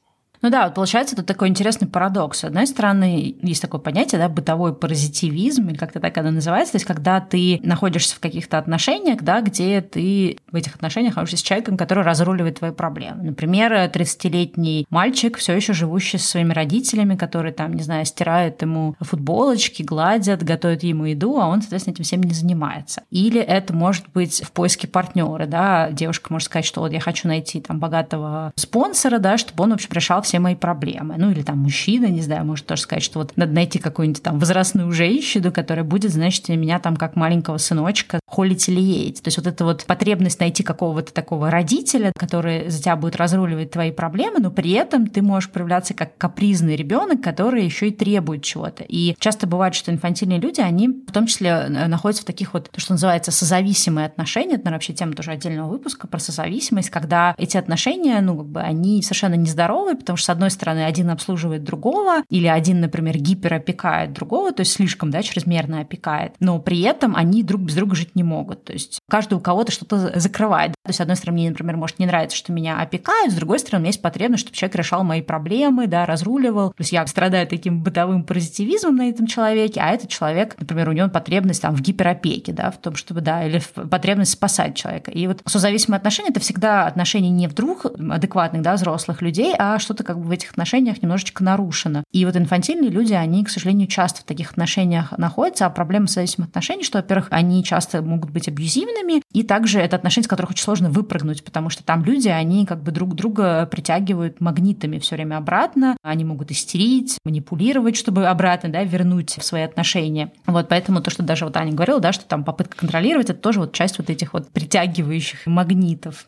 Ну 0.44 0.50
да, 0.50 0.66
вот 0.66 0.74
получается, 0.74 1.14
это 1.14 1.24
такой 1.24 1.48
интересный 1.48 1.88
парадокс. 1.88 2.40
С 2.40 2.44
одной 2.44 2.66
стороны, 2.66 3.34
есть 3.40 3.62
такое 3.62 3.80
понятие, 3.80 4.20
да, 4.20 4.28
бытовой 4.28 4.74
паразитивизм, 4.74 5.70
или 5.70 5.76
как-то 5.78 6.00
так 6.00 6.18
оно 6.18 6.32
называется, 6.32 6.72
то 6.72 6.76
есть 6.76 6.84
когда 6.84 7.18
ты 7.18 7.60
находишься 7.62 8.14
в 8.14 8.20
каких-то 8.20 8.58
отношениях, 8.58 9.22
да, 9.22 9.40
где 9.40 9.80
ты 9.80 10.36
в 10.52 10.54
этих 10.54 10.74
отношениях 10.74 11.16
находишься 11.16 11.38
с 11.38 11.42
человеком, 11.42 11.78
который 11.78 12.04
разруливает 12.04 12.58
твои 12.58 12.72
проблемы. 12.72 13.22
Например, 13.22 13.72
30-летний 13.72 14.86
мальчик, 14.90 15.38
все 15.38 15.54
еще 15.54 15.72
живущий 15.72 16.18
со 16.18 16.28
своими 16.28 16.52
родителями, 16.52 17.16
которые 17.16 17.54
там, 17.54 17.72
не 17.72 17.82
знаю, 17.82 18.04
стирают 18.04 18.60
ему 18.60 18.96
футболочки, 19.00 19.82
гладят, 19.82 20.42
готовят 20.42 20.82
ему 20.82 21.06
еду, 21.06 21.40
а 21.40 21.46
он, 21.46 21.62
соответственно, 21.62 21.94
этим 21.94 22.04
всем 22.04 22.22
не 22.22 22.34
занимается. 22.34 23.04
Или 23.10 23.40
это 23.40 23.72
может 23.72 24.10
быть 24.12 24.42
в 24.44 24.52
поиске 24.52 24.88
партнера, 24.88 25.46
да, 25.46 25.88
девушка 25.90 26.30
может 26.30 26.48
сказать, 26.48 26.66
что 26.66 26.82
вот 26.82 26.92
я 26.92 27.00
хочу 27.00 27.28
найти 27.28 27.62
там 27.62 27.80
богатого 27.80 28.52
спонсора, 28.56 29.18
да, 29.18 29.38
чтобы 29.38 29.64
он 29.64 29.70
вообще 29.70 29.88
решал 29.90 30.20
все 30.20 30.33
все 30.34 30.40
мои 30.40 30.56
проблемы. 30.56 31.14
Ну 31.16 31.30
или 31.30 31.42
там 31.42 31.58
мужчина, 31.58 32.06
не 32.06 32.20
знаю, 32.20 32.44
может 32.44 32.66
тоже 32.66 32.82
сказать, 32.82 33.04
что 33.04 33.20
вот 33.20 33.36
надо 33.36 33.52
найти 33.52 33.78
какую-нибудь 33.78 34.20
там 34.20 34.40
возрастную 34.40 34.90
женщину, 34.90 35.52
которая 35.52 35.84
будет, 35.84 36.10
значит, 36.10 36.48
меня 36.48 36.80
там 36.80 36.96
как 36.96 37.14
маленького 37.14 37.58
сыночка 37.58 38.18
холить 38.26 38.68
или 38.68 38.80
леять. 38.80 39.22
То 39.22 39.28
есть 39.28 39.38
вот 39.38 39.46
эта 39.46 39.64
вот 39.64 39.84
потребность 39.84 40.40
найти 40.40 40.64
какого-то 40.64 41.14
такого 41.14 41.52
родителя, 41.52 42.12
который 42.18 42.68
за 42.68 42.82
тебя 42.82 42.96
будет 42.96 43.14
разруливать 43.14 43.70
твои 43.70 43.92
проблемы, 43.92 44.40
но 44.40 44.50
при 44.50 44.72
этом 44.72 45.06
ты 45.06 45.22
можешь 45.22 45.50
проявляться 45.50 45.94
как 45.94 46.18
капризный 46.18 46.74
ребенок, 46.74 47.22
который 47.22 47.64
еще 47.64 47.90
и 47.90 47.92
требует 47.92 48.42
чего-то. 48.42 48.82
И 48.88 49.14
часто 49.20 49.46
бывает, 49.46 49.76
что 49.76 49.92
инфантильные 49.92 50.40
люди, 50.40 50.60
они 50.60 50.88
в 50.88 51.12
том 51.12 51.28
числе 51.28 51.50
э, 51.50 51.86
находятся 51.86 52.24
в 52.24 52.26
таких 52.26 52.54
вот, 52.54 52.70
то, 52.72 52.80
что 52.80 52.94
называется, 52.94 53.30
созависимые 53.30 54.06
отношения. 54.06 54.54
Это, 54.54 54.64
наверное, 54.64 54.78
вообще 54.78 54.94
тема 54.94 55.12
тоже 55.12 55.30
отдельного 55.30 55.70
выпуска 55.70 56.08
про 56.08 56.18
созависимость, 56.18 56.90
когда 56.90 57.36
эти 57.38 57.56
отношения, 57.56 58.20
ну, 58.20 58.36
как 58.38 58.46
бы, 58.46 58.60
они 58.60 59.00
совершенно 59.00 59.34
нездоровые, 59.44 59.94
потому 59.94 60.16
с 60.24 60.30
одной 60.30 60.50
стороны, 60.50 60.84
один 60.84 61.10
обслуживает 61.10 61.64
другого, 61.64 62.22
или 62.30 62.46
один, 62.46 62.80
например, 62.80 63.18
гиперопекает 63.18 64.12
другого, 64.12 64.52
то 64.52 64.60
есть 64.60 64.72
слишком, 64.72 65.10
да, 65.10 65.22
чрезмерно 65.22 65.80
опекает, 65.80 66.32
но 66.40 66.58
при 66.58 66.80
этом 66.80 67.14
они 67.14 67.42
друг 67.42 67.62
без 67.62 67.74
друга 67.74 67.94
жить 67.94 68.16
не 68.16 68.22
могут. 68.22 68.64
То 68.64 68.72
есть 68.72 69.00
каждый 69.14 69.34
у 69.34 69.40
кого-то 69.40 69.70
что-то 69.70 70.18
закрывает. 70.18 70.72
То 70.72 70.88
есть, 70.88 70.98
с 70.98 71.00
одной 71.00 71.14
стороны, 71.14 71.38
мне, 71.38 71.50
например, 71.50 71.76
может 71.76 72.00
не 72.00 72.06
нравится, 72.06 72.36
что 72.36 72.50
меня 72.52 72.80
опекают, 72.80 73.32
с 73.32 73.36
другой 73.36 73.60
стороны, 73.60 73.78
у 73.78 73.82
меня 73.82 73.90
есть 73.90 74.02
потребность, 74.02 74.42
чтобы 74.42 74.56
человек 74.56 74.74
решал 74.74 75.04
мои 75.04 75.22
проблемы, 75.22 75.86
да, 75.86 76.04
разруливал. 76.04 76.70
То 76.70 76.80
есть 76.80 76.90
я 76.90 77.06
страдаю 77.06 77.46
таким 77.46 77.80
бытовым 77.80 78.24
позитивизмом 78.24 78.96
на 78.96 79.08
этом 79.08 79.28
человеке, 79.28 79.80
а 79.80 79.90
этот 79.90 80.08
человек, 80.08 80.56
например, 80.58 80.88
у 80.88 80.92
него 80.92 81.08
потребность 81.08 81.62
там 81.62 81.76
в 81.76 81.80
гиперопеке, 81.80 82.52
да, 82.52 82.72
в 82.72 82.78
том, 82.78 82.96
чтобы, 82.96 83.20
да, 83.20 83.46
или 83.46 83.62
потребность 83.88 84.32
спасать 84.32 84.74
человека. 84.74 85.12
И 85.12 85.28
вот 85.28 85.42
созависимые 85.46 85.98
отношения– 85.98 86.30
это 86.30 86.40
всегда 86.40 86.84
отношения 86.84 87.30
не 87.30 87.46
вдруг 87.46 87.86
адекватных, 87.86 88.62
да, 88.62 88.74
взрослых 88.74 89.22
людей, 89.22 89.54
а 89.56 89.78
что-то 89.78 90.02
как 90.02 90.18
бы 90.18 90.24
в 90.24 90.30
этих 90.32 90.50
отношениях 90.50 91.00
немножечко 91.00 91.44
нарушено. 91.44 92.02
И 92.10 92.26
вот 92.26 92.34
инфантильные 92.34 92.90
люди, 92.90 93.12
они, 93.12 93.44
к 93.44 93.50
сожалению, 93.50 93.86
часто 93.86 94.22
в 94.22 94.24
таких 94.24 94.50
отношениях 94.50 95.16
находятся, 95.16 95.66
а 95.66 95.70
проблема 95.70 96.08
зависимых 96.08 96.48
отношений, 96.48 96.82
что, 96.82 96.98
во-первых, 96.98 97.28
они 97.30 97.62
часто 97.62 98.02
могут 98.02 98.30
быть 98.30 98.48
абьюзивными, 98.48 99.03
и 99.32 99.42
также 99.42 99.80
это 99.80 99.96
отношения, 99.96 100.24
с 100.24 100.28
которых 100.28 100.50
очень 100.50 100.64
сложно 100.64 100.90
выпрыгнуть, 100.90 101.44
потому 101.44 101.70
что 101.70 101.84
там 101.84 102.04
люди, 102.04 102.28
они 102.28 102.66
как 102.66 102.82
бы 102.82 102.92
друг 102.92 103.14
друга 103.14 103.66
притягивают 103.66 104.40
магнитами 104.40 104.98
все 104.98 105.16
время 105.16 105.36
обратно, 105.36 105.96
они 106.02 106.24
могут 106.24 106.50
истерить, 106.50 107.18
манипулировать, 107.24 107.96
чтобы 107.96 108.26
обратно, 108.26 108.68
да, 108.70 108.84
вернуть 108.84 109.36
в 109.38 109.44
свои 109.44 109.62
отношения. 109.62 110.32
Вот 110.46 110.68
поэтому 110.68 111.00
то, 111.00 111.10
что 111.10 111.22
даже 111.22 111.44
вот 111.44 111.56
Аня 111.56 111.72
говорила, 111.72 112.00
да, 112.00 112.12
что 112.12 112.24
там 112.24 112.44
попытка 112.44 112.76
контролировать, 112.76 113.30
это 113.30 113.40
тоже 113.40 113.60
вот 113.60 113.72
часть 113.72 113.98
вот 113.98 114.10
этих 114.10 114.32
вот 114.32 114.48
притягивающих 114.48 115.46
магнитов. 115.46 116.26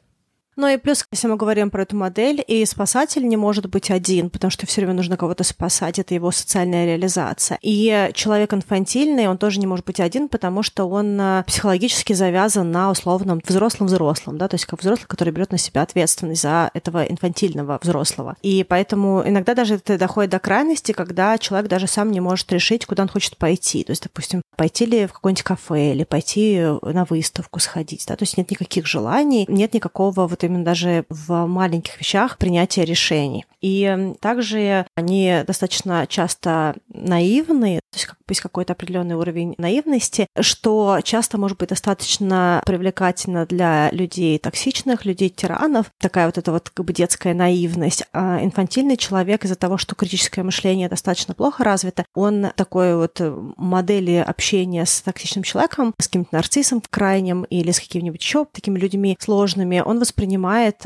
Ну 0.56 0.68
и 0.68 0.78
плюс, 0.78 1.04
если 1.12 1.28
мы 1.28 1.36
говорим 1.36 1.70
про 1.70 1.82
эту 1.82 1.96
модель, 1.96 2.42
и 2.46 2.64
спасатель 2.64 3.28
не 3.28 3.36
может 3.36 3.66
быть 3.68 3.90
один, 3.90 4.30
потому 4.30 4.50
что 4.50 4.66
все 4.66 4.80
время 4.80 4.94
нужно 4.94 5.18
кого-то 5.18 5.44
спасать, 5.44 5.98
это 5.98 6.14
его 6.14 6.30
социальная 6.30 6.86
реализация. 6.86 7.58
И 7.60 8.10
человек 8.14 8.54
инфантильный, 8.54 9.28
он 9.28 9.36
тоже 9.36 9.60
не 9.60 9.66
может 9.66 9.84
быть 9.84 10.00
один, 10.00 10.30
потому 10.30 10.62
что 10.62 10.88
он 10.88 11.20
э, 11.20 11.44
психологически 11.46 12.14
завязан 12.14 12.70
на 12.70 12.90
условном 12.90 13.42
взрослом-взрослом, 13.46 14.38
да, 14.38 14.48
то 14.48 14.54
есть 14.54 14.64
как 14.64 14.80
взрослый, 14.80 15.06
который 15.06 15.30
берет 15.30 15.52
на 15.52 15.58
себя 15.58 15.82
ответственность 15.82 16.40
за 16.40 16.70
этого 16.72 17.04
инфантильного 17.04 17.78
взрослого. 17.82 18.36
И 18.40 18.64
поэтому 18.66 19.22
иногда 19.26 19.54
даже 19.54 19.74
это 19.74 19.98
доходит 19.98 20.30
до 20.30 20.38
крайности, 20.38 20.92
когда 20.92 21.36
человек 21.36 21.68
даже 21.68 21.86
сам 21.86 22.10
не 22.10 22.20
может 22.20 22.50
решить, 22.50 22.86
куда 22.86 23.02
он 23.02 23.10
хочет 23.10 23.36
пойти. 23.36 23.84
То 23.84 23.92
есть, 23.92 24.04
допустим, 24.04 24.40
пойти 24.56 24.86
ли 24.86 25.06
в 25.06 25.12
какое-нибудь 25.12 25.42
кафе, 25.42 25.92
или 25.92 26.04
пойти 26.04 26.62
на 26.80 27.04
выставку 27.04 27.60
сходить, 27.60 28.06
да, 28.08 28.16
то 28.16 28.22
есть 28.22 28.38
нет 28.38 28.50
никаких 28.50 28.86
желаний, 28.86 29.44
нет 29.48 29.74
никакого 29.74 30.26
вот 30.26 30.45
именно 30.46 30.64
даже 30.64 31.04
в 31.08 31.46
маленьких 31.46 31.98
вещах 31.98 32.38
принятия 32.38 32.84
решений. 32.84 33.44
И 33.60 34.14
также 34.20 34.86
они 34.94 35.42
достаточно 35.46 36.06
часто 36.06 36.76
наивны, 36.88 37.80
то 37.90 37.98
есть 37.98 38.08
есть 38.28 38.40
какой-то 38.40 38.72
определенный 38.72 39.14
уровень 39.14 39.54
наивности, 39.58 40.26
что 40.40 40.98
часто 41.02 41.38
может 41.38 41.58
быть 41.58 41.70
достаточно 41.70 42.62
привлекательно 42.66 43.46
для 43.46 43.90
людей 43.92 44.38
токсичных, 44.38 45.04
людей 45.04 45.28
тиранов, 45.28 45.86
такая 45.98 46.26
вот 46.26 46.38
эта 46.38 46.52
вот 46.52 46.70
как 46.70 46.86
бы 46.86 46.92
детская 46.92 47.34
наивность. 47.34 48.04
А 48.12 48.42
инфантильный 48.42 48.96
человек 48.96 49.44
из-за 49.44 49.56
того, 49.56 49.78
что 49.78 49.94
критическое 49.94 50.42
мышление 50.42 50.88
достаточно 50.88 51.34
плохо 51.34 51.64
развито, 51.64 52.04
он 52.14 52.48
такой 52.56 52.96
вот 52.96 53.20
модели 53.56 54.16
общения 54.16 54.84
с 54.84 55.00
токсичным 55.02 55.42
человеком, 55.42 55.94
с 56.00 56.06
каким-то 56.06 56.34
нарциссом 56.34 56.82
крайним 56.88 57.44
или 57.44 57.70
с 57.70 57.80
какими-нибудь 57.80 58.20
еще 58.20 58.44
такими 58.44 58.78
людьми 58.78 59.16
сложными, 59.20 59.80
он 59.84 59.98
воспринимает 59.98 60.35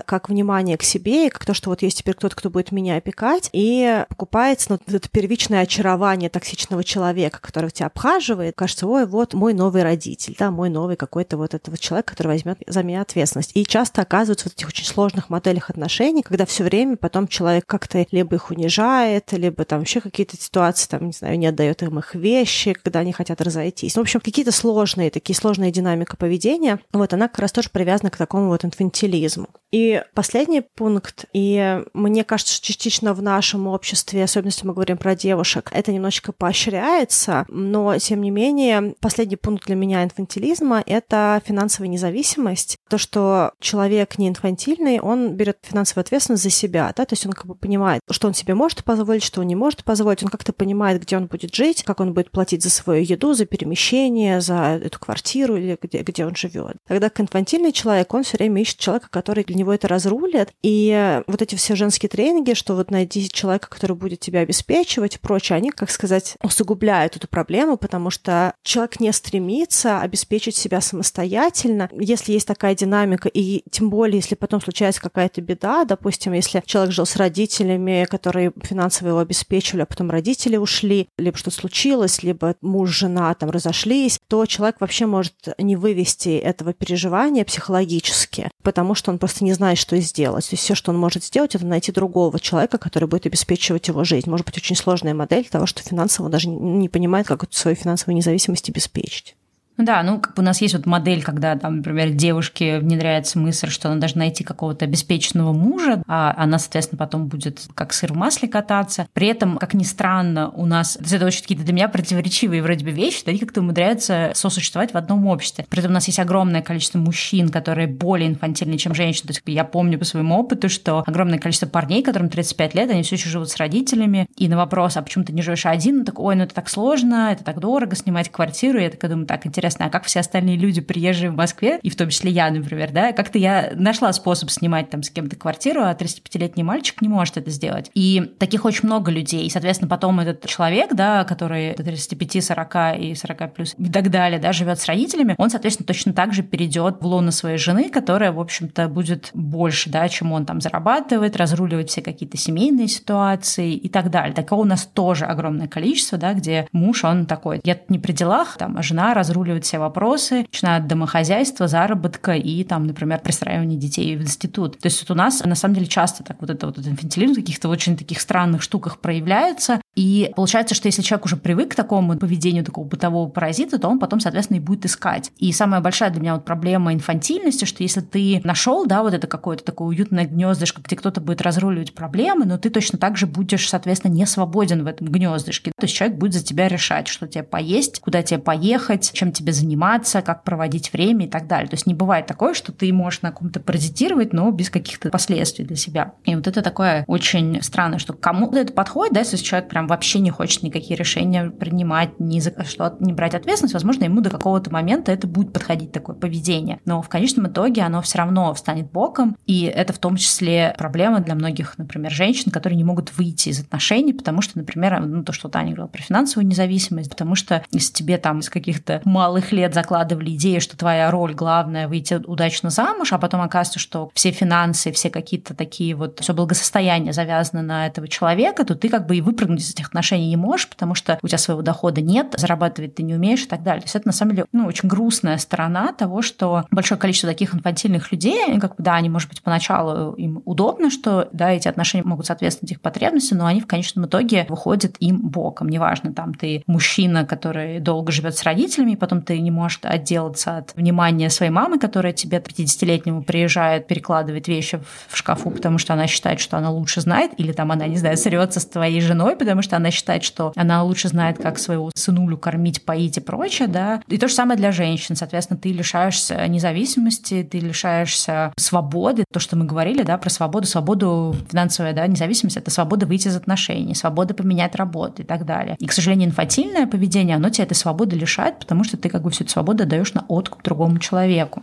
как 0.06 0.28
внимание 0.28 0.76
к 0.76 0.82
себе 0.82 1.26
и 1.26 1.30
как 1.30 1.44
то, 1.44 1.54
что 1.54 1.70
вот 1.70 1.82
есть 1.82 1.98
теперь 1.98 2.14
кто-то, 2.14 2.36
кто 2.36 2.50
будет 2.50 2.72
меня 2.72 2.96
опекать, 2.96 3.50
и 3.52 4.04
покупается 4.08 4.70
ну, 4.70 4.96
это 4.96 5.08
первичное 5.08 5.62
очарование 5.62 6.30
токсичного 6.30 6.84
человека, 6.84 7.40
который 7.40 7.70
тебя 7.70 7.86
обхаживает, 7.86 8.54
кажется, 8.56 8.86
ой, 8.86 9.06
вот 9.06 9.34
мой 9.34 9.54
новый 9.54 9.82
родитель, 9.82 10.36
да, 10.38 10.50
мой 10.50 10.70
новый 10.70 10.96
какой-то 10.96 11.36
вот 11.36 11.54
этот 11.54 11.68
вот 11.68 11.80
человек, 11.80 12.06
который 12.06 12.28
возьмет 12.28 12.58
за 12.66 12.82
меня 12.82 13.02
ответственность. 13.02 13.52
И 13.54 13.64
часто 13.64 14.02
оказываются 14.02 14.48
в 14.48 14.52
этих 14.52 14.68
очень 14.68 14.84
сложных 14.84 15.30
моделях 15.30 15.70
отношений, 15.70 16.22
когда 16.22 16.46
все 16.46 16.64
время 16.64 16.96
потом 16.96 17.28
человек 17.28 17.66
как-то 17.66 18.06
либо 18.10 18.36
их 18.36 18.50
унижает, 18.50 19.32
либо 19.32 19.64
там 19.64 19.82
еще 19.82 20.00
какие-то 20.00 20.36
ситуации, 20.36 20.88
там, 20.88 21.06
не 21.06 21.12
знаю, 21.12 21.38
не 21.38 21.46
отдает 21.46 21.82
им 21.82 21.98
их 21.98 22.14
вещи, 22.14 22.72
когда 22.72 23.00
они 23.00 23.12
хотят 23.12 23.40
разойтись. 23.40 23.96
Ну, 23.96 24.02
в 24.02 24.04
общем, 24.04 24.20
какие-то 24.20 24.52
сложные, 24.52 25.10
такие 25.10 25.36
сложные 25.36 25.72
динамика 25.72 26.16
поведения, 26.16 26.80
вот 26.92 27.12
она 27.12 27.28
как 27.28 27.40
раз 27.40 27.52
тоже 27.52 27.70
привязана 27.70 28.10
к 28.10 28.16
такому 28.16 28.48
вот 28.48 28.64
инфантилизму 28.64 29.39
организму. 29.44 29.59
И 29.72 30.02
последний 30.14 30.62
пункт, 30.62 31.26
и 31.32 31.82
мне 31.94 32.24
кажется, 32.24 32.60
частично 32.60 33.14
в 33.14 33.22
нашем 33.22 33.68
обществе, 33.68 34.24
особенно 34.24 34.48
если 34.48 34.66
мы 34.66 34.74
говорим 34.74 34.98
про 34.98 35.14
девушек, 35.14 35.70
это 35.72 35.92
немножечко 35.92 36.32
поощряется, 36.32 37.44
но 37.48 37.96
тем 37.98 38.22
не 38.22 38.30
менее, 38.30 38.94
последний 39.00 39.36
пункт 39.36 39.66
для 39.66 39.76
меня 39.76 40.02
инфантилизма— 40.02 40.82
это 40.86 41.40
финансовая 41.44 41.88
независимость. 41.88 42.78
То, 42.88 42.98
что 42.98 43.52
человек 43.60 44.18
не 44.18 44.28
инфантильный, 44.28 44.98
он 44.98 45.34
берет 45.34 45.58
финансовую 45.62 46.02
ответственность 46.02 46.42
за 46.42 46.50
себя, 46.50 46.92
да, 46.96 47.04
то 47.04 47.12
есть 47.12 47.24
он 47.26 47.32
как 47.32 47.46
бы 47.46 47.54
понимает, 47.54 48.00
что 48.10 48.26
он 48.26 48.34
себе 48.34 48.54
может 48.54 48.82
позволить, 48.82 49.22
что 49.22 49.40
он 49.40 49.46
не 49.46 49.54
может 49.54 49.84
позволить, 49.84 50.24
он 50.24 50.30
как-то 50.30 50.52
понимает, 50.52 51.00
где 51.00 51.16
он 51.16 51.26
будет 51.26 51.54
жить, 51.54 51.84
как 51.84 52.00
он 52.00 52.12
будет 52.12 52.32
платить 52.32 52.64
за 52.64 52.70
свою 52.70 53.04
еду, 53.04 53.34
за 53.34 53.46
перемещение, 53.46 54.40
за 54.40 54.80
эту 54.82 54.98
квартиру 54.98 55.56
или 55.56 55.78
где, 55.80 55.98
где 56.02 56.26
он 56.26 56.34
живет. 56.34 56.76
Тогда 56.88 57.08
инфантильный 57.20 57.70
человек, 57.70 58.12
он 58.14 58.24
все 58.24 58.36
время 58.36 58.62
ищет 58.62 58.78
человека, 58.78 59.08
который 59.10 59.44
для 59.44 59.59
него 59.60 59.72
это 59.72 59.88
разрулит. 59.88 60.52
И 60.62 61.22
вот 61.26 61.42
эти 61.42 61.54
все 61.54 61.76
женские 61.76 62.08
тренинги, 62.08 62.54
что 62.54 62.74
вот 62.74 62.90
найди 62.90 63.28
человека, 63.28 63.68
который 63.70 63.96
будет 63.96 64.20
тебя 64.20 64.40
обеспечивать 64.40 65.16
и 65.16 65.18
прочее, 65.18 65.56
они, 65.56 65.70
как 65.70 65.90
сказать, 65.90 66.36
усугубляют 66.42 67.16
эту 67.16 67.28
проблему, 67.28 67.76
потому 67.76 68.10
что 68.10 68.54
человек 68.62 69.00
не 69.00 69.12
стремится 69.12 70.00
обеспечить 70.00 70.56
себя 70.56 70.80
самостоятельно. 70.80 71.88
Если 71.92 72.32
есть 72.32 72.46
такая 72.46 72.74
динамика, 72.74 73.28
и 73.28 73.62
тем 73.70 73.90
более, 73.90 74.16
если 74.16 74.34
потом 74.34 74.60
случается 74.60 75.00
какая-то 75.00 75.40
беда, 75.40 75.84
допустим, 75.84 76.32
если 76.32 76.62
человек 76.66 76.92
жил 76.92 77.06
с 77.06 77.16
родителями, 77.16 78.06
которые 78.10 78.52
финансово 78.62 79.08
его 79.08 79.18
обеспечивали, 79.18 79.82
а 79.82 79.86
потом 79.86 80.10
родители 80.10 80.56
ушли, 80.56 81.08
либо 81.18 81.36
что-то 81.36 81.56
случилось, 81.56 82.22
либо 82.22 82.56
муж, 82.60 82.90
жена 82.90 83.32
там 83.34 83.50
разошлись, 83.50 84.18
то 84.28 84.46
человек 84.46 84.76
вообще 84.80 85.06
может 85.06 85.34
не 85.58 85.76
вывести 85.76 86.36
этого 86.36 86.72
переживания 86.72 87.44
психологически, 87.44 88.50
потому 88.62 88.94
что 88.94 89.10
он 89.10 89.18
просто 89.18 89.44
не 89.44 89.49
знает, 89.54 89.78
что 89.78 89.98
сделать. 90.00 90.48
То 90.48 90.54
есть 90.54 90.64
все, 90.64 90.74
что 90.74 90.90
он 90.90 90.98
может 90.98 91.24
сделать, 91.24 91.54
это 91.54 91.66
найти 91.66 91.92
другого 91.92 92.38
человека, 92.38 92.78
который 92.78 93.08
будет 93.08 93.26
обеспечивать 93.26 93.88
его 93.88 94.04
жизнь. 94.04 94.28
Может 94.28 94.46
быть, 94.46 94.56
очень 94.56 94.76
сложная 94.76 95.14
модель 95.14 95.46
того, 95.46 95.66
что 95.66 95.82
финансово 95.82 96.28
даже 96.28 96.48
не 96.48 96.88
понимает, 96.88 97.26
как 97.26 97.44
свою 97.50 97.76
финансовую 97.76 98.16
независимость 98.16 98.68
обеспечить. 98.68 99.36
Ну 99.80 99.86
да, 99.86 100.02
ну 100.02 100.20
как 100.20 100.38
у 100.38 100.42
нас 100.42 100.60
есть 100.60 100.74
вот 100.74 100.84
модель, 100.84 101.22
когда 101.22 101.56
там, 101.56 101.78
например, 101.78 102.10
девушке 102.10 102.80
внедряется 102.80 103.38
мысль, 103.38 103.70
что 103.70 103.88
она 103.88 103.98
должна 103.98 104.18
найти 104.18 104.44
какого-то 104.44 104.84
обеспеченного 104.84 105.54
мужа, 105.54 106.02
а 106.06 106.34
она, 106.36 106.58
соответственно, 106.58 106.98
потом 106.98 107.28
будет 107.28 107.62
как 107.74 107.94
сыр 107.94 108.12
в 108.12 108.16
масле 108.16 108.46
кататься. 108.46 109.08
При 109.14 109.28
этом, 109.28 109.56
как 109.56 109.72
ни 109.72 109.84
странно, 109.84 110.50
у 110.50 110.66
нас 110.66 110.98
это 111.10 111.24
очень 111.24 111.40
какие-то 111.40 111.64
для 111.64 111.72
меня 111.72 111.88
противоречивые 111.88 112.62
вроде 112.62 112.84
бы 112.84 112.90
вещи, 112.90 113.22
они 113.24 113.38
как-то 113.38 113.62
умудряются 113.62 114.32
сосуществовать 114.34 114.92
в 114.92 114.98
одном 114.98 115.26
обществе. 115.26 115.64
При 115.70 115.78
этом 115.78 115.92
у 115.92 115.94
нас 115.94 116.06
есть 116.08 116.18
огромное 116.18 116.60
количество 116.60 116.98
мужчин, 116.98 117.48
которые 117.48 117.88
более 117.88 118.28
инфантильны, 118.28 118.76
чем 118.76 118.94
женщины. 118.94 119.28
То 119.28 119.30
есть 119.30 119.42
я 119.46 119.64
помню 119.64 119.98
по 119.98 120.04
своему 120.04 120.38
опыту, 120.38 120.68
что 120.68 121.04
огромное 121.06 121.38
количество 121.38 121.66
парней, 121.66 122.02
которым 122.02 122.28
35 122.28 122.74
лет, 122.74 122.90
они 122.90 123.02
все 123.02 123.14
еще 123.14 123.30
живут 123.30 123.48
с 123.48 123.56
родителями. 123.56 124.26
И 124.36 124.46
на 124.46 124.58
вопрос, 124.58 124.98
а 124.98 125.02
почему 125.02 125.24
ты 125.24 125.32
не 125.32 125.40
живешь 125.40 125.64
один? 125.64 126.00
Ну 126.00 126.04
так, 126.04 126.18
ой, 126.18 126.36
ну 126.36 126.42
это 126.42 126.54
так 126.54 126.68
сложно, 126.68 127.30
это 127.32 127.44
так 127.44 127.60
дорого 127.60 127.96
снимать 127.96 128.30
квартиру. 128.30 128.78
Я 128.78 128.90
такая 128.90 129.10
думаю, 129.10 129.26
так, 129.26 129.46
интересно, 129.46 129.69
интересно, 129.70 129.86
а 129.86 129.90
как 129.90 130.04
все 130.04 130.20
остальные 130.20 130.56
люди, 130.56 130.80
приезжие 130.80 131.30
в 131.30 131.36
Москве, 131.36 131.78
и 131.82 131.90
в 131.90 131.96
том 131.96 132.08
числе 132.08 132.30
я, 132.30 132.50
например, 132.50 132.90
да, 132.92 133.12
как-то 133.12 133.38
я 133.38 133.72
нашла 133.74 134.12
способ 134.12 134.50
снимать 134.50 134.90
там 134.90 135.02
с 135.02 135.10
кем-то 135.10 135.36
квартиру, 135.36 135.82
а 135.82 135.92
35-летний 135.92 136.62
мальчик 136.62 137.00
не 137.02 137.08
может 137.08 137.36
это 137.36 137.50
сделать. 137.50 137.90
И 137.94 138.32
таких 138.38 138.64
очень 138.64 138.86
много 138.86 139.10
людей. 139.10 139.46
И, 139.46 139.50
соответственно, 139.50 139.88
потом 139.88 140.20
этот 140.20 140.46
человек, 140.46 140.94
да, 140.94 141.24
который 141.24 141.74
35, 141.74 142.44
40 142.44 142.76
и 142.98 143.14
40 143.14 143.54
плюс 143.54 143.74
и 143.78 143.90
так 143.90 144.10
далее, 144.10 144.40
да, 144.40 144.52
живет 144.52 144.80
с 144.80 144.86
родителями, 144.86 145.34
он, 145.38 145.50
соответственно, 145.50 145.86
точно 145.86 146.12
так 146.12 146.32
же 146.32 146.42
перейдет 146.42 146.96
в 147.00 147.06
лоно 147.06 147.30
своей 147.30 147.58
жены, 147.58 147.90
которая, 147.90 148.32
в 148.32 148.40
общем-то, 148.40 148.88
будет 148.88 149.30
больше, 149.34 149.90
да, 149.90 150.08
чем 150.08 150.32
он 150.32 150.46
там 150.46 150.60
зарабатывает, 150.60 151.36
разруливать 151.36 151.90
все 151.90 152.02
какие-то 152.02 152.36
семейные 152.36 152.88
ситуации 152.88 153.74
и 153.74 153.88
так 153.88 154.10
далее. 154.10 154.34
Такого 154.34 154.62
у 154.62 154.64
нас 154.64 154.84
тоже 154.84 155.26
огромное 155.26 155.68
количество, 155.68 156.18
да, 156.18 156.34
где 156.34 156.66
муж, 156.72 157.04
он 157.04 157.26
такой, 157.26 157.60
я 157.64 157.78
не 157.88 157.98
при 157.98 158.12
делах, 158.12 158.56
там, 158.56 158.76
а 158.76 158.82
жена 158.82 159.14
разруливает 159.14 159.59
все 159.64 159.78
вопросы, 159.78 160.40
начиная 160.40 160.78
от 160.78 160.86
домохозяйства, 160.86 161.68
заработка 161.68 162.32
и 162.32 162.64
там, 162.64 162.86
например, 162.86 163.20
пристраивания 163.20 163.78
детей 163.78 164.16
в 164.16 164.22
институт. 164.22 164.78
То 164.78 164.86
есть 164.86 165.00
вот 165.00 165.14
у 165.14 165.18
нас 165.18 165.42
на 165.44 165.54
самом 165.54 165.74
деле 165.74 165.86
часто 165.86 166.22
так 166.22 166.40
вот 166.40 166.50
это 166.50 166.66
вот 166.66 166.78
инфантилизм 166.78 167.34
в 167.34 167.36
каких-то 167.36 167.68
очень 167.68 167.96
таких 167.96 168.20
странных 168.20 168.62
штуках 168.62 168.98
проявляется. 168.98 169.80
И 169.96 170.32
получается, 170.36 170.74
что 170.74 170.86
если 170.86 171.02
человек 171.02 171.24
уже 171.24 171.36
привык 171.36 171.72
к 171.72 171.74
такому 171.74 172.16
поведению 172.16 172.64
такого 172.64 172.86
бытового 172.86 173.28
паразита, 173.28 173.78
то 173.78 173.88
он 173.88 173.98
потом, 173.98 174.20
соответственно, 174.20 174.58
и 174.58 174.60
будет 174.60 174.86
искать. 174.86 175.32
И 175.38 175.52
самая 175.52 175.80
большая 175.80 176.10
для 176.10 176.20
меня 176.20 176.34
вот 176.34 176.44
проблема 176.44 176.94
инфантильности, 176.94 177.64
что 177.64 177.82
если 177.82 178.00
ты 178.00 178.40
нашел, 178.44 178.86
да, 178.86 179.02
вот 179.02 179.14
это 179.14 179.26
какое-то 179.26 179.64
такое 179.64 179.88
уютное 179.88 180.26
гнездышко, 180.26 180.80
где 180.82 180.96
кто-то 180.96 181.20
будет 181.20 181.42
разруливать 181.42 181.94
проблемы, 181.94 182.44
но 182.44 182.56
ты 182.56 182.70
точно 182.70 182.98
так 182.98 183.16
же 183.16 183.26
будешь, 183.26 183.68
соответственно, 183.68 184.12
не 184.12 184.26
свободен 184.26 184.84
в 184.84 184.86
этом 184.86 185.08
гнездышке. 185.08 185.72
То 185.76 185.84
есть 185.84 185.94
человек 185.94 186.18
будет 186.18 186.34
за 186.34 186.44
тебя 186.44 186.68
решать, 186.68 187.08
что 187.08 187.26
тебе 187.26 187.42
поесть, 187.42 188.00
куда 188.00 188.22
тебе 188.22 188.38
поехать, 188.38 189.10
чем 189.12 189.32
тебе 189.32 189.52
заниматься, 189.52 190.22
как 190.22 190.44
проводить 190.44 190.92
время 190.92 191.26
и 191.26 191.28
так 191.28 191.46
далее. 191.48 191.68
То 191.68 191.74
есть 191.74 191.86
не 191.86 191.94
бывает 191.94 192.26
такое, 192.26 192.54
что 192.54 192.72
ты 192.72 192.92
можешь 192.92 193.22
на 193.22 193.32
ком-то 193.32 193.60
паразитировать, 193.60 194.32
но 194.32 194.50
без 194.50 194.70
каких-то 194.70 195.10
последствий 195.10 195.64
для 195.64 195.76
себя. 195.76 196.14
И 196.24 196.34
вот 196.34 196.46
это 196.46 196.62
такое 196.62 197.04
очень 197.06 197.60
странно, 197.62 197.98
что 197.98 198.12
кому-то 198.12 198.58
это 198.58 198.72
подходит, 198.72 199.14
да, 199.14 199.20
если 199.20 199.36
человек 199.36 199.68
прям 199.68 199.79
вообще 199.86 200.20
не 200.20 200.30
хочет 200.30 200.62
никакие 200.62 200.96
решения 200.96 201.50
принимать, 201.50 202.18
ни 202.18 202.40
за 202.40 202.52
что 202.64 202.96
не 203.00 203.12
брать 203.12 203.34
ответственность, 203.34 203.74
возможно, 203.74 204.04
ему 204.04 204.20
до 204.20 204.30
какого-то 204.30 204.70
момента 204.70 205.12
это 205.12 205.26
будет 205.26 205.52
подходить 205.52 205.92
такое 205.92 206.16
поведение. 206.16 206.80
Но 206.84 207.02
в 207.02 207.08
конечном 207.08 207.48
итоге 207.48 207.82
оно 207.82 208.02
все 208.02 208.18
равно 208.18 208.52
встанет 208.54 208.90
боком, 208.90 209.36
и 209.46 209.64
это 209.64 209.92
в 209.92 209.98
том 209.98 210.16
числе 210.16 210.74
проблема 210.76 211.20
для 211.20 211.34
многих, 211.34 211.78
например, 211.78 212.10
женщин, 212.10 212.50
которые 212.50 212.76
не 212.76 212.84
могут 212.84 213.16
выйти 213.16 213.50
из 213.50 213.60
отношений, 213.60 214.12
потому 214.12 214.42
что, 214.42 214.58
например, 214.58 215.00
ну, 215.00 215.24
то, 215.24 215.32
что 215.32 215.48
Таня 215.48 215.70
говорила 215.70 215.86
про 215.86 216.02
финансовую 216.02 216.46
независимость, 216.46 217.10
потому 217.10 217.34
что 217.34 217.64
если 217.70 217.92
тебе 217.92 218.18
там 218.18 218.40
из 218.40 218.50
каких-то 218.50 219.00
малых 219.04 219.52
лет 219.52 219.74
закладывали 219.74 220.30
идею, 220.36 220.60
что 220.60 220.76
твоя 220.76 221.10
роль 221.10 221.34
главная 221.34 221.88
выйти 221.88 222.14
удачно 222.14 222.70
замуж, 222.70 223.12
а 223.12 223.18
потом 223.18 223.40
оказывается, 223.40 223.78
что 223.78 224.10
все 224.14 224.30
финансы, 224.30 224.92
все 224.92 225.10
какие-то 225.10 225.54
такие 225.54 225.94
вот, 225.94 226.20
все 226.20 226.34
благосостояние 226.34 227.12
завязано 227.12 227.62
на 227.62 227.86
этого 227.86 228.08
человека, 228.08 228.64
то 228.64 228.74
ты 228.74 228.88
как 228.88 229.06
бы 229.06 229.16
и 229.16 229.20
выпрыгнуть 229.20 229.62
этих 229.70 229.88
отношений 229.88 230.28
не 230.28 230.36
можешь, 230.36 230.68
потому 230.68 230.94
что 230.94 231.18
у 231.22 231.28
тебя 231.28 231.38
своего 231.38 231.62
дохода 231.62 232.00
нет, 232.00 232.34
зарабатывать 232.36 232.94
ты 232.94 233.02
не 233.02 233.14
умеешь 233.14 233.42
и 233.42 233.46
так 233.46 233.62
далее. 233.62 233.80
То 233.82 233.86
есть 233.86 233.96
это 233.96 234.08
на 234.08 234.12
самом 234.12 234.34
деле 234.34 234.46
ну, 234.52 234.66
очень 234.66 234.88
грустная 234.88 235.38
сторона 235.38 235.92
того, 235.92 236.22
что 236.22 236.64
большое 236.70 237.00
количество 237.00 237.28
таких 237.28 237.54
инфантильных 237.54 238.12
людей, 238.12 238.58
как 238.60 238.76
бы, 238.76 238.82
да, 238.82 238.94
они, 238.94 239.08
может 239.08 239.28
быть, 239.28 239.42
поначалу 239.42 240.14
им 240.14 240.42
удобно, 240.44 240.90
что, 240.90 241.28
да, 241.32 241.50
эти 241.50 241.68
отношения 241.68 242.04
могут 242.04 242.26
соответствовать 242.26 242.72
их 242.72 242.80
потребностям, 242.80 243.38
но 243.38 243.46
они 243.46 243.60
в 243.60 243.66
конечном 243.66 244.06
итоге 244.06 244.46
выходят 244.48 244.96
им 244.98 245.28
боком. 245.28 245.68
Неважно, 245.68 246.12
там 246.12 246.34
ты 246.34 246.62
мужчина, 246.66 247.24
который 247.24 247.80
долго 247.80 248.12
живет 248.12 248.36
с 248.36 248.42
родителями, 248.42 248.92
и 248.92 248.96
потом 248.96 249.22
ты 249.22 249.40
не 249.40 249.50
может 249.50 249.86
отделаться 249.86 250.58
от 250.58 250.74
внимания 250.74 251.30
своей 251.30 251.52
мамы, 251.52 251.78
которая 251.78 252.12
тебе 252.12 252.38
50-летнему 252.38 253.22
приезжает, 253.22 253.86
перекладывает 253.86 254.48
вещи 254.48 254.80
в 255.08 255.16
шкафу, 255.16 255.50
потому 255.50 255.78
что 255.78 255.94
она 255.94 256.06
считает, 256.06 256.40
что 256.40 256.56
она 256.56 256.70
лучше 256.70 257.00
знает, 257.00 257.32
или 257.36 257.52
там 257.52 257.72
она, 257.72 257.86
не 257.86 257.96
знаю, 257.96 258.16
срется 258.16 258.60
с 258.60 258.66
твоей 258.66 259.00
женой, 259.00 259.36
потому 259.36 259.59
что 259.62 259.76
она 259.76 259.90
считает, 259.90 260.24
что 260.24 260.52
она 260.56 260.82
лучше 260.82 261.08
знает, 261.08 261.38
как 261.38 261.58
своего 261.58 261.90
сынулю 261.94 262.36
кормить, 262.36 262.82
поить 262.84 263.16
и 263.16 263.20
прочее, 263.20 263.68
да. 263.68 264.02
И 264.08 264.18
то 264.18 264.28
же 264.28 264.34
самое 264.34 264.56
для 264.56 264.72
женщин. 264.72 265.16
Соответственно, 265.16 265.58
ты 265.58 265.72
лишаешься 265.72 266.46
независимости, 266.46 267.46
ты 267.48 267.58
лишаешься 267.58 268.52
свободы. 268.56 269.24
То, 269.32 269.40
что 269.40 269.56
мы 269.56 269.64
говорили, 269.64 270.02
да, 270.02 270.18
про 270.18 270.30
свободу, 270.30 270.66
свободу 270.66 271.36
финансовая, 271.50 271.92
да, 271.92 272.06
независимость, 272.06 272.56
это 272.56 272.70
свобода 272.70 273.06
выйти 273.06 273.28
из 273.28 273.36
отношений, 273.36 273.94
свобода 273.94 274.34
поменять 274.34 274.74
работу 274.74 275.22
и 275.22 275.24
так 275.24 275.44
далее. 275.44 275.76
И, 275.78 275.86
к 275.86 275.92
сожалению, 275.92 276.28
инфантильное 276.28 276.86
поведение, 276.86 277.36
оно 277.36 277.50
тебя 277.50 277.64
этой 277.64 277.74
свободы 277.74 278.16
лишает, 278.16 278.58
потому 278.58 278.84
что 278.84 278.96
ты 278.96 279.08
как 279.08 279.22
бы 279.22 279.30
всю 279.30 279.44
эту 279.44 279.52
свободу 279.52 279.84
отдаешь 279.84 280.14
на 280.14 280.24
откуп 280.28 280.62
другому 280.62 280.98
человеку. 280.98 281.62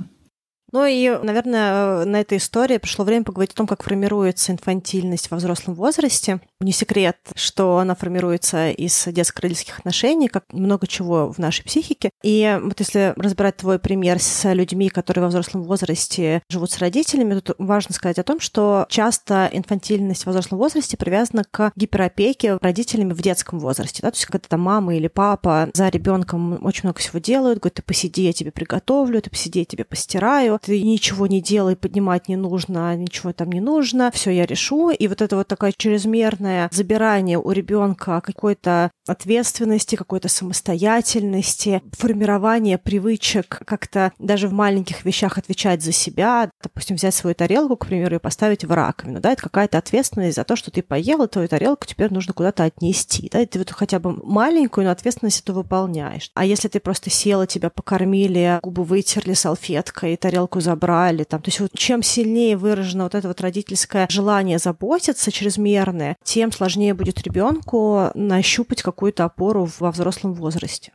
Ну 0.78 0.86
и, 0.86 1.10
наверное, 1.24 2.06
на 2.06 2.22
этой 2.22 2.38
истории 2.38 2.78
пришло 2.78 3.04
время 3.04 3.24
поговорить 3.24 3.54
о 3.54 3.56
том, 3.56 3.66
как 3.66 3.82
формируется 3.82 4.52
инфантильность 4.52 5.32
во 5.32 5.38
взрослом 5.38 5.74
возрасте. 5.74 6.40
Не 6.60 6.72
секрет, 6.72 7.18
что 7.34 7.80
она 7.80 7.96
формируется 7.96 8.70
из 8.70 9.08
детско-родительских 9.08 9.80
отношений, 9.80 10.28
как 10.28 10.46
много 10.54 10.86
чего 10.86 11.34
в 11.34 11.40
нашей 11.40 11.66
психике. 11.66 12.12
И 12.22 12.60
вот 12.62 12.80
если 12.80 13.16
разбирать 13.18 13.58
твой 13.58 13.80
пример 13.80 14.20
с 14.20 14.54
людьми, 14.54 14.90
которые 14.90 15.24
во 15.24 15.30
взрослом 15.30 15.64
возрасте 15.64 16.44
живут 16.48 16.70
с 16.70 16.78
родителями, 16.78 17.40
тут 17.40 17.56
важно 17.58 17.96
сказать 17.96 18.20
о 18.20 18.24
том, 18.24 18.40
что 18.40 18.86
часто 18.88 19.50
инфантильность 19.52 20.28
во 20.28 20.30
взрослом 20.30 20.60
возрасте 20.60 20.96
привязана 20.96 21.44
к 21.50 21.72
гиперопеке 21.76 22.58
родителями 22.62 23.14
в 23.14 23.22
детском 23.24 23.58
возрасте. 23.58 24.04
Да? 24.04 24.12
То 24.12 24.18
есть 24.18 24.28
когда 24.28 24.48
там 24.48 24.62
мама 24.62 24.96
или 24.96 25.08
папа 25.08 25.72
за 25.74 25.90
ребенком 25.90 26.64
очень 26.64 26.84
много 26.84 27.00
всего 27.00 27.18
делают, 27.18 27.62
говорят, 27.62 27.78
ты 27.78 27.82
посиди, 27.82 28.22
я 28.22 28.34
тебе 28.34 28.52
приготовлю, 28.52 29.20
ты 29.24 29.32
посиди, 29.32 29.60
я 29.60 29.66
тебе 29.66 29.84
постираю, 29.84 30.60
ничего 30.68 31.28
не 31.28 31.42
делай, 31.42 31.76
поднимать 31.76 32.28
не 32.28 32.36
нужно, 32.36 32.96
ничего 32.96 33.34
там 33.34 33.52
не 33.52 33.62
нужно, 33.62 34.12
все 34.12 34.32
я 34.32 34.46
решу. 34.46 34.90
И 34.90 35.08
вот 35.08 35.22
это 35.22 35.36
вот 35.36 35.48
такое 35.48 35.74
чрезмерное 35.76 36.70
забирание 36.72 37.40
у 37.40 37.52
ребенка 37.52 38.22
какой-то 38.22 38.92
ответственности, 39.08 39.96
какой-то 39.96 40.30
самостоятельности, 40.30 41.82
формирование 41.92 42.78
привычек 42.78 43.62
как-то 43.66 44.12
даже 44.20 44.48
в 44.48 44.54
маленьких 44.54 45.06
вещах 45.06 45.38
отвечать 45.38 45.82
за 45.82 45.92
себя, 45.92 46.50
допустим, 46.62 46.96
взять 46.96 47.14
свою 47.14 47.36
тарелку, 47.36 47.78
к 47.78 47.88
примеру, 47.88 48.16
и 48.16 48.20
поставить 48.20 48.66
в 48.66 48.72
раковину, 48.72 49.20
да, 49.20 49.32
это 49.32 49.42
какая-то 49.44 49.78
ответственность 49.78 50.36
за 50.36 50.44
то, 50.44 50.56
что 50.56 50.72
ты 50.72 50.82
поел, 50.82 51.24
и 51.24 51.28
твою 51.28 51.48
тарелку 51.48 51.86
теперь 51.86 52.14
нужно 52.14 52.34
куда-то 52.34 52.64
отнести, 52.64 53.30
да, 53.32 53.42
и 53.42 53.46
ты 53.46 53.60
вот 53.60 53.72
хотя 53.72 54.00
бы 54.00 54.14
маленькую, 54.24 54.86
но 54.86 54.92
ответственность 54.92 55.42
эту 55.42 55.54
выполняешь. 55.54 56.32
А 56.34 56.46
если 56.46 56.68
ты 56.68 56.80
просто 56.80 57.10
села, 57.10 57.48
тебя 57.48 57.70
покормили, 57.70 58.60
губы 58.62 58.84
вытерли 58.84 59.34
салфеткой, 59.34 60.18
тарелку 60.18 60.47
забрали, 60.56 61.24
там, 61.24 61.42
то 61.42 61.50
есть 61.50 61.60
вот 61.60 61.72
чем 61.74 62.02
сильнее 62.02 62.58
выражено 62.58 63.04
вот 63.04 63.16
это 63.16 63.28
вот 63.28 63.42
родительское 63.42 64.08
желание 64.10 64.58
заботиться 64.58 65.32
чрезмерное, 65.32 66.18
тем 66.24 66.52
сложнее 66.52 66.94
будет 66.94 67.22
ребенку 67.22 68.12
нащупать 68.14 68.82
какую-то 68.82 69.26
опору 69.26 69.70
во 69.80 69.92
взрослом 69.92 70.34
возрасте. 70.34 70.92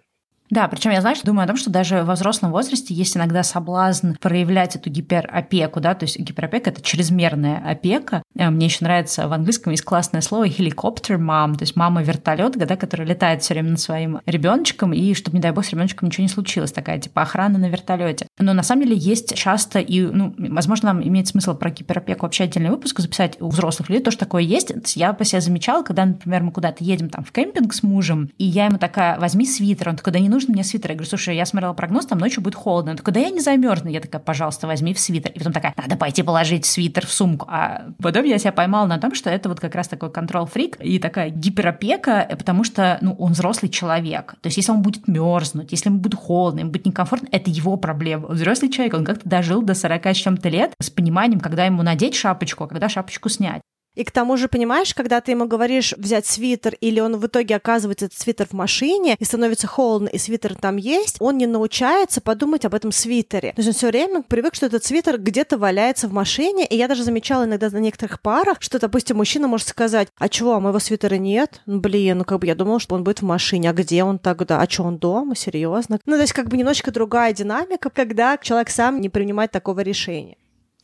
Да, 0.53 0.69
причем 0.69 0.91
я, 0.91 1.01
знаешь, 1.01 1.23
думаю 1.23 1.45
о 1.45 1.47
том, 1.47 1.57
что 1.57 1.71
даже 1.71 2.05
во 2.05 2.13
взрослом 2.13 2.51
возрасте 2.51 2.93
есть 2.93 3.17
иногда 3.17 3.43
соблазн 3.43 4.13
проявлять 4.21 4.77
эту 4.77 4.91
гиперопеку, 4.91 5.81
да, 5.81 5.95
то 5.95 6.05
есть 6.05 6.19
гиперопека— 6.19 6.69
это 6.73 6.83
чрезмерная 6.83 7.57
опека. 7.67 8.22
Э, 8.37 8.51
мне 8.51 8.67
еще 8.67 8.79
нравится 8.85 9.29
в 9.29 9.33
английском 9.33 9.73
есть 9.73 9.85
классное 9.85 10.21
слово 10.21 10.49
helicopter 10.49 11.19
mom, 11.19 11.55
то 11.55 11.63
есть 11.63 11.77
мама 11.77 12.03
вертолет, 12.03 12.57
да, 12.57 12.77
которая 12.77 13.07
летает 13.07 13.43
все 13.43 13.55
время 13.55 13.71
над 13.71 13.81
своим 13.81 14.21
ребеночком, 14.27 14.93
и 14.93 15.15
чтобы, 15.15 15.37
не 15.37 15.43
дай 15.43 15.53
бог, 15.53 15.65
с 15.65 15.71
ребеночком 15.71 16.09
ничего 16.09 16.23
не 16.23 16.29
случилось, 16.29 16.73
такая 16.73 16.99
типа 16.99 17.23
охрана 17.23 17.59
на 17.59 17.69
вертолете. 17.69 18.27
Но 18.39 18.53
на 18.53 18.63
самом 18.63 18.85
деле 18.85 18.97
есть 18.97 19.35
часто 19.35 19.79
и, 19.79 20.01
ну, 20.01 20.35
возможно, 20.39 20.93
нам 20.93 21.03
имеет 21.03 21.29
смысл 21.29 21.55
про 21.55 21.71
гиперопеку 21.71 22.27
вообще 22.27 22.45
отдельный 22.45 22.71
выпуск 22.71 23.01
записать 23.01 23.41
у 23.41 23.49
взрослых 23.49 23.89
людей, 23.89 24.03
то, 24.03 24.11
что 24.11 24.21
такое 24.21 24.43
есть. 24.43 24.73
Я 24.97 25.13
по 25.13 25.25
себе 25.25 25.41
замечала, 25.41 25.83
когда, 25.83 26.05
например, 26.05 26.43
мы 26.43 26.53
куда-то 26.53 26.85
едем 26.85 27.09
там 27.09 27.25
в 27.25 27.33
кемпинг 27.33 27.73
с 27.75 27.83
мужем, 27.83 28.31
и 28.39 28.45
я 28.45 28.67
ему 28.67 28.79
такая, 28.79 29.19
возьми 29.19 29.47
свитер, 29.47 29.91
он 29.91 29.97
такой, 29.97 30.13
да 30.13 30.19
не 30.19 30.29
нужно 30.29 30.53
мне 30.53 30.65
свитер. 30.65 30.91
Я 30.91 30.97
говорю, 30.97 31.09
слушай, 31.09 31.37
я 31.37 31.47
смотрела 31.47 31.73
прогноз, 31.73 32.07
там 32.07 32.19
ночью 32.19 32.43
будет 32.43 32.55
холодно. 32.55 32.93
Он 32.93 32.97
такой, 32.97 33.13
да 33.13 33.21
я 33.21 33.31
не 33.31 33.41
замерзну. 33.41 33.91
Я 33.91 34.01
такая, 34.01 34.21
пожалуйста, 34.21 34.67
возьми 34.67 34.95
в 34.95 34.99
свитер. 34.99 35.33
И 35.33 35.39
потом 35.39 35.53
такая, 35.53 35.75
надо 35.77 35.97
пойти 35.97 36.23
положить 36.23 36.67
свитер 36.67 37.07
в 37.07 37.13
сумку. 37.13 37.47
А 37.49 37.87
потом 38.01 38.22
я 38.29 38.39
себя 38.39 38.53
поймала 38.53 38.87
на 38.87 38.99
том, 38.99 39.15
что 39.15 39.31
это 39.31 39.49
вот 39.49 39.61
как 39.61 39.75
раз 39.75 39.89
такой 39.89 40.11
контрол-фрик 40.11 40.77
и 40.81 40.99
такая 40.99 41.31
гиперопека, 41.31 42.29
потому 42.31 42.65
что, 42.65 42.99
ну, 43.01 43.15
он 43.19 43.33
взрослый 43.33 43.71
человек. 43.71 44.35
То 44.41 44.49
есть 44.49 44.57
если 44.57 44.73
он 44.73 44.83
будет 44.83 45.09
мерзнуть, 45.09 45.73
если 45.73 45.89
ему 45.89 45.99
будет 45.99 46.15
холодно, 46.15 46.61
ему 46.61 46.71
будет 46.71 46.87
некомфортно, 46.87 47.29
это 47.33 47.51
его 47.51 47.77
проблема. 47.77 48.27
Он 48.27 48.35
взрослый 48.35 48.71
человек, 48.71 48.95
он 48.95 49.05
как-то 49.05 49.29
дожил 49.29 49.63
до 49.63 49.75
40 49.75 50.07
с 50.07 50.17
чем-то 50.17 50.49
лет 50.49 50.75
с 50.81 50.91
пониманием, 50.91 51.41
когда 51.41 51.65
ему 51.65 51.83
надеть 51.83 52.15
шапочку, 52.15 52.65
а 52.65 52.69
когда 52.69 52.89
шапочку 52.89 53.29
снять. 53.29 53.63
И 53.95 54.05
к 54.05 54.11
тому 54.11 54.37
же, 54.37 54.49
понимаешь, 54.49 54.95
когда 54.95 55.21
ты 55.21 55.33
ему 55.33 55.47
говоришь 55.47 55.95
взять 55.97 56.27
свитер, 56.27 56.75
или 56.81 57.01
он 57.01 57.17
в 57.19 57.27
итоге 57.27 57.57
оказывается 57.57 58.07
этот 58.07 58.19
свитер 58.19 58.47
в 58.47 58.53
машине, 58.55 59.17
и 59.19 59.25
становится 59.25 59.67
холодно, 59.67 60.09
и 60.09 60.19
свитер 60.19 60.55
там 60.55 60.77
есть, 60.77 61.17
он 61.21 61.37
не 61.37 61.47
научается 61.47 62.21
подумать 62.21 62.65
об 62.65 62.75
этом 62.75 62.91
свитере. 62.91 63.53
То 63.53 63.59
есть 63.59 63.69
он 63.69 63.75
все 63.75 63.89
время 63.89 64.23
привык, 64.23 64.55
что 64.55 64.67
этот 64.67 64.85
свитер 64.85 65.19
где-то 65.19 65.59
валяется 65.59 66.09
в 66.09 66.13
машине, 66.13 66.67
и 66.67 66.77
я 66.77 66.89
даже 66.89 67.05
замечала 67.05 67.45
иногда 67.45 67.69
на 67.69 67.79
некоторых 67.79 68.21
парах, 68.21 68.59
что, 68.61 68.79
допустим, 68.79 69.19
мужчина 69.19 69.47
может 69.47 69.69
сказать, 69.69 70.09
а 70.19 70.29
чего, 70.29 70.55
а 70.55 70.61
моего 70.61 70.79
свитера 70.79 71.17
нет? 71.17 71.61
Ну, 71.67 71.81
блин, 71.81 72.19
ну 72.19 72.25
как 72.25 72.41
бы 72.41 72.47
я 72.47 72.55
думала, 72.55 72.81
что 72.81 72.95
он 72.95 73.05
будет 73.05 73.21
в 73.21 73.25
машине, 73.25 73.71
а 73.71 73.73
где 73.75 74.05
он 74.05 74.19
тогда? 74.19 74.61
А 74.61 74.69
что, 74.69 74.85
он 74.85 74.99
дома? 74.99 75.37
Серьезно? 75.37 75.99
Ну, 76.07 76.17
то 76.17 76.23
есть 76.23 76.33
как 76.33 76.49
бы 76.49 76.57
немножечко 76.57 76.91
другая 76.91 77.33
динамика, 77.33 77.91
когда 77.91 78.39
человек 78.39 78.71
сам 78.71 79.01
не 79.01 79.09
принимает 79.09 79.51
такого 79.51 79.81
решения. 79.81 80.37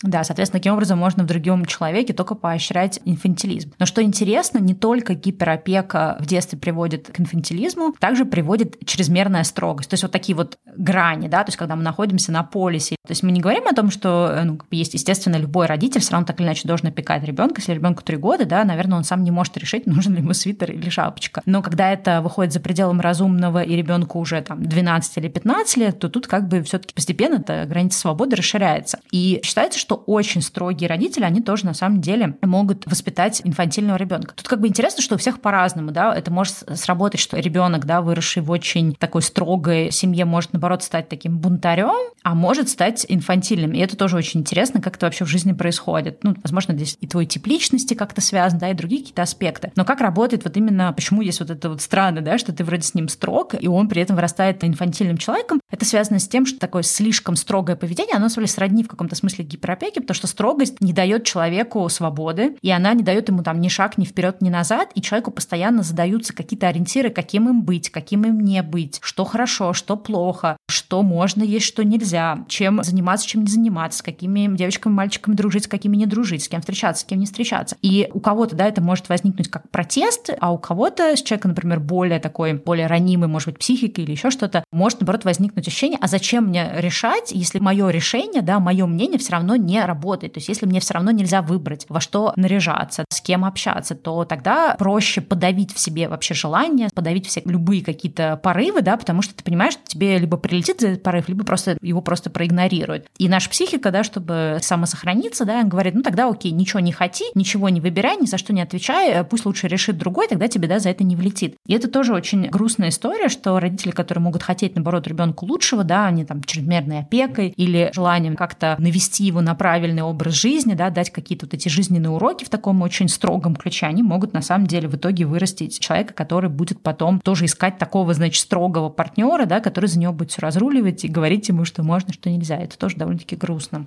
Да, 0.03 0.23
соответственно, 0.23 0.61
таким 0.61 0.75
образом 0.75 0.99
можно 0.99 1.25
в 1.25 1.27
другом 1.27 1.65
человеке 1.65 2.13
только 2.13 2.37
поощрять 2.37 3.01
инфантилизм. 3.05 3.73
Но 3.81 3.87
что 3.87 4.01
интересно, 4.01 4.59
не 4.59 4.75
только 4.75 5.15
гиперопека 5.15 6.17
в 6.21 6.27
детстве 6.27 6.57
приводит 6.57 7.09
к 7.09 7.19
инфантилизму, 7.19 7.95
также 7.99 8.25
приводит 8.25 8.77
чрезмерная 8.87 9.43
строгость. 9.43 9.91
То 9.91 9.95
есть 9.95 10.05
вот 10.05 10.13
такие 10.13 10.37
вот 10.37 10.59
грани, 10.77 11.27
да, 11.27 11.43
то 11.43 11.49
есть 11.49 11.59
когда 11.59 11.75
мы 11.75 11.83
находимся 11.83 12.31
на 12.31 12.45
полисе. 12.45 12.95
То 13.05 13.11
есть 13.11 13.25
мы 13.25 13.33
не 13.33 13.41
говорим 13.41 13.67
о 13.67 13.75
том, 13.75 13.91
что 13.91 14.31
э, 14.33 14.45
ну, 14.45 14.61
есть, 14.71 14.95
естественно, 14.95 15.37
любой 15.37 15.67
родитель 15.67 16.01
все 16.01 16.13
равно 16.13 16.27
так 16.27 16.39
или 16.39 16.47
иначе 16.47 16.69
должен 16.69 16.87
опекать 16.87 17.25
ребенка. 17.25 17.61
Если 17.61 17.73
ребенку 17.73 18.05
три 18.05 18.17
года, 18.17 18.45
да, 18.45 18.65
наверное, 18.65 18.99
он 18.99 19.05
сам 19.05 19.25
не 19.25 19.33
может 19.33 19.57
решить, 19.57 19.87
нужен 19.87 20.15
ли 20.15 20.21
ему 20.21 20.33
свитер 20.33 20.71
или 20.71 20.91
шапочка. 20.91 21.43
Но 21.45 21.61
когда 21.61 21.93
это 21.93 22.21
выходит 22.23 22.53
за 22.53 22.61
пределом 22.61 23.01
разумного 23.01 23.63
и 23.63 23.75
ребенку 23.75 24.21
уже 24.21 24.41
там 24.43 24.63
12 24.63 25.17
или 25.19 25.29
15 25.29 25.77
лет, 25.79 25.99
то 25.99 26.09
тут 26.09 26.29
как 26.29 26.47
бы 26.47 26.63
все-таки 26.63 26.95
постепенно 26.95 27.37
эта 27.37 27.65
граница 27.67 27.99
свободы 27.99 28.37
расширяется. 28.37 29.01
И 29.11 29.41
считается, 29.43 29.79
что 29.79 29.88
очень 29.95 30.43
строгие 30.43 30.89
родители, 30.89 31.25
они 31.25 31.41
тоже 31.41 31.67
на 31.67 31.75
самом 31.75 32.01
деле 32.01 32.37
могут 32.43 32.87
воспитать 32.87 33.41
инфантильного 33.45 33.97
ребенка. 33.97 34.35
Тут 34.35 34.49
как 34.49 34.61
бы 34.61 34.69
интересно, 34.69 35.03
что 35.03 35.15
у 35.15 35.19
всех 35.19 35.41
по-разному, 35.41 35.91
да, 35.91 36.15
это 36.15 36.31
может 36.31 36.55
сработать, 36.75 37.21
что 37.21 37.39
ребенок, 37.39 37.87
да, 37.87 38.01
выросший 38.01 38.43
в 38.43 38.51
очень 38.51 38.95
такой 38.95 39.23
строгой 39.23 39.91
семье, 39.91 40.25
может, 40.25 40.53
наоборот, 40.53 40.83
стать 40.83 41.09
таким 41.09 41.39
бунтарем, 41.39 42.13
а 42.23 42.35
может 42.35 42.69
стать 42.69 43.07
инфантильным. 43.09 43.73
И 43.73 43.79
это 43.79 43.97
тоже 43.97 44.17
очень 44.17 44.41
интересно, 44.41 44.81
как 44.81 44.97
это 44.97 45.07
вообще 45.07 45.25
в 45.25 45.29
жизни 45.29 45.53
происходит. 45.53 46.25
Ну, 46.25 46.35
возможно, 46.43 46.75
здесь 46.75 46.97
и 47.01 47.07
твой 47.07 47.27
тип 47.27 47.47
личности 47.47 47.95
как-то 47.95 48.21
связан, 48.21 48.59
да, 48.59 48.71
и 48.71 48.75
другие 48.75 49.01
какие-то 49.03 49.23
аспекты. 49.23 49.73
Но 49.77 49.85
как 49.85 50.01
работает 50.01 50.45
вот 50.45 50.57
именно, 50.57 50.93
почему 50.93 51.23
есть 51.23 51.41
вот 51.41 51.51
это 51.51 51.71
вот 51.71 51.81
странно, 51.81 52.21
да, 52.21 52.39
что 52.39 52.53
ты 52.53 52.65
вроде 52.65 52.83
с 52.83 52.95
ним 52.95 53.09
строг, 53.09 53.55
и 53.59 53.69
он 53.69 53.89
при 53.89 54.03
этом 54.03 54.17
вырастает 54.17 54.65
инфантильным 54.65 55.17
человеком, 55.17 55.61
это 55.71 55.85
связано 55.85 56.19
с 56.19 56.29
тем, 56.29 56.47
что 56.47 56.59
такое 56.59 56.83
слишком 56.83 57.37
строгое 57.37 57.77
поведение, 57.77 58.17
оно, 58.17 58.29
сродни 58.29 58.83
в 58.83 58.89
каком-то 58.89 59.15
смысле 59.15 59.45
гиперопеке, 59.45 59.78
гиперопеки, 59.79 60.01
потому 60.01 60.15
что 60.15 60.27
строгость 60.27 60.81
не 60.81 60.93
дает 60.93 61.25
человеку 61.25 61.89
свободы, 61.89 62.57
и 62.63 62.71
она 62.71 62.95
не 62.95 63.03
дает 63.03 63.29
ему 63.29 63.43
там 63.43 63.61
ни 63.61 63.69
шаг, 63.69 63.99
ни 63.99 64.05
вперед, 64.05 64.41
ни 64.41 64.51
назад, 64.51 64.91
и 64.95 65.03
человеку 65.03 65.31
постоянно 65.31 65.83
задаются 65.83 66.35
какие-то 66.35 66.69
ориентиры, 66.69 67.11
каким 67.11 67.49
им 67.49 67.63
быть, 67.63 67.91
каким 67.91 68.25
им 68.25 68.41
не 68.41 68.63
быть, 68.63 68.99
что 69.03 69.25
хорошо, 69.25 69.73
что 69.73 69.97
плохо, 69.97 70.57
что 70.69 71.03
можно 71.03 71.43
есть, 71.43 71.67
что 71.67 71.85
нельзя, 71.85 72.45
чем 72.49 72.83
заниматься, 72.83 73.27
чем 73.27 73.43
не 73.43 73.51
заниматься, 73.51 73.99
с 73.99 74.03
какими 74.03 74.55
девочками, 74.57 74.93
мальчиками 74.93 75.35
дружить, 75.35 75.65
с 75.65 75.69
какими 75.69 75.97
не 75.97 76.07
дружить, 76.07 76.45
с 76.45 76.49
кем 76.49 76.61
встречаться, 76.61 77.03
с 77.03 77.05
кем 77.05 77.19
не 77.19 77.27
встречаться. 77.27 77.77
И 77.83 78.09
у 78.13 78.21
кого-то, 78.21 78.57
да, 78.57 78.67
это 78.67 78.81
может 78.81 79.09
возникнуть 79.09 79.49
как 79.49 79.69
протест, 79.71 80.31
а 80.41 80.53
у 80.53 80.59
кого-то 80.59 81.17
с 81.17 81.23
человека, 81.23 81.49
например, 81.49 81.81
более 81.81 82.21
такой, 82.21 82.55
более 82.55 82.87
ранимый, 82.87 83.29
может 83.29 83.49
быть, 83.49 83.59
психикой 83.59 84.05
или 84.05 84.13
еще 84.13 84.31
что-то, 84.31 84.65
может, 84.73 85.01
наоборот, 85.01 85.25
возникнуть 85.25 85.67
ощущение, 85.67 85.99
а 86.01 86.09
зачем 86.09 86.47
мне 86.47 86.71
решать, 86.77 87.33
если 87.33 87.59
мое 87.59 87.91
решение, 87.91 88.43
да, 88.43 88.59
мое 88.59 88.87
мнение 88.87 89.19
все 89.19 89.33
равно 89.33 89.57
не 89.69 89.85
работает. 89.85 90.33
То 90.33 90.39
есть 90.39 90.49
если 90.49 90.67
мне 90.67 90.81
все 90.81 90.95
равно 90.95 91.11
нельзя 91.11 91.43
выбрать, 91.43 91.85
во 91.89 92.01
что 92.01 92.33
наряжаться, 92.37 93.05
с 93.11 93.21
кем 93.21 93.45
общаться, 93.45 93.95
то 93.95 94.25
тогда 94.25 94.75
проще 94.79 95.21
подавить 95.21 95.75
в 95.75 95.79
себе 95.79 96.09
вообще 96.09 96.35
желание, 96.35 96.89
подавить 96.95 97.27
все 97.27 97.43
любые 97.45 97.85
какие-то 97.85 98.41
порывы, 98.43 98.81
да, 98.81 98.97
потому 98.97 99.21
что 99.23 99.35
ты 99.35 99.45
понимаешь, 99.45 99.75
что 99.75 99.83
тебе 99.85 100.19
либо 100.19 100.39
прилетит 100.39 100.81
за 100.81 100.89
этот 100.89 101.03
порыв, 101.03 101.29
либо 101.29 101.45
просто 101.45 101.77
его 101.83 102.01
просто 102.01 102.31
проигнорируют. 102.31 103.07
И 103.19 103.29
наша 103.29 103.51
психика, 103.51 103.91
да, 103.91 104.03
чтобы 104.03 104.59
самосохраниться, 104.63 105.45
да, 105.45 105.63
говорит, 105.65 105.95
ну 105.95 106.03
тогда 106.03 106.29
окей, 106.29 106.53
ничего 106.53 106.81
не 106.81 106.93
хоти, 106.93 107.25
ничего 107.35 107.69
не 107.69 107.81
выбирай, 107.81 108.17
ни 108.17 108.27
за 108.27 108.39
что 108.39 108.55
не 108.55 108.63
отвечай, 108.63 109.23
пусть 109.25 109.45
лучше 109.45 109.69
решит 109.69 109.99
другой, 109.99 110.29
тогда 110.29 110.49
тебе, 110.49 110.67
да, 110.67 110.79
за 110.79 110.89
это 110.89 111.05
не 111.05 111.17
влетит. 111.17 111.57
И 111.67 111.75
это 111.75 111.89
тоже 111.89 112.15
очень 112.15 112.49
грустная 112.49 112.89
история, 112.89 113.29
что 113.29 113.61
родители, 113.61 113.91
которые 113.91 114.23
могут 114.23 114.43
хотеть, 114.43 114.75
наоборот, 114.75 115.07
ребенку 115.07 115.45
лучшего, 115.45 115.85
да, 115.85 116.07
они 116.07 116.25
там 116.25 116.43
чрезмерной 116.43 117.01
опекой 117.01 117.49
или 117.49 117.91
желанием 117.95 118.37
как-то 118.37 118.77
навести 118.79 119.25
его 119.25 119.41
на 119.41 119.55
правильный 119.59 120.03
образ 120.03 120.35
жизни, 120.35 120.75
да, 120.75 120.91
дать 120.91 121.11
какие-то 121.11 121.47
вот 121.47 121.55
эти 121.55 121.69
жизненные 121.69 122.11
уроки 122.11 122.45
в 122.45 122.49
таком 122.49 122.81
очень 122.83 123.09
строгом 123.09 123.57
ключе, 123.57 123.87
они 123.87 124.03
могут 124.03 124.33
на 124.33 124.41
самом 124.41 124.67
деле 124.67 124.89
в 124.89 124.97
итоге 124.97 125.27
вырастить 125.27 125.79
человека, 125.81 126.15
который 126.15 126.49
будет 126.49 126.81
потом 126.81 127.21
тоже 127.21 127.45
искать 127.45 127.79
такого, 127.79 128.15
значит, 128.15 128.41
строгого 128.41 128.89
партнера, 128.89 129.45
да, 129.45 129.61
который 129.61 129.87
за 129.87 129.99
него 129.99 130.13
будет 130.13 130.31
все 130.31 130.41
разруливать 130.41 131.05
и 131.05 131.09
говорить 131.09 131.49
ему, 131.49 131.65
что 131.65 131.83
можно, 131.83 132.13
что 132.13 132.31
нельзя. 132.31 132.57
Это 132.57 132.79
тоже 132.79 132.97
довольно-таки 132.97 133.37
грустно. 133.37 133.87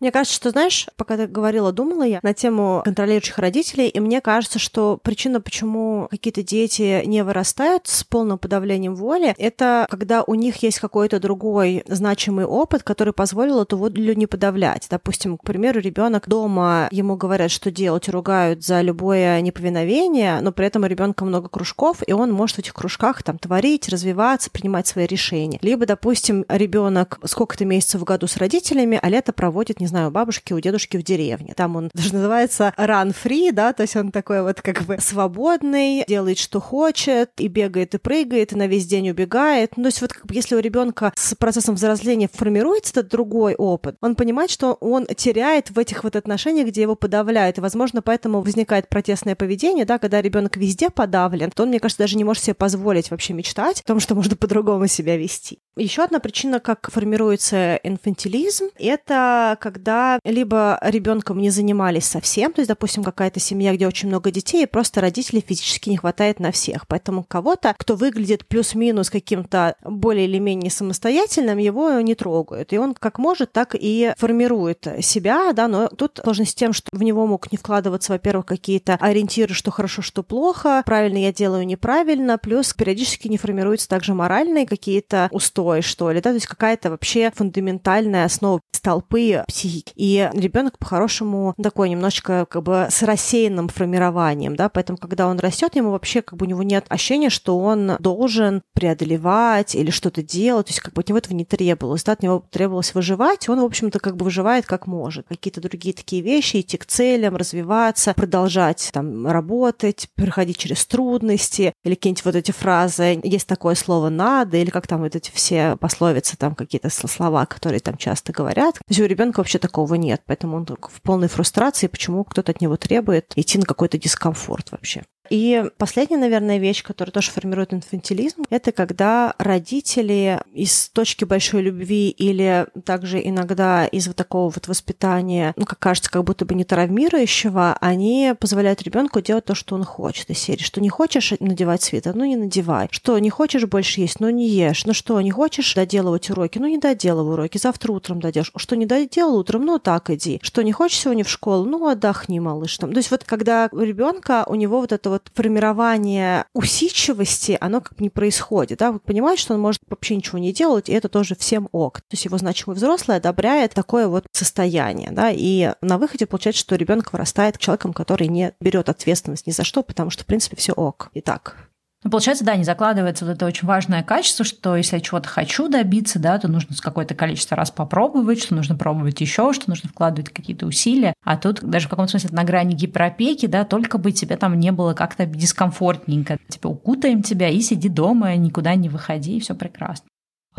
Мне 0.00 0.10
кажется, 0.10 0.34
что, 0.34 0.50
знаешь, 0.50 0.86
пока 0.96 1.18
ты 1.18 1.26
говорила, 1.26 1.72
думала 1.72 2.04
я 2.04 2.20
на 2.22 2.32
тему 2.32 2.80
контролирующих 2.84 3.38
родителей, 3.38 3.88
и 3.88 4.00
мне 4.00 4.22
кажется, 4.22 4.58
что 4.58 4.98
причина, 5.02 5.42
почему 5.42 6.08
какие-то 6.10 6.42
дети 6.42 7.02
не 7.04 7.22
вырастают 7.22 7.86
с 7.86 8.02
полным 8.04 8.38
подавлением 8.38 8.94
воли, 8.94 9.34
это 9.36 9.86
когда 9.90 10.22
у 10.22 10.34
них 10.34 10.62
есть 10.62 10.78
какой-то 10.78 11.20
другой 11.20 11.84
значимый 11.86 12.46
опыт, 12.46 12.82
который 12.82 13.12
позволил 13.12 13.60
эту 13.60 13.76
волю 13.76 14.14
не 14.14 14.26
подавлять. 14.26 14.86
Допустим, 14.90 15.36
к 15.36 15.44
примеру, 15.44 15.80
ребенок 15.80 16.28
дома, 16.28 16.88
ему 16.90 17.16
говорят, 17.16 17.50
что 17.50 17.70
делать, 17.70 18.08
ругают 18.08 18.64
за 18.64 18.80
любое 18.80 19.38
неповиновение, 19.42 20.40
но 20.40 20.50
при 20.50 20.66
этом 20.66 20.84
у 20.84 20.86
ребенка 20.86 21.26
много 21.26 21.48
кружков, 21.48 21.98
и 22.06 22.12
он 22.12 22.32
может 22.32 22.56
в 22.56 22.60
этих 22.60 22.72
кружках 22.72 23.22
там 23.22 23.38
творить, 23.38 23.88
развиваться, 23.90 24.50
принимать 24.50 24.86
свои 24.86 25.06
решения. 25.06 25.58
Либо, 25.60 25.84
допустим, 25.84 26.46
ребенок 26.48 27.20
сколько-то 27.24 27.66
месяцев 27.66 28.00
в 28.00 28.04
году 28.04 28.26
с 28.26 28.38
родителями, 28.38 28.98
а 29.00 29.08
лето 29.10 29.34
проводит, 29.34 29.78
не 29.78 29.89
знаю, 29.90 30.08
у 30.08 30.10
бабушки, 30.10 30.52
у 30.52 30.60
дедушки 30.60 30.96
в 30.96 31.02
деревне. 31.02 31.54
Там 31.54 31.76
он, 31.76 31.90
даже 31.94 32.14
называется 32.14 32.72
run 32.76 33.14
free, 33.14 33.52
да, 33.52 33.72
то 33.72 33.82
есть 33.82 33.96
он 33.96 34.10
такой 34.10 34.42
вот 34.42 34.60
как 34.62 34.82
бы 34.82 34.98
свободный, 35.00 36.04
делает, 36.08 36.38
что 36.38 36.60
хочет, 36.60 37.30
и 37.38 37.48
бегает, 37.48 37.94
и 37.94 37.98
прыгает, 37.98 38.52
и 38.52 38.56
на 38.56 38.66
весь 38.66 38.86
день 38.86 39.10
убегает. 39.10 39.76
Ну, 39.76 39.84
то 39.84 39.88
есть 39.88 40.00
вот 40.00 40.12
как 40.12 40.26
бы 40.26 40.34
если 40.34 40.54
у 40.54 40.60
ребенка 40.60 41.12
с 41.16 41.34
процессом 41.34 41.74
взросления 41.74 42.28
формируется 42.32 42.92
этот 42.92 43.10
другой 43.10 43.54
опыт, 43.54 43.96
он 44.00 44.14
понимает, 44.14 44.50
что 44.50 44.74
он 44.74 45.06
теряет 45.06 45.70
в 45.70 45.78
этих 45.78 46.04
вот 46.04 46.16
отношениях, 46.16 46.68
где 46.68 46.82
его 46.82 46.94
подавляют, 46.94 47.58
и, 47.58 47.60
возможно, 47.60 48.02
поэтому 48.02 48.40
возникает 48.40 48.88
протестное 48.88 49.34
поведение, 49.34 49.84
да, 49.84 49.98
когда 49.98 50.22
ребенок 50.22 50.56
везде 50.56 50.90
подавлен, 50.90 51.50
то 51.50 51.64
он, 51.64 51.68
мне 51.68 51.80
кажется, 51.80 52.02
даже 52.02 52.16
не 52.16 52.24
может 52.24 52.42
себе 52.42 52.54
позволить 52.54 53.10
вообще 53.10 53.32
мечтать 53.32 53.80
о 53.80 53.84
том, 53.84 54.00
что 54.00 54.14
можно 54.14 54.36
по-другому 54.36 54.86
себя 54.86 55.16
вести. 55.16 55.58
Еще 55.76 56.02
одна 56.02 56.20
причина, 56.20 56.60
как 56.60 56.90
формируется 56.90 57.76
инфантилизм, 57.76 58.66
это 58.78 59.56
когда 59.60 59.79
либо 60.24 60.78
ребенком 60.82 61.38
не 61.38 61.50
занимались 61.50 62.04
совсем, 62.04 62.52
то 62.52 62.60
есть, 62.60 62.68
допустим, 62.68 63.04
какая-то 63.04 63.40
семья, 63.40 63.74
где 63.74 63.86
очень 63.86 64.08
много 64.08 64.30
детей, 64.30 64.62
и 64.62 64.66
просто 64.66 65.00
родителей 65.00 65.44
физически 65.46 65.90
не 65.90 65.96
хватает 65.96 66.40
на 66.40 66.52
всех. 66.52 66.86
Поэтому 66.86 67.24
кого-то, 67.24 67.74
кто 67.78 67.96
выглядит 67.96 68.46
плюс-минус 68.46 69.10
каким-то 69.10 69.76
более 69.84 70.26
или 70.26 70.38
менее 70.38 70.70
самостоятельным, 70.70 71.58
его 71.58 72.00
не 72.00 72.14
трогают. 72.14 72.72
И 72.72 72.78
он 72.78 72.94
как 72.94 73.18
может, 73.18 73.52
так 73.52 73.74
и 73.78 74.12
формирует 74.16 74.86
себя, 75.00 75.52
да, 75.52 75.68
но 75.68 75.88
тут 75.88 76.20
сложность 76.22 76.52
с 76.52 76.54
тем, 76.54 76.72
что 76.72 76.88
в 76.92 77.02
него 77.02 77.26
мог 77.26 77.50
не 77.52 77.58
вкладываться, 77.58 78.12
во-первых, 78.12 78.46
какие-то 78.46 78.96
ориентиры, 79.00 79.54
что 79.54 79.70
хорошо, 79.70 80.02
что 80.02 80.22
плохо, 80.22 80.82
правильно 80.84 81.18
я 81.18 81.32
делаю, 81.32 81.66
неправильно, 81.66 82.38
плюс 82.38 82.74
периодически 82.74 83.28
не 83.28 83.38
формируются 83.38 83.88
также 83.88 84.14
моральные 84.14 84.66
какие-то 84.66 85.28
устои, 85.32 85.80
что 85.80 86.10
ли, 86.10 86.20
да, 86.20 86.30
то 86.30 86.34
есть 86.34 86.46
какая-то 86.46 86.90
вообще 86.90 87.32
фундаментальная 87.34 88.24
основа 88.24 88.60
столпы 88.72 89.44
психики. 89.46 89.69
И 89.94 90.30
ребенок 90.34 90.78
по-хорошему 90.78 91.54
такой 91.62 91.88
немножечко 91.88 92.46
как 92.48 92.62
бы 92.62 92.88
с 92.90 93.02
рассеянным 93.02 93.68
формированием, 93.68 94.56
да, 94.56 94.68
поэтому 94.68 94.98
когда 94.98 95.26
он 95.26 95.38
растет, 95.38 95.76
ему 95.76 95.90
вообще 95.90 96.22
как 96.22 96.38
бы 96.38 96.46
у 96.46 96.48
него 96.48 96.62
нет 96.62 96.84
ощущения, 96.88 97.30
что 97.30 97.58
он 97.58 97.92
должен 97.98 98.62
преодолевать 98.74 99.74
или 99.74 99.90
что-то 99.90 100.22
делать, 100.22 100.66
то 100.66 100.70
есть 100.70 100.80
как 100.80 100.94
бы 100.94 101.00
от 101.00 101.08
него 101.08 101.18
этого 101.18 101.34
не 101.34 101.44
требовалось, 101.44 102.04
да, 102.04 102.12
от 102.12 102.22
него 102.22 102.44
требовалось 102.50 102.94
выживать, 102.94 103.48
он, 103.48 103.60
в 103.60 103.64
общем-то, 103.64 103.98
как 104.00 104.16
бы 104.16 104.24
выживает 104.24 104.66
как 104.66 104.86
может. 104.86 105.26
Какие-то 105.28 105.60
другие 105.60 105.94
такие 105.94 106.22
вещи, 106.22 106.60
идти 106.60 106.76
к 106.76 106.86
целям, 106.86 107.36
развиваться, 107.36 108.14
продолжать 108.14 108.90
там 108.92 109.26
работать, 109.26 110.08
проходить 110.14 110.56
через 110.56 110.86
трудности, 110.86 111.72
или 111.84 111.94
какие-нибудь 111.94 112.24
вот 112.24 112.36
эти 112.36 112.50
фразы, 112.50 113.20
есть 113.22 113.46
такое 113.46 113.74
слово 113.74 114.08
«надо», 114.08 114.56
или 114.56 114.70
как 114.70 114.86
там 114.86 115.02
вот 115.02 115.14
эти 115.16 115.30
все 115.30 115.76
пословицы, 115.76 116.36
там 116.36 116.54
какие-то 116.54 116.90
слова, 116.90 117.46
которые 117.46 117.80
там 117.80 117.96
часто 117.96 118.32
говорят. 118.32 118.74
То 118.74 118.84
есть 118.88 119.00
у 119.00 119.04
ребенка 119.04 119.38
вообще 119.38 119.58
такого 119.60 119.94
нет, 119.94 120.22
поэтому 120.26 120.56
он 120.56 120.66
в 120.66 121.02
полной 121.02 121.28
фрустрации, 121.28 121.86
почему 121.86 122.24
кто-то 122.24 122.52
от 122.52 122.60
него 122.60 122.76
требует 122.76 123.32
идти 123.36 123.58
на 123.58 123.64
какой-то 123.64 123.98
дискомфорт 123.98 124.72
вообще. 124.72 125.04
И 125.30 125.64
последняя, 125.78 126.18
наверное, 126.18 126.58
вещь, 126.58 126.82
которая 126.82 127.12
тоже 127.12 127.30
формирует 127.30 127.72
инфантилизм, 127.72 128.42
это 128.50 128.72
когда 128.72 129.34
родители 129.38 130.40
из 130.52 130.88
точки 130.88 131.24
большой 131.24 131.62
любви 131.62 132.10
или 132.10 132.66
также 132.84 133.20
иногда 133.24 133.86
из 133.86 134.08
вот 134.08 134.16
такого 134.16 134.50
вот 134.50 134.66
воспитания, 134.66 135.54
ну, 135.56 135.64
как 135.64 135.78
кажется, 135.78 136.10
как 136.10 136.24
будто 136.24 136.44
бы 136.44 136.54
не 136.54 136.64
травмирующего, 136.64 137.78
они 137.80 138.34
позволяют 138.38 138.82
ребенку 138.82 139.20
делать 139.20 139.44
то, 139.44 139.54
что 139.54 139.76
он 139.76 139.84
хочет 139.84 140.30
из 140.30 140.38
серии. 140.38 140.62
Что 140.62 140.80
не 140.80 140.88
хочешь 140.88 141.32
надевать 141.38 141.82
свитер, 141.82 142.14
ну 142.14 142.24
не 142.24 142.36
надевай. 142.36 142.88
Что 142.90 143.18
не 143.18 143.30
хочешь 143.30 143.64
больше 143.66 144.00
есть, 144.00 144.18
ну 144.18 144.30
не 144.30 144.48
ешь. 144.48 144.84
Ну 144.84 144.94
что, 144.94 145.20
не 145.20 145.30
хочешь 145.30 145.74
доделывать 145.74 146.28
уроки, 146.30 146.58
ну 146.58 146.66
не 146.66 146.78
доделывай 146.78 147.34
уроки. 147.34 147.58
Завтра 147.58 147.92
утром 147.92 148.20
дойдешь. 148.20 148.50
Что 148.56 148.74
не 148.74 148.86
доделал 148.86 149.36
утром, 149.36 149.64
ну 149.64 149.78
так 149.78 150.10
иди. 150.10 150.40
Что 150.42 150.62
не 150.62 150.72
хочешь 150.72 150.98
сегодня 150.98 151.22
в 151.22 151.30
школу, 151.30 151.64
ну 151.66 151.86
отдохни, 151.86 152.40
малыш. 152.40 152.76
Там. 152.78 152.92
То 152.92 152.98
есть 152.98 153.12
вот 153.12 153.22
когда 153.22 153.68
у 153.70 153.80
ребенка 153.80 154.44
у 154.48 154.56
него 154.56 154.80
вот 154.80 154.90
это 154.90 155.10
вот 155.10 155.19
вот 155.20 155.30
формирование 155.34 156.44
усидчивости, 156.54 157.56
оно 157.60 157.80
как 157.80 157.96
бы 157.96 158.02
не 158.02 158.10
происходит, 158.10 158.78
да, 158.78 158.92
вот 158.92 159.02
понимает, 159.02 159.38
что 159.38 159.54
он 159.54 159.60
может 159.60 159.80
вообще 159.88 160.16
ничего 160.16 160.38
не 160.38 160.52
делать, 160.52 160.88
и 160.88 160.92
это 160.92 161.08
тоже 161.08 161.34
всем 161.36 161.68
ок. 161.72 162.00
То 162.00 162.12
есть 162.12 162.24
его 162.24 162.38
значимый 162.38 162.76
взрослый 162.76 163.16
одобряет 163.16 163.74
такое 163.74 164.08
вот 164.08 164.26
состояние, 164.32 165.10
да, 165.12 165.30
и 165.30 165.72
на 165.80 165.98
выходе 165.98 166.26
получается, 166.26 166.60
что 166.60 166.76
ребенок 166.76 167.12
вырастает 167.12 167.58
человеком, 167.58 167.92
который 167.92 168.28
не 168.28 168.52
берет 168.60 168.88
ответственность 168.88 169.46
ни 169.46 169.52
за 169.52 169.64
что, 169.64 169.82
потому 169.82 170.10
что, 170.10 170.24
в 170.24 170.26
принципе, 170.26 170.56
все 170.56 170.72
ок. 170.72 171.10
И 171.14 171.20
так. 171.20 171.69
Ну, 172.02 172.10
получается, 172.10 172.44
да, 172.44 172.56
не 172.56 172.64
закладывается 172.64 173.26
вот 173.26 173.32
это 173.32 173.44
очень 173.44 173.68
важное 173.68 174.02
качество, 174.02 174.42
что 174.42 174.74
если 174.74 174.96
я 174.96 175.02
чего-то 175.02 175.28
хочу 175.28 175.68
добиться, 175.68 176.18
да, 176.18 176.38
то 176.38 176.48
нужно 176.48 176.74
с 176.74 176.80
какое-то 176.80 177.14
количество 177.14 177.58
раз 177.58 177.70
попробовать, 177.70 178.42
что 178.42 178.54
нужно 178.54 178.74
пробовать 178.74 179.20
еще, 179.20 179.52
что 179.52 179.68
нужно 179.68 179.90
вкладывать 179.90 180.30
какие-то 180.30 180.64
усилия. 180.66 181.12
А 181.24 181.36
тут 181.36 181.62
даже 181.62 181.86
в 181.86 181.90
каком-то 181.90 182.10
смысле 182.10 182.30
на 182.32 182.44
грани 182.44 182.74
гиперопеки, 182.74 183.46
да, 183.46 183.64
только 183.64 183.98
бы 183.98 184.12
тебе 184.12 184.38
там 184.38 184.58
не 184.58 184.72
было 184.72 184.94
как-то 184.94 185.26
дискомфортненько. 185.26 186.38
Типа 186.48 186.68
укутаем 186.68 187.22
тебя 187.22 187.50
и 187.50 187.60
сиди 187.60 187.90
дома, 187.90 188.34
никуда 188.36 188.74
не 188.76 188.88
выходи, 188.88 189.36
и 189.36 189.40
все 189.40 189.54
прекрасно. 189.54 190.09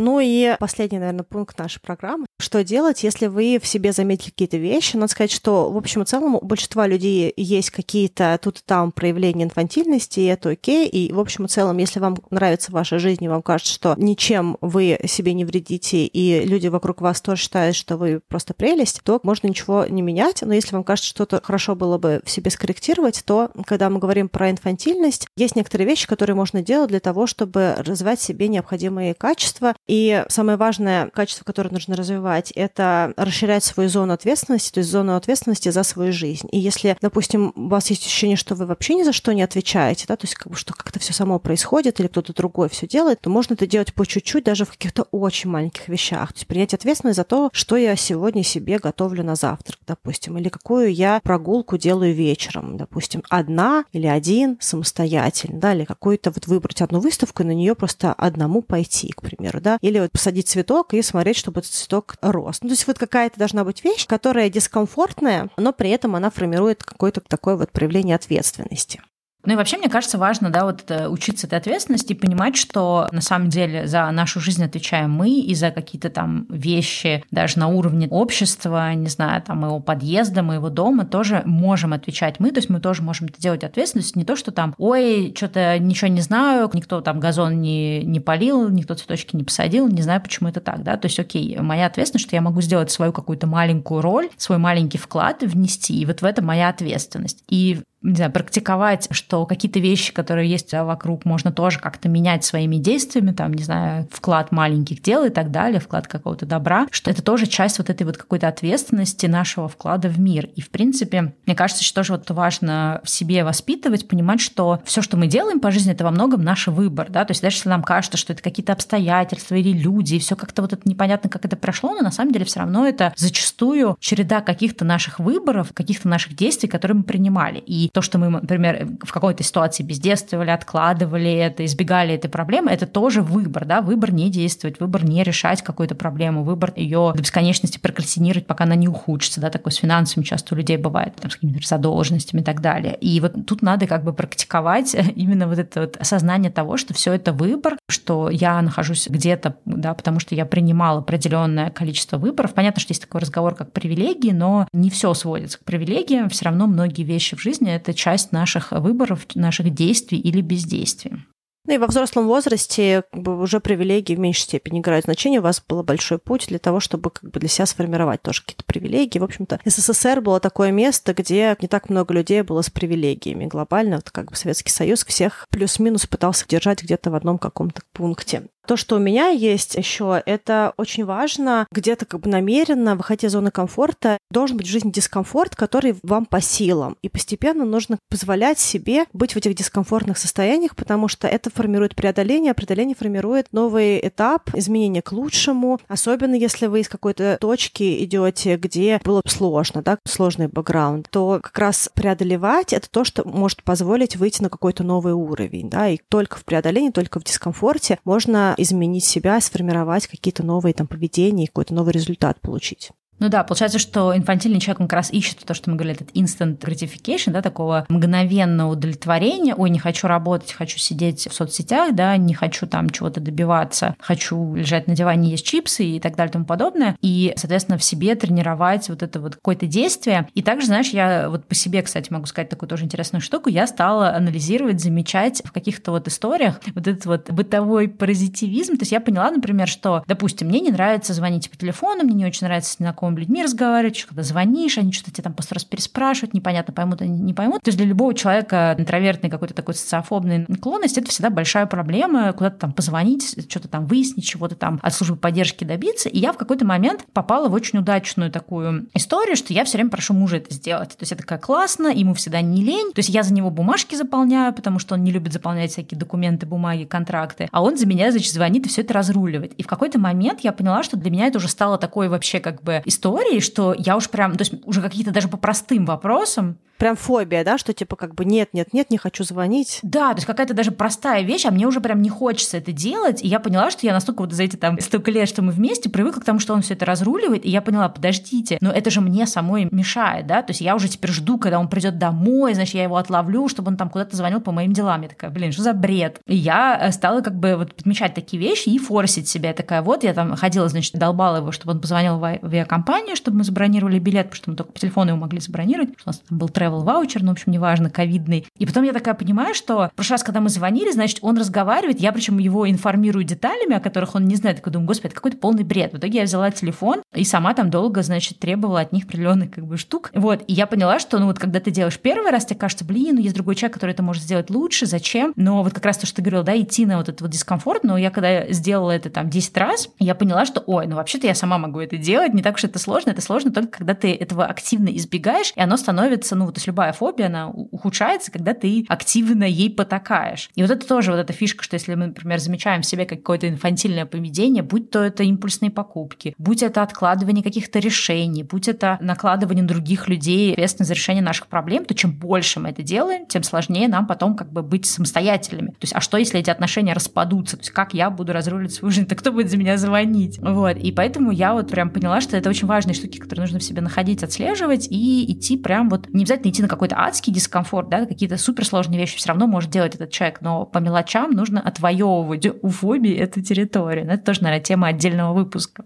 Ну 0.02 0.20
и 0.20 0.56
последний, 0.60 0.98
наверное, 0.98 1.24
пункт 1.24 1.60
нашей 1.60 1.80
программы. 1.80 2.26
Что 2.40 2.64
делать, 2.64 3.04
если 3.04 3.28
вы 3.28 3.60
в 3.62 3.68
себе 3.68 3.92
заметили 3.92 4.32
какие-то 4.32 4.58
вещи? 4.58 4.96
Надо 4.96 5.12
сказать, 5.12 5.32
что, 5.32 5.70
в 5.70 5.78
общем 5.78 6.02
и 6.02 6.06
целом, 6.06 6.34
у 6.36 6.42
большинства 6.44 6.88
людей 6.88 7.32
есть 7.38 7.70
какие-то 7.70 8.40
тут 8.42 8.58
и 8.58 8.62
там 8.66 8.92
проявления 8.92 9.44
инфантильности, 9.44 10.22
и 10.22 10.26
это 10.26 10.50
окей. 10.50 10.88
И, 10.88 11.14
в 11.14 11.20
общем 11.20 11.46
и 11.46 11.48
целом, 11.48 11.78
если 11.78 12.00
вам 12.00 12.18
нравится 12.32 12.72
ваша 12.72 12.98
жизнь, 12.98 13.24
и 13.24 13.28
вам 13.28 13.44
кажется, 13.44 13.72
что 13.72 13.94
ничем 13.96 14.58
вы 14.60 15.00
себе 15.06 15.36
не 15.36 15.46
вредите, 15.46 16.08
и 16.08 16.46
люди 16.46 16.68
вокруг 16.68 17.00
вас 17.02 17.22
тоже 17.22 17.44
считают, 17.44 17.76
что 17.76 17.98
вы 17.98 18.22
просто 18.28 18.56
прелесть, 18.56 19.02
то 19.04 19.20
можно 19.22 19.46
ничего 19.46 19.86
не 19.86 20.02
менять. 20.02 20.42
Но 20.42 20.56
если 20.56 20.74
вам 20.74 20.84
кажется, 20.84 21.12
что-то 21.12 21.42
хорошо 21.44 21.76
было 21.76 22.00
бы 22.00 22.24
в 22.26 22.32
себе 22.32 22.50
скорректировать, 22.50 23.22
то, 23.24 23.52
когда 23.68 23.92
мы 23.92 24.00
говорим 24.00 24.30
про 24.30 24.50
инфантильность, 24.50 25.28
есть 25.38 25.56
некоторые 25.56 25.88
вещи, 25.88 26.08
которые 26.08 26.36
можно 26.36 26.64
делать 26.64 26.90
для 26.90 27.00
того, 27.00 27.28
чтобы 27.28 27.76
развивать 27.78 28.20
в 28.20 28.24
себе 28.24 28.48
необходимые 28.48 29.14
качества 29.14 29.76
и 29.92 30.24
самое 30.30 30.58
важное 30.58 31.10
качество, 31.10 31.44
которое 31.44 31.70
нужно 31.70 31.98
развивать, 31.98 32.52
это 32.52 33.14
расширять 33.18 33.66
свою 33.66 33.90
зону 33.90 34.14
ответственности, 34.14 34.72
то 34.72 34.80
есть 34.80 34.90
зону 34.90 35.18
ответственности 35.18 35.68
за 35.68 35.84
свою 35.84 36.14
жизнь. 36.14 36.48
И 36.54 36.60
если, 36.60 36.96
допустим, 37.02 37.52
у 37.58 37.68
вас 37.68 37.90
есть 37.90 38.06
ощущение, 38.06 38.38
что 38.38 38.56
вы 38.56 38.68
вообще 38.68 38.96
ни 38.96 39.04
за 39.04 39.12
что 39.12 39.34
не 39.34 39.42
отвечаете, 39.42 40.06
да, 40.08 40.16
то 40.16 40.24
есть 40.24 40.36
как 40.36 40.50
бы 40.50 40.56
что 40.56 40.74
как-то 40.74 41.00
все 41.00 41.12
само 41.12 41.40
происходит 41.40 42.00
или 42.00 42.08
кто-то 42.08 42.34
другой 42.34 42.70
все 42.70 42.88
делает, 42.88 43.20
то 43.20 43.30
можно 43.30 43.56
это 43.56 43.68
делать 43.68 43.94
по 43.94 44.06
чуть-чуть, 44.06 44.46
даже 44.46 44.64
в 44.64 44.70
каких-то 44.70 45.08
очень 45.12 45.50
маленьких 45.50 45.90
вещах. 45.90 46.32
То 46.32 46.38
есть 46.38 46.48
принять 46.48 46.74
ответственность 46.74 47.18
за 47.18 47.26
то, 47.26 47.50
что 47.52 47.76
я 47.76 47.98
сегодня 47.98 48.46
себе 48.46 48.80
готовлю 48.80 49.26
на 49.26 49.36
завтрак, 49.36 49.80
допустим, 49.86 50.38
или 50.38 50.48
какую 50.48 50.94
я 50.94 51.20
прогулку 51.22 51.78
делаю 51.78 52.14
вечером, 52.14 52.78
допустим, 52.78 53.24
одна 53.28 53.84
или 53.92 54.08
один 54.08 54.58
самостоятельно, 54.62 55.60
да, 55.60 55.74
или 55.74 55.84
какую-то 55.84 56.32
вот 56.32 56.48
выбрать 56.48 56.82
одну 56.82 57.02
выставку 57.02 57.44
и 57.44 57.46
на 57.46 57.52
нее 57.52 57.76
просто 57.76 58.14
одному 58.14 58.62
пойти, 58.62 59.12
к 59.12 59.22
примеру, 59.22 59.60
да, 59.60 59.71
или 59.82 60.00
вот 60.00 60.12
посадить 60.12 60.50
цветок 60.50 60.94
и 60.94 61.02
смотреть, 61.02 61.38
чтобы 61.38 61.62
этот 61.62 61.72
цветок 61.72 62.16
рос. 62.22 62.60
Ну, 62.62 62.70
то 62.70 62.74
есть 62.74 62.88
вот 62.88 62.98
какая-то 62.98 63.40
должна 63.40 63.64
быть 63.64 63.84
вещь, 63.84 64.08
которая 64.08 64.50
дискомфортная, 64.50 65.50
но 65.58 65.74
при 65.74 65.90
этом 65.90 66.16
она 66.16 66.30
формирует 66.30 66.84
какое-то 66.84 67.22
такое 67.22 67.56
вот 67.56 67.72
проявление 67.72 68.16
ответственности. 68.16 69.02
Ну 69.46 69.54
и 69.54 69.56
вообще, 69.56 69.78
мне 69.78 69.90
кажется, 69.90 70.18
важно, 70.18 70.50
да, 70.50 70.66
вот 70.66 70.92
учиться 71.10 71.48
этой 71.48 71.58
ответственности 71.60 72.14
и 72.14 72.16
понимать, 72.16 72.56
что 72.56 73.08
на 73.12 73.22
самом 73.22 73.50
деле 73.50 73.88
за 73.88 74.10
нашу 74.12 74.40
жизнь 74.40 74.64
отвечаем 74.64 75.12
мы 75.12 75.40
и 75.40 75.56
за 75.56 75.72
какие-то 75.72 76.10
там 76.10 76.46
вещи 76.50 77.24
даже 77.32 77.60
на 77.60 77.68
уровне 77.68 78.08
общества, 78.10 78.94
не 78.94 79.08
знаю, 79.08 79.42
там 79.42 79.60
моего 79.60 79.80
подъезда, 79.80 80.44
моего 80.44 80.70
дома 80.70 81.06
тоже 81.06 81.42
можем 81.46 81.94
отвечать 81.94 82.40
мы, 82.40 82.52
то 82.52 82.60
есть 82.60 82.70
мы 82.70 82.80
тоже 82.80 83.02
можем 83.02 83.28
это 83.28 83.42
делать 83.42 83.64
ответственность, 83.64 84.16
не 84.16 84.26
то, 84.26 84.36
что 84.36 84.52
там, 84.52 84.76
ой, 84.78 85.34
что-то 85.36 85.78
ничего 85.80 86.10
не 86.10 86.22
знаю, 86.22 86.70
никто 86.74 87.02
там 87.02 87.20
газон 87.20 87.62
не, 87.62 88.04
не 88.04 88.20
полил, 88.20 88.70
никто 88.70 88.94
цветочки 88.94 89.36
не 89.36 89.44
посадил, 89.44 89.88
не 89.88 90.02
знаю, 90.02 90.22
почему 90.22 90.50
это 90.50 90.62
так, 90.62 90.84
да, 90.84 90.98
то 90.98 91.08
есть 91.08 91.20
окей, 91.20 91.58
моя 91.60 91.88
ответственность, 91.88 92.28
что 92.28 92.36
я 92.36 92.42
могу 92.42 92.62
сделать 92.62 92.92
свою 92.92 93.12
какую-то 93.12 93.48
маленькую 93.48 94.02
роль, 94.02 94.30
свой 94.38 94.58
маленький 94.58 94.98
вклад 94.98 95.42
внести, 95.42 96.00
и 96.00 96.06
вот 96.06 96.22
в 96.22 96.26
это 96.26 96.44
моя 96.44 96.70
ответственность. 96.70 97.44
И 97.50 97.82
не 98.02 98.16
знаю, 98.16 98.32
практиковать, 98.32 99.08
что 99.12 99.46
какие-то 99.46 99.80
вещи, 99.80 100.12
которые 100.12 100.50
есть 100.50 100.74
вокруг, 100.74 101.26
можно 101.26 101.52
тоже 101.52 101.80
как-то 101.80 102.10
менять 102.10 102.44
своими 102.44 102.78
действиями, 102.78 103.32
там, 103.32 103.54
не 103.54 103.64
знаю, 103.64 104.08
вклад 104.12 104.52
маленьких 104.52 105.02
дел 105.02 105.24
и 105.24 105.30
так 105.30 105.52
далее, 105.52 105.80
вклад 105.80 106.08
какого-то 106.08 106.46
добра, 106.46 106.88
что 106.92 107.12
это 107.12 107.22
тоже 107.22 107.46
часть 107.46 107.78
вот 107.78 107.90
этой 107.90 108.04
вот 108.04 108.18
какой-то 108.18 108.48
ответственности 108.48 109.28
нашего 109.28 109.68
вклада 109.68 110.10
в 110.10 110.20
мир. 110.20 110.50
И, 110.56 110.62
в 110.62 110.70
принципе, 110.72 111.34
мне 111.46 111.56
кажется, 111.56 111.84
что 111.84 112.02
тоже 112.02 112.14
вот 112.14 112.30
важно 112.32 113.02
в 113.04 113.10
себе 113.10 113.44
воспитывать, 113.44 114.08
понимать, 114.08 114.42
что 114.42 114.82
все, 114.86 115.02
что 115.02 115.16
мы 115.18 115.28
делаем 115.28 115.60
по 115.60 115.70
жизни, 115.70 115.92
это 115.92 116.04
во 116.04 116.12
многом 116.12 116.44
наш 116.44 116.68
выбор, 116.68 117.10
да, 117.10 117.24
то 117.26 117.32
есть 117.32 117.42
даже 117.42 117.58
если 117.58 117.70
нам 117.70 117.84
кажется, 117.84 118.18
что 118.18 118.34
это 118.34 118.42
какие-то 118.42 118.74
обстоятельства 118.74 119.56
или 119.56 119.78
люди, 119.78 120.16
и 120.16 120.20
все 120.20 120.36
как-то 120.36 120.64
вот 120.64 120.74
это 120.74 120.90
непонятно, 120.90 121.30
как 121.30 121.46
это 121.46 121.56
прошло, 121.56 121.94
но 121.94 122.02
на 122.02 122.12
самом 122.12 122.32
деле 122.32 122.46
все 122.46 122.62
равно 122.62 122.88
это 122.88 123.14
зачастую 123.16 123.96
череда 124.00 124.42
каких-то 124.42 124.86
наших 124.86 125.20
выборов, 125.20 125.72
каких-то 125.74 126.08
наших 126.08 126.36
действий, 126.36 126.68
которые 126.68 126.98
мы 126.98 127.04
принимали. 127.04 127.60
И 127.60 127.91
то, 127.92 128.02
что 128.02 128.18
мы, 128.18 128.30
например, 128.30 128.88
в 129.04 129.12
какой-то 129.12 129.44
ситуации 129.44 129.84
бездействовали, 129.84 130.50
откладывали 130.50 131.32
это, 131.32 131.66
избегали 131.66 132.14
этой 132.14 132.30
проблемы, 132.30 132.72
это 132.72 132.86
тоже 132.86 133.22
выбор, 133.22 133.66
да, 133.66 133.82
выбор 133.82 134.12
не 134.12 134.30
действовать, 134.30 134.80
выбор 134.80 135.04
не 135.04 135.24
решать 135.24 135.62
какую-то 135.62 135.96
проблему, 135.96 136.44
выбор 136.44 136.74
ее 136.76 137.12
до 137.16 137.22
бесконечности 137.22 137.78
прокрастинировать, 137.78 138.48
пока 138.48 138.64
она 138.64 138.76
не 138.76 138.88
ухудшится, 138.88 139.42
да, 139.42 139.50
такой 139.50 139.72
с 139.72 139.76
финансами 139.76 140.24
часто 140.24 140.56
у 140.56 140.58
людей 140.58 140.78
бывает, 140.78 141.16
там, 141.16 141.30
с 141.30 141.36
какими-то 141.36 141.68
задолженностями 141.68 142.42
и 142.42 142.44
так 142.44 142.62
далее. 142.62 142.96
И 142.96 143.20
вот 143.20 143.46
тут 143.46 143.62
надо 143.62 143.88
как 143.88 144.04
бы 144.04 144.14
практиковать 144.14 144.96
именно 145.16 145.48
вот 145.48 145.60
это 145.60 145.82
вот 145.82 145.98
осознание 145.98 146.52
того, 146.52 146.78
что 146.78 146.94
все 146.94 147.14
это 147.14 147.34
выбор, 147.34 147.78
что 147.90 148.30
я 148.30 148.62
нахожусь 148.62 149.08
где-то, 149.08 149.56
да, 149.66 149.94
потому 149.94 150.20
что 150.20 150.36
я 150.36 150.46
принимал 150.46 151.00
определенное 151.00 151.70
количество 151.70 152.18
выборов. 152.18 152.54
Понятно, 152.54 152.82
что 152.82 152.92
есть 152.92 153.02
такой 153.02 153.22
разговор, 153.22 153.56
как 153.56 153.72
привилегии, 153.72 154.32
но 154.32 154.68
не 154.74 154.90
все 154.90 155.14
сводится 155.14 155.60
к 155.60 155.64
привилегиям. 155.64 156.30
Все 156.30 156.46
равно 156.46 156.68
многие 156.68 157.04
вещи 157.04 157.36
в 157.36 157.42
жизни— 157.42 157.70
это 157.82 157.94
часть 157.94 158.32
наших 158.32 158.72
выборов, 158.72 159.26
наших 159.36 159.74
действий 159.74 160.20
или 160.20 160.42
бездействий. 160.42 161.26
Ну 161.68 161.76
и 161.76 161.78
во 161.78 161.86
взрослом 161.86 162.26
возрасте 162.26 163.04
уже 163.14 163.60
привилегии 163.60 164.16
в 164.16 164.20
меньшей 164.20 164.42
степени 164.42 164.80
играют 164.80 165.06
значение. 165.06 165.40
У 165.40 165.44
вас 165.44 165.64
был 165.66 165.84
большой 165.84 166.18
путь 166.18 166.48
для 166.48 166.58
того, 166.58 166.80
чтобы 166.80 167.12
как 167.12 167.30
бы 167.30 167.40
для 167.40 167.50
себя 167.50 167.68
сформировать 167.68 168.24
тоже 168.24 168.42
какие-то 168.42 168.64
привилегии. 168.66 169.20
В 169.20 169.24
общем-то, 169.24 169.60
СССР 169.64 170.22
было 170.22 170.40
такое 170.40 170.72
место, 170.72 171.14
где 171.14 171.56
не 171.62 171.68
так 171.68 171.90
много 171.90 172.16
людей 172.16 172.42
было 172.42 172.64
с 172.64 172.72
привилегиями. 172.72 173.46
Глобально, 173.46 173.98
вот 173.98 174.10
как 174.10 174.32
бы 174.32 174.36
Советский 174.36 174.72
Союз 174.72 175.06
всех 175.06 175.48
плюс-минус 175.52 176.08
пытался 176.08 176.48
держать 176.48 176.82
где-то 176.82 177.12
в 177.12 177.16
одном 177.16 177.38
каком-то 177.38 177.84
пункте. 177.94 178.48
То, 178.68 178.78
что 178.78 178.96
у 178.96 179.00
меня 179.00 179.30
есть 179.30 179.76
еще, 179.76 180.22
это 180.26 180.74
очень 180.78 181.04
важно 181.04 181.68
где-то 181.72 182.06
как 182.06 182.22
бы 182.22 182.30
намеренно 182.30 182.96
выходить 182.96 183.26
из 183.26 183.32
зоны 183.32 183.52
комфорта. 183.52 184.18
Должен 184.30 184.58
быть 184.58 184.68
в 184.68 184.70
жизни 184.70 184.92
дискомфорт, 184.92 185.56
который 185.56 185.96
вам 186.04 186.26
по 186.26 186.42
силам. 186.42 186.96
И 187.02 187.10
постепенно 187.10 187.66
нужно 187.66 187.98
позволять 188.10 188.60
себе 188.60 189.06
быть 189.14 189.34
в 189.34 189.38
этих 189.38 189.56
дискомфортных 189.56 190.18
состояниях, 190.18 190.76
потому 190.76 191.08
что 191.08 191.28
это 191.28 191.50
формирует 191.50 191.96
преодоление, 191.96 192.52
а 192.52 192.56
преодоление 192.56 192.96
формирует 192.96 193.48
новый 193.52 194.00
этап 194.08 194.50
изменения 194.56 195.02
к 195.02 195.12
лучшему, 195.12 195.80
особенно 195.88 196.36
если 196.36 196.68
вы 196.68 196.82
из 196.82 196.90
какой-то 196.90 197.38
точки 197.42 198.04
идете, 198.04 198.58
где 198.58 199.00
было 199.04 199.22
сложно, 199.26 199.82
да, 199.82 199.98
сложный 200.08 200.48
бэкграунд, 200.48 201.10
то 201.10 201.40
как 201.42 201.58
раз 201.58 201.90
преодолевать 201.94 202.74
это 202.74 202.90
то, 202.90 203.04
что 203.04 203.28
может 203.28 203.64
позволить 203.64 204.16
выйти 204.16 204.42
на 204.44 204.50
какой-то 204.50 204.84
новый 204.84 205.14
уровень, 205.14 205.70
да, 205.70 205.90
и 205.90 205.98
только 206.10 206.38
в 206.38 206.46
преодолении, 206.46 206.92
только 206.92 207.20
в 207.20 207.24
дискомфорте 207.24 208.00
можно 208.06 208.51
изменить 208.58 209.06
себя, 209.06 209.40
сформировать 209.42 210.08
какие-то 210.08 210.44
новые 210.44 210.74
там 210.74 210.88
поведения 210.88 211.48
какой-то 211.48 211.74
новый 211.74 211.94
результат 211.94 212.40
получить. 212.42 212.92
Ну 213.22 213.30
да, 213.30 213.44
получается, 213.44 213.78
что 213.78 214.18
инфантильный 214.18 214.60
человек, 214.60 214.82
он 214.82 214.88
как 214.88 214.98
раз 214.98 215.14
ищет 215.14 215.38
то, 215.46 215.54
что 215.54 215.70
мы 215.70 215.76
говорили, 215.76 215.96
этот 215.96 216.10
instant 216.16 216.58
gratification, 216.58 217.30
да, 217.32 217.44
такого 217.44 217.86
мгновенного 217.88 218.72
удовлетворения. 218.72 219.54
Ой, 219.54 219.70
не 219.70 219.78
хочу 219.78 220.08
работать, 220.08 220.52
хочу 220.54 220.80
сидеть 220.80 221.28
в 221.30 221.34
соцсетях, 221.34 221.94
да, 221.94 222.18
не 222.18 222.34
хочу 222.34 222.66
там 222.66 222.90
чего-то 222.90 223.20
добиваться, 223.20 223.96
хочу 224.00 224.56
лежать 224.56 224.88
на 224.88 224.96
диване, 224.96 225.30
есть 225.30 225.46
чипсы 225.46 225.86
и 225.86 226.00
так 226.00 226.16
далее 226.16 226.32
и 226.32 226.34
тому 226.34 226.46
подобное. 226.46 226.98
И, 227.04 227.32
соответственно, 227.36 227.78
в 227.78 227.84
себе 227.84 228.16
тренировать 228.16 228.90
вот 228.90 229.04
это 229.04 229.20
вот 229.20 229.36
какое-то 229.36 229.68
действие. 229.68 230.28
И 230.34 230.42
также, 230.42 230.66
знаешь, 230.66 230.90
я 230.90 231.30
вот 231.30 231.46
по 231.46 231.54
себе, 231.54 231.84
кстати, 231.84 232.12
могу 232.12 232.26
сказать 232.26 232.50
такую 232.50 232.70
тоже 232.70 232.86
интересную 232.86 233.22
штуку, 233.22 233.50
я 233.50 233.68
стала 233.68 234.16
анализировать, 234.16 234.82
замечать 234.82 235.44
в 235.46 235.52
каких-то 235.52 235.92
вот 235.92 236.08
историях 236.08 236.60
вот 236.74 236.88
этот 236.88 237.06
вот 237.06 237.30
бытовой 237.30 237.88
паразитивизм. 237.88 238.78
То 238.78 238.82
есть 238.82 238.92
я 238.92 239.00
поняла, 239.00 239.30
например, 239.30 239.68
что, 239.68 240.04
допустим, 240.08 240.48
мне 240.48 240.60
не 240.60 240.72
нравится 240.72 241.14
звонить 241.14 241.52
по 241.52 241.56
телефону, 241.56 242.04
мне 242.04 242.16
не 242.16 242.26
очень 242.26 242.48
нравится 242.48 242.72
с 242.74 242.80
незнакомыми 243.12 243.20
людьми 243.20 243.44
разговаривать, 243.44 244.06
когда 244.06 244.24
звонишь, 244.24 244.78
они 244.78 244.92
что-то 244.92 245.12
тебе 245.12 245.24
там 245.24 245.34
просто 245.34 245.56
раз 245.56 245.64
переспрашивают, 245.64 246.34
непонятно, 246.34 246.74
поймут 246.74 247.02
они, 247.02 247.20
не 247.20 247.34
поймут. 247.34 247.62
То 247.64 247.70
есть 247.70 247.78
для 247.78 247.88
любого 247.88 248.14
человека 248.14 248.76
интровертный 248.78 249.30
какой-то 249.30 249.54
такой 249.54 249.74
социофобный 249.74 250.46
наклонность, 250.48 250.98
это 250.98 251.10
всегда 251.10 251.30
большая 251.30 251.66
проблема, 251.66 252.34
куда-то 252.34 252.60
там 252.60 252.74
позвонить, 252.74 253.46
что-то 253.50 253.68
там 253.68 253.86
выяснить, 253.86 254.26
чего-то 254.26 254.56
там 254.56 254.80
от 254.82 254.94
службы 254.94 255.18
поддержки 255.18 255.64
добиться. 255.64 256.10
И 256.10 256.20
я 256.20 256.34
в 256.34 256.38
какой-то 256.38 256.66
момент 256.66 257.06
попала 257.14 257.48
в 257.50 257.54
очень 257.54 257.80
удачную 257.80 258.32
такую 258.32 258.88
историю, 258.94 259.36
что 259.36 259.54
я 259.54 259.64
все 259.66 259.78
время 259.78 259.90
прошу 259.90 260.14
мужа 260.14 260.38
это 260.38 260.54
сделать. 260.54 260.90
То 260.90 261.02
есть 261.02 261.12
это 261.12 261.22
такая 261.22 261.40
классно, 261.40 261.88
ему 261.88 262.14
всегда 262.14 262.42
не 262.42 262.64
лень. 262.64 262.92
То 262.94 263.00
есть 263.00 263.10
я 263.10 263.24
за 263.24 263.34
него 263.34 263.50
бумажки 263.50 263.96
заполняю, 263.96 264.54
потому 264.54 264.80
что 264.80 264.96
он 264.96 265.04
не 265.04 265.12
любит 265.12 265.34
заполнять 265.34 265.72
всякие 265.72 266.00
документы, 266.00 266.46
бумаги, 266.46 266.86
контракты. 266.86 267.48
А 267.52 267.64
он 267.64 267.78
за 267.78 267.86
меня, 267.86 268.12
значит, 268.12 268.34
звонит 268.34 268.66
и 268.66 268.70
все 268.70 268.82
это 268.82 268.94
разруливает. 268.94 269.54
И 269.54 269.64
в 269.64 269.68
какой-то 269.68 270.00
момент 270.00 270.42
я 270.42 270.52
поняла, 270.52 270.84
что 270.84 270.98
для 270.98 271.12
меня 271.12 271.28
это 271.28 271.38
уже 271.38 271.48
стало 271.48 271.78
такой 271.78 272.10
вообще 272.10 272.40
как 272.40 272.62
бы 272.64 272.82
история 272.86 273.01
истории, 273.02 273.40
что 273.40 273.74
я 273.78 273.98
уж 273.98 274.10
прям, 274.10 274.34
то 274.34 274.44
есть 274.44 274.54
уже 274.66 274.82
какие-то 274.82 275.12
даже 275.12 275.28
по 275.28 275.38
простым 275.38 275.86
вопросам 275.86 276.58
прям 276.82 276.96
фобия, 276.96 277.44
да, 277.44 277.60
что 277.60 277.74
типа 277.74 277.96
как 277.96 278.16
бы 278.16 278.26
нет, 278.26 278.50
нет, 278.54 278.74
нет, 278.74 278.90
не 278.90 278.98
хочу 278.98 279.24
звонить. 279.24 279.78
Да, 279.84 280.14
то 280.14 280.16
есть 280.16 280.26
какая-то 280.26 280.56
даже 280.56 280.72
простая 280.72 281.22
вещь, 281.22 281.46
а 281.46 281.52
мне 281.52 281.68
уже 281.68 281.80
прям 281.80 282.02
не 282.02 282.10
хочется 282.10 282.58
это 282.58 282.72
делать. 282.72 283.24
И 283.24 283.28
я 283.28 283.40
поняла, 283.40 283.70
что 283.70 283.86
я 283.86 283.94
настолько 283.94 284.22
вот 284.22 284.34
за 284.34 284.42
эти 284.42 284.56
там 284.56 284.80
столько 284.80 285.12
лет, 285.12 285.30
что 285.30 285.44
мы 285.44 285.52
вместе, 285.52 285.92
привыкла 285.92 286.22
к 286.22 286.26
тому, 286.26 286.40
что 286.40 286.56
он 286.56 286.64
все 286.64 286.74
это 286.74 286.88
разруливает. 286.88 287.46
И 287.46 287.52
я 287.52 287.62
поняла, 287.62 287.88
подождите, 287.88 288.58
но 288.62 288.72
это 288.72 288.90
же 288.90 289.00
мне 289.00 289.28
самой 289.28 289.68
мешает, 289.70 290.26
да. 290.26 290.42
То 290.42 290.50
есть 290.50 290.62
я 290.62 290.76
уже 290.76 290.88
теперь 290.88 291.12
жду, 291.12 291.38
когда 291.38 291.60
он 291.60 291.68
придет 291.68 292.00
домой, 292.00 292.56
значит, 292.56 292.74
я 292.74 292.82
его 292.82 292.98
отловлю, 292.98 293.48
чтобы 293.48 293.70
он 293.70 293.78
там 293.78 293.92
куда-то 293.92 294.16
звонил 294.16 294.42
по 294.42 294.52
моим 294.52 294.74
делам. 294.74 295.04
Я 295.04 295.10
такая, 295.10 295.30
блин, 295.30 295.52
что 295.52 295.62
за 295.62 295.74
бред? 295.74 296.20
И 296.26 296.36
я 296.36 296.80
э, 296.82 296.92
стала 296.92 297.22
как 297.22 297.36
бы 297.36 297.58
вот 297.58 297.76
подмечать 297.76 298.16
такие 298.16 298.42
вещи 298.42 298.70
и 298.70 298.80
форсить 298.80 299.28
себя. 299.28 299.50
Я 299.50 299.54
такая, 299.56 299.84
вот, 299.84 300.04
я 300.04 300.16
там 300.16 300.36
ходила, 300.36 300.68
значит, 300.68 300.96
долбала 300.96 301.38
его, 301.38 301.52
чтобы 301.52 301.74
он 301.74 301.80
позвонил 301.80 302.18
в 302.18 302.24
авиакомпанию, 302.24 302.72
чтобы 303.16 303.38
мы 303.38 303.44
забронировали 303.44 304.00
билет, 304.00 304.26
потому 304.28 304.36
что 304.36 304.52
мы 304.52 304.56
только 304.58 304.72
по 304.72 304.80
телефону 304.80 305.10
его 305.10 305.20
могли 305.20 305.40
забронировать, 305.40 305.90
что 305.98 306.04
у 306.06 306.10
нас 306.10 306.20
там 306.20 306.38
был 306.38 306.48
travel 306.48 306.84
ваучер, 306.84 307.24
ну, 307.24 307.30
в 307.30 307.32
общем, 307.34 307.52
неважно, 307.52 307.90
ковидный. 307.90 308.46
И 308.58 308.66
потом 308.66 308.84
я 308.84 308.94
такая 308.94 309.14
понимаю, 309.14 309.54
что 309.54 309.90
в 309.94 309.96
прошлый 309.96 310.16
раз, 310.16 310.24
когда 310.24 310.42
мы 310.42 310.50
звонили, 310.50 310.92
значит, 310.92 311.20
он 311.22 311.38
разговаривает, 311.38 312.00
я 312.00 312.12
причем 312.12 312.38
его 312.38 312.70
информирую 312.70 313.24
деталями, 313.24 313.76
о 313.76 313.80
которых 313.80 314.16
он 314.16 314.26
не 314.26 314.36
знает. 314.36 314.62
Я 314.66 314.72
думаю, 314.72 314.88
господи, 314.88 315.08
это 315.08 315.16
какой-то 315.16 315.38
полный 315.38 315.64
бред. 315.64 315.94
В 315.94 315.98
итоге 315.98 316.20
я 316.20 316.24
взяла 316.26 316.52
телефон 316.52 317.02
и 317.16 317.24
сама 317.24 317.54
там 317.54 317.70
долго, 317.70 318.02
значит, 318.04 318.40
требовала 318.40 318.82
от 318.82 318.92
них 318.92 319.06
определенных 319.06 319.52
как 319.52 319.66
бы 319.66 319.78
штук. 319.78 320.12
Вот, 320.14 320.44
и 320.48 320.54
я 320.54 320.68
поняла, 320.68 321.00
что, 321.00 321.20
ну 321.20 321.28
вот, 321.28 321.40
когда 321.40 321.60
ты 321.60 321.72
делаешь 321.72 322.00
первый 322.00 322.32
раз, 322.32 322.46
тебе 322.46 322.60
кажется, 322.60 322.86
блин, 322.86 323.16
ну 323.16 323.22
есть 323.22 323.36
другой 323.36 323.56
человек, 323.56 323.74
который 323.76 323.92
это 323.92 324.04
может 324.04 324.24
сделать 324.24 324.50
лучше, 324.50 324.86
зачем? 324.86 325.34
Но 325.36 325.64
вот 325.64 325.74
как 325.74 325.86
раз 325.86 325.98
то, 325.98 326.06
что 326.06 326.18
ты 326.18 326.22
говорила, 326.22 326.44
да, 326.44 326.60
идти 326.60 326.86
на 326.86 326.98
вот 326.98 327.10
этот 327.10 327.22
вот 327.22 327.32
дискомфорт, 327.32 327.84
но 327.84 327.98
я 327.98 328.12
когда 328.12 328.52
сделала 328.52 328.92
это 328.92 329.10
там 329.10 329.30
10 329.30 329.58
раз, 329.58 329.90
я 330.00 330.16
поняла, 330.16 330.46
что, 330.46 330.64
ой, 330.66 330.88
ну 330.88 330.96
вообще-то 330.96 331.28
я 331.28 331.36
сама 331.36 331.58
могу 331.58 331.80
это 331.80 331.98
делать, 331.98 332.34
не 332.34 332.42
так 332.42 332.56
уж 332.56 332.64
сложно, 332.80 333.12
это 333.12 333.22
сложно 333.22 333.52
только 333.52 333.80
когда 333.80 333.94
ты 333.94 334.14
этого 334.14 334.46
активно 334.46 334.90
избегаешь, 334.90 335.54
и 335.56 335.62
оно 335.62 335.78
становится, 335.78 336.36
ну 336.36 336.48
то 336.52 336.58
есть 336.58 336.68
любая 336.68 336.94
фобия, 336.94 337.28
она 337.28 337.50
ухудшается, 337.50 338.32
когда 338.32 338.54
ты 338.54 338.86
активно 338.88 339.44
ей 339.44 339.70
потакаешь. 339.70 340.50
И 340.56 340.62
вот 340.62 340.72
это 340.72 340.88
тоже 340.88 341.12
вот 341.12 341.18
эта 341.18 341.34
фишка, 341.34 341.64
что 341.64 341.76
если 341.76 341.96
мы, 341.96 342.08
например, 342.08 342.40
замечаем 342.40 342.82
в 342.82 342.86
себе 342.86 343.06
какое-то 343.06 343.48
инфантильное 343.48 344.06
поведение, 344.06 344.64
будь 344.64 344.90
то 344.90 345.04
это 345.04 345.24
импульсные 345.24 345.72
покупки, 345.72 346.34
будь 346.38 346.64
это 346.64 346.82
откладывание 346.84 347.44
каких-то 347.44 347.80
решений, 347.80 348.44
будь 348.44 348.68
это 348.68 348.98
накладывание 349.02 349.64
других 349.64 350.08
людей 350.08 350.54
ответственность 350.54 350.90
за 350.90 350.94
решение 350.94 351.24
наших 351.24 351.48
проблем, 351.48 351.86
то 351.86 351.94
чем 351.94 352.14
больше 352.14 352.60
мы 352.60 352.70
это 352.70 352.84
делаем, 352.84 353.26
тем 353.26 353.44
сложнее 353.44 353.88
нам 353.88 354.08
потом 354.08 354.36
как 354.36 354.52
бы 354.52 354.62
быть 354.62 354.86
самостоятельными. 354.86 355.70
То 355.70 355.84
есть, 355.84 355.96
а 355.96 356.02
что, 356.02 356.18
если 356.18 356.40
эти 356.40 356.50
отношения 356.50 356.94
распадутся? 356.94 357.58
То 357.58 357.62
есть, 357.62 357.72
как 357.72 357.94
я 357.94 358.10
буду 358.10 358.34
разруливать 358.34 358.74
свою 358.74 358.92
жизнь? 358.92 359.08
Так 359.08 359.20
кто 359.20 359.32
будет 359.32 359.50
за 359.50 359.58
меня 359.58 359.78
звонить? 359.78 360.40
Вот. 360.40 360.78
И 360.78 360.92
поэтому 360.92 361.32
я 361.32 361.54
вот 361.54 361.70
прям 361.70 361.90
поняла, 361.90 362.22
что 362.22 362.38
это 362.38 362.50
очень 362.50 362.61
важные 362.66 362.94
штуки, 362.94 363.18
которые 363.18 363.44
нужно 363.44 363.60
в 363.60 363.64
себе 363.64 363.82
находить, 363.82 364.24
отслеживать 364.24 364.88
и 364.90 365.32
идти 365.32 365.58
прям 365.58 365.90
вот 365.90 366.10
не 366.10 366.24
обязательно 366.24 366.52
идти 366.52 366.62
на 366.62 366.68
какой-то 366.68 366.98
адский 366.98 367.34
дискомфорт, 367.34 367.90
да, 367.90 368.06
какие-то 368.06 368.38
суперсложные 368.38 369.00
вещи 369.00 369.18
все 369.18 369.30
равно 369.30 369.48
может 369.48 369.70
делать 369.70 369.96
этот 369.96 370.12
человек, 370.12 370.42
но 370.42 370.66
по 370.66 370.80
мелочам 370.80 371.32
нужно 371.32 371.62
отвоевывать 371.62 372.48
у 372.62 372.70
фобии 372.70 373.16
эту 373.16 373.42
территорию. 373.42 374.06
Но 374.06 374.14
это 374.14 374.24
тоже, 374.24 374.44
наверное, 374.44 374.64
тема 374.64 374.88
отдельного 374.88 375.34
выпуска. 375.34 375.86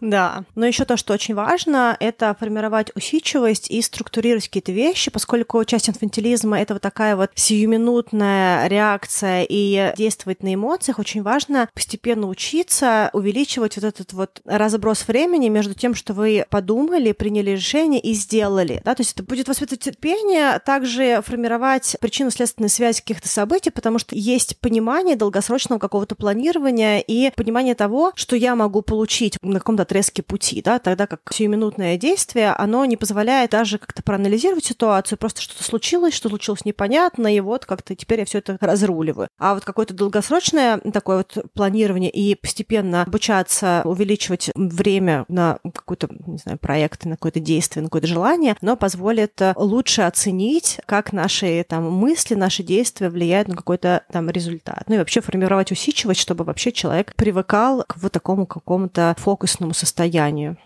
Да, 0.00 0.44
но 0.56 0.66
еще 0.66 0.84
то, 0.84 0.96
что 0.96 1.14
очень 1.14 1.34
важно, 1.34 1.96
это 2.00 2.36
формировать 2.38 2.90
усидчивость 2.96 3.70
и 3.70 3.80
структурировать 3.80 4.48
какие-то 4.48 4.72
вещи, 4.72 5.10
поскольку 5.10 5.64
часть 5.64 5.88
инфантилизма— 5.88 6.58
это 6.60 6.74
вот 6.74 6.82
такая 6.82 7.14
вот 7.14 7.30
сиюминутная 7.34 8.66
реакция 8.66 9.46
и 9.48 9.94
действовать 9.96 10.42
на 10.42 10.54
эмоциях, 10.54 10.98
очень 10.98 11.22
важно 11.22 11.68
постепенно 11.74 12.26
учиться 12.26 13.10
увеличивать 13.12 13.76
вот 13.76 13.84
этот 13.84 14.12
вот 14.12 14.40
разброс 14.44 15.06
времени 15.06 15.48
между 15.48 15.74
тем, 15.74 15.94
что 15.94 16.12
вы 16.12 16.44
подумали, 16.50 17.12
приняли 17.12 17.52
решение 17.52 18.00
и 18.00 18.14
сделали. 18.14 18.82
Да? 18.84 18.96
То 18.96 19.02
есть 19.02 19.12
это 19.14 19.22
будет 19.22 19.46
воспитывать 19.46 19.84
терпение, 19.84 20.58
также 20.58 21.22
формировать 21.24 21.96
причинно-следственные 22.00 22.68
связи 22.68 23.00
каких-то 23.00 23.28
событий, 23.28 23.70
потому 23.70 24.00
что 24.00 24.16
есть 24.16 24.58
понимание 24.58 25.14
долгосрочного 25.14 25.78
какого-то 25.78 26.16
планирования 26.16 26.98
и 26.98 27.30
понимание 27.36 27.76
того, 27.76 28.12
что 28.16 28.34
я 28.34 28.56
могу 28.56 28.82
получить 28.82 29.38
на 29.40 29.60
каком-то 29.60 29.83
отрезке 29.84 30.22
пути, 30.22 30.62
да, 30.62 30.78
тогда 30.78 31.06
как 31.06 31.20
сиюминутное 31.32 31.96
действие, 31.96 32.50
оно 32.50 32.84
не 32.84 32.96
позволяет 32.96 33.50
даже 33.50 33.78
как-то 33.78 34.02
проанализировать 34.02 34.64
ситуацию, 34.64 35.18
просто 35.18 35.40
что-то 35.40 35.64
случилось, 35.64 36.14
что 36.14 36.28
случилось 36.28 36.64
непонятно, 36.64 37.34
и 37.34 37.40
вот 37.40 37.66
как-то 37.66 37.94
теперь 37.94 38.20
я 38.20 38.24
все 38.24 38.38
это 38.38 38.58
разруливаю. 38.60 39.28
А 39.38 39.54
вот 39.54 39.64
какое-то 39.64 39.94
долгосрочное 39.94 40.78
такое 40.78 41.18
вот 41.18 41.38
планирование 41.54 42.10
и 42.10 42.34
постепенно 42.34 43.02
обучаться, 43.02 43.82
увеличивать 43.84 44.50
время 44.54 45.24
на 45.28 45.58
какой-то, 45.74 46.08
не 46.26 46.38
знаю, 46.38 46.58
проект, 46.58 47.04
на 47.04 47.12
какое-то 47.12 47.40
действие, 47.40 47.82
на 47.82 47.88
какое-то 47.88 48.08
желание, 48.08 48.56
но 48.60 48.76
позволит 48.76 49.40
лучше 49.56 50.02
оценить, 50.02 50.80
как 50.86 51.12
наши 51.12 51.64
там 51.68 51.90
мысли, 51.90 52.34
наши 52.34 52.62
действия 52.62 53.10
влияют 53.10 53.48
на 53.48 53.56
какой-то 53.56 54.04
там 54.10 54.30
результат. 54.30 54.84
Ну 54.86 54.94
и 54.94 54.98
вообще 54.98 55.20
формировать 55.20 55.72
усидчивость, 55.72 56.20
чтобы 56.20 56.44
вообще 56.44 56.72
человек 56.72 57.14
привыкал 57.14 57.84
к 57.86 57.96
вот 57.96 58.12
такому 58.12 58.46
какому-то 58.46 59.14
фокусному 59.18 59.73
состоянию. 59.74 60.56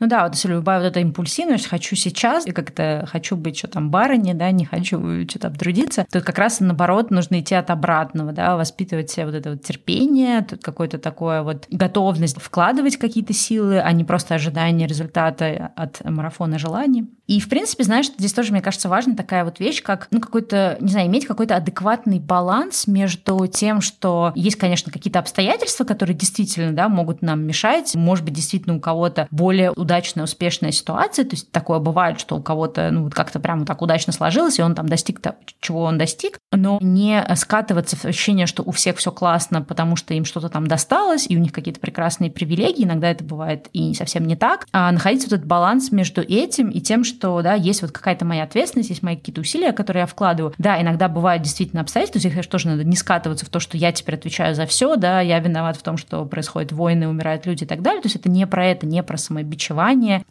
Ну 0.00 0.06
да, 0.06 0.24
вот 0.24 0.34
если 0.34 0.48
любая 0.48 0.78
вот 0.78 0.86
эта 0.86 1.00
импульсивность, 1.00 1.66
хочу 1.66 1.96
сейчас, 1.96 2.46
и 2.46 2.52
как-то 2.52 3.04
хочу 3.10 3.36
быть 3.36 3.58
что 3.58 3.68
там 3.68 3.90
барыни, 3.90 4.32
да, 4.32 4.50
не 4.52 4.64
хочу 4.64 5.26
что-то 5.28 5.48
обтрудиться, 5.48 6.06
то 6.10 6.20
как 6.20 6.38
раз 6.38 6.60
наоборот 6.60 7.10
нужно 7.10 7.40
идти 7.40 7.56
от 7.56 7.70
обратного, 7.70 8.32
да, 8.32 8.56
воспитывать 8.56 9.10
себе 9.10 9.26
вот 9.26 9.34
это 9.34 9.50
вот 9.50 9.62
терпение, 9.62 10.42
тут 10.42 10.62
какое-то 10.62 10.98
такое 10.98 11.42
вот 11.42 11.66
готовность 11.70 12.40
вкладывать 12.40 12.96
какие-то 12.96 13.32
силы, 13.32 13.80
а 13.80 13.90
не 13.92 14.04
просто 14.04 14.36
ожидание 14.36 14.86
результата 14.86 15.72
от 15.74 16.04
марафона 16.04 16.58
желаний. 16.58 17.08
И, 17.26 17.40
в 17.40 17.48
принципе, 17.50 17.84
знаешь, 17.84 18.06
здесь 18.06 18.32
тоже, 18.32 18.52
мне 18.52 18.62
кажется, 18.62 18.88
важна 18.88 19.14
такая 19.14 19.44
вот 19.44 19.60
вещь, 19.60 19.82
как, 19.82 20.08
ну, 20.10 20.18
какой-то, 20.18 20.78
не 20.80 20.88
знаю, 20.88 21.08
иметь 21.08 21.26
какой-то 21.26 21.56
адекватный 21.56 22.20
баланс 22.20 22.86
между 22.86 23.46
тем, 23.46 23.82
что 23.82 24.32
есть, 24.34 24.56
конечно, 24.56 24.90
какие-то 24.90 25.18
обстоятельства, 25.18 25.84
которые 25.84 26.16
действительно, 26.16 26.72
да, 26.72 26.88
могут 26.88 27.20
нам 27.20 27.42
мешать. 27.42 27.94
Может 27.94 28.24
быть, 28.24 28.32
действительно 28.32 28.76
у 28.76 28.80
кого-то 28.80 29.28
более 29.30 29.72
удачная, 29.88 30.24
успешная 30.24 30.70
ситуация, 30.70 31.24
то 31.24 31.34
есть 31.34 31.50
такое 31.50 31.78
бывает, 31.78 32.20
что 32.20 32.36
у 32.36 32.42
кого-то, 32.42 32.90
ну, 32.90 33.10
как-то 33.10 33.40
прямо 33.40 33.64
так 33.64 33.80
удачно 33.80 34.12
сложилось, 34.12 34.58
и 34.58 34.62
он 34.62 34.74
там 34.74 34.86
достиг 34.86 35.20
того, 35.20 35.36
чего 35.60 35.84
он 35.84 35.96
достиг, 35.96 36.38
но 36.52 36.78
не 36.82 37.24
скатываться 37.36 37.96
в 37.96 38.04
ощущение, 38.04 38.46
что 38.46 38.62
у 38.62 38.70
всех 38.70 38.98
все 38.98 39.10
классно, 39.10 39.62
потому 39.62 39.96
что 39.96 40.12
им 40.12 40.26
что-то 40.26 40.50
там 40.50 40.66
досталось, 40.66 41.24
и 41.26 41.36
у 41.36 41.40
них 41.40 41.52
какие-то 41.52 41.80
прекрасные 41.80 42.30
привилегии, 42.30 42.84
иногда 42.84 43.10
это 43.10 43.24
бывает 43.24 43.68
и 43.72 43.94
совсем 43.94 44.26
не 44.26 44.36
так, 44.36 44.66
а 44.72 44.92
находить 44.92 45.22
вот 45.22 45.32
этот 45.32 45.46
баланс 45.46 45.90
между 45.90 46.20
этим 46.20 46.68
и 46.68 46.80
тем, 46.80 47.02
что, 47.02 47.40
да, 47.40 47.54
есть 47.54 47.80
вот 47.80 47.92
какая-то 47.92 48.26
моя 48.26 48.42
ответственность, 48.42 48.90
есть 48.90 49.02
мои 49.02 49.16
какие-то 49.16 49.40
усилия, 49.40 49.72
которые 49.72 50.02
я 50.02 50.06
вкладываю. 50.06 50.52
Да, 50.58 50.80
иногда 50.80 51.08
бывают 51.08 51.42
действительно 51.42 51.80
обстоятельства, 51.80 52.20
здесь, 52.20 52.32
конечно, 52.32 52.52
тоже 52.52 52.68
надо 52.68 52.84
не 52.84 52.96
скатываться 52.96 53.46
в 53.46 53.48
то, 53.48 53.58
что 53.58 53.78
я 53.78 53.90
теперь 53.92 54.16
отвечаю 54.16 54.54
за 54.54 54.66
все, 54.66 54.96
да, 54.96 55.22
я 55.22 55.38
виноват 55.38 55.78
в 55.78 55.82
том, 55.82 55.96
что 55.96 56.26
происходят 56.26 56.72
войны, 56.72 57.08
умирают 57.08 57.46
люди 57.46 57.64
и 57.64 57.66
так 57.66 57.80
далее. 57.80 58.02
То 58.02 58.06
есть 58.06 58.16
это 58.16 58.28
не 58.28 58.46
про 58.46 58.66
это, 58.66 58.86
не 58.86 59.02
про 59.02 59.16
самобичевание, 59.16 59.77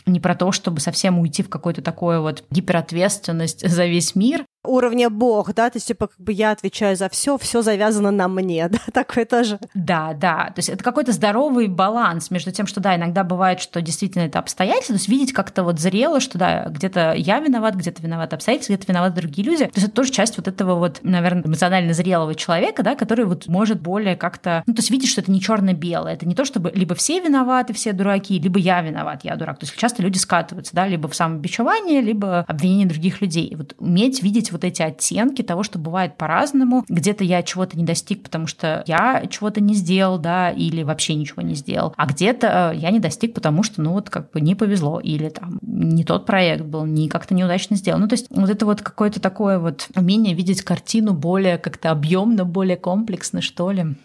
не 0.06 0.20
про 0.20 0.36
то, 0.36 0.52
чтобы 0.52 0.80
совсем 0.80 1.20
уйти 1.20 1.44
в 1.44 1.50
какую-то 1.50 1.82
такую 1.82 2.22
вот 2.22 2.44
гиперответственность 2.52 3.68
за 3.68 3.86
весь 3.86 4.16
мир, 4.16 4.46
уровня 4.68 5.10
бог, 5.10 5.54
да, 5.54 5.70
то 5.70 5.78
есть, 5.78 5.88
типа, 5.88 6.08
как 6.08 6.20
бы 6.20 6.32
я 6.32 6.52
отвечаю 6.52 6.96
за 6.96 7.10
все, 7.10 7.38
все 7.38 7.62
завязано 7.62 8.12
на 8.12 8.28
мне, 8.28 8.68
да, 8.70 8.80
такое 8.94 9.26
тоже. 9.26 9.60
Да, 9.74 10.14
да, 10.14 10.46
то 10.48 10.58
есть 10.58 10.70
это 10.70 10.84
какой-то 10.84 11.12
здоровый 11.12 11.68
баланс 11.68 12.32
между 12.32 12.52
тем, 12.52 12.68
что, 12.68 12.80
да, 12.80 12.96
иногда 12.96 13.24
бывает, 13.24 13.60
что 13.60 13.82
действительно 13.82 14.24
это 14.24 14.40
обстоятельства, 14.40 14.94
то 14.94 15.00
есть 15.00 15.10
видеть 15.10 15.34
как-то 15.34 15.64
вот 15.64 15.80
зрело, 15.80 16.20
что, 16.20 16.38
да, 16.38 16.66
где-то 16.70 17.14
я 17.16 17.40
виноват, 17.40 17.76
где-то 17.76 18.02
виноват 18.02 18.34
обстоятельства, 18.34 18.74
где-то 18.74 18.92
виноваты 18.92 19.16
другие 19.16 19.48
люди, 19.48 19.66
то 19.66 19.72
есть 19.76 19.88
это 19.88 19.96
тоже 19.96 20.12
часть 20.12 20.38
вот 20.38 20.48
этого 20.48 20.76
вот, 20.76 21.00
наверное, 21.04 21.44
эмоционально 21.44 21.94
зрелого 21.94 22.36
человека, 22.36 22.84
да, 22.84 22.96
который 22.96 23.26
вот 23.26 23.48
может 23.48 23.82
более 23.82 24.16
как-то, 24.16 24.64
ну, 24.66 24.74
то 24.74 24.80
есть 24.80 24.92
видеть, 24.92 25.10
что 25.10 25.22
это 25.22 25.32
не 25.32 25.42
черно-белое, 25.42 26.14
это 26.14 26.28
не 26.28 26.36
то, 26.36 26.46
чтобы 26.46 26.72
либо 26.74 26.96
все 26.96 27.20
виноваты, 27.20 27.74
все 27.74 27.94
дураки, 27.94 28.40
либо 28.40 28.60
я 28.60 28.82
виноват, 28.82 29.24
я 29.24 29.36
дурак, 29.36 29.60
то 29.60 29.66
есть 29.66 29.78
часто 29.78 30.02
люди 30.02 30.18
скатываются, 30.18 30.76
да, 30.76 30.88
либо 30.88 31.08
в 31.08 31.16
самобичевание, 31.16 32.02
либо 32.02 32.46
обвинение 32.48 32.88
других 32.88 33.22
людей, 33.22 33.54
вот 33.56 33.76
уметь 33.78 34.22
видеть 34.24 34.52
вот 34.58 34.64
эти 34.64 34.82
оттенки 34.82 35.42
того, 35.44 35.64
что 35.64 35.80
бывает 35.80 36.18
по-разному. 36.18 36.84
Где-то 36.90 37.24
я 37.24 37.44
чего-то 37.44 37.78
не 37.78 37.84
достиг, 37.84 38.24
потому 38.24 38.48
что 38.48 38.84
я 38.88 39.24
чего-то 39.30 39.62
не 39.62 39.76
сделал, 39.76 40.18
да, 40.18 40.50
или 40.50 40.84
вообще 40.84 41.14
ничего 41.16 41.42
не 41.42 41.56
сделал. 41.56 41.94
А 41.96 42.08
где-то 42.08 42.72
э, 42.74 42.78
я 42.78 42.90
не 42.92 43.00
достиг, 43.00 43.34
потому 43.34 43.64
что, 43.64 43.82
ну, 43.82 43.94
вот 43.94 44.10
как 44.10 44.32
бы 44.32 44.42
не 44.42 44.56
повезло, 44.56 45.00
или 45.00 45.30
там 45.30 45.60
не 45.62 46.04
тот 46.04 46.26
проект 46.26 46.64
был, 46.64 46.86
не 46.86 47.08
как-то 47.08 47.36
неудачно 47.36 47.76
сделал. 47.76 48.00
Ну, 48.00 48.08
то 48.08 48.14
есть 48.14 48.28
вот 48.30 48.50
это 48.50 48.66
вот 48.66 48.82
какое-то 48.82 49.20
такое 49.20 49.60
вот 49.60 49.88
умение 49.96 50.34
видеть 50.34 50.64
картину 50.64 51.14
более 51.14 51.58
как-то 51.58 51.92
объемно, 51.92 52.46
более 52.46 52.78
комплексно, 52.78 53.42
что 53.42 53.72
ли. 53.72 53.96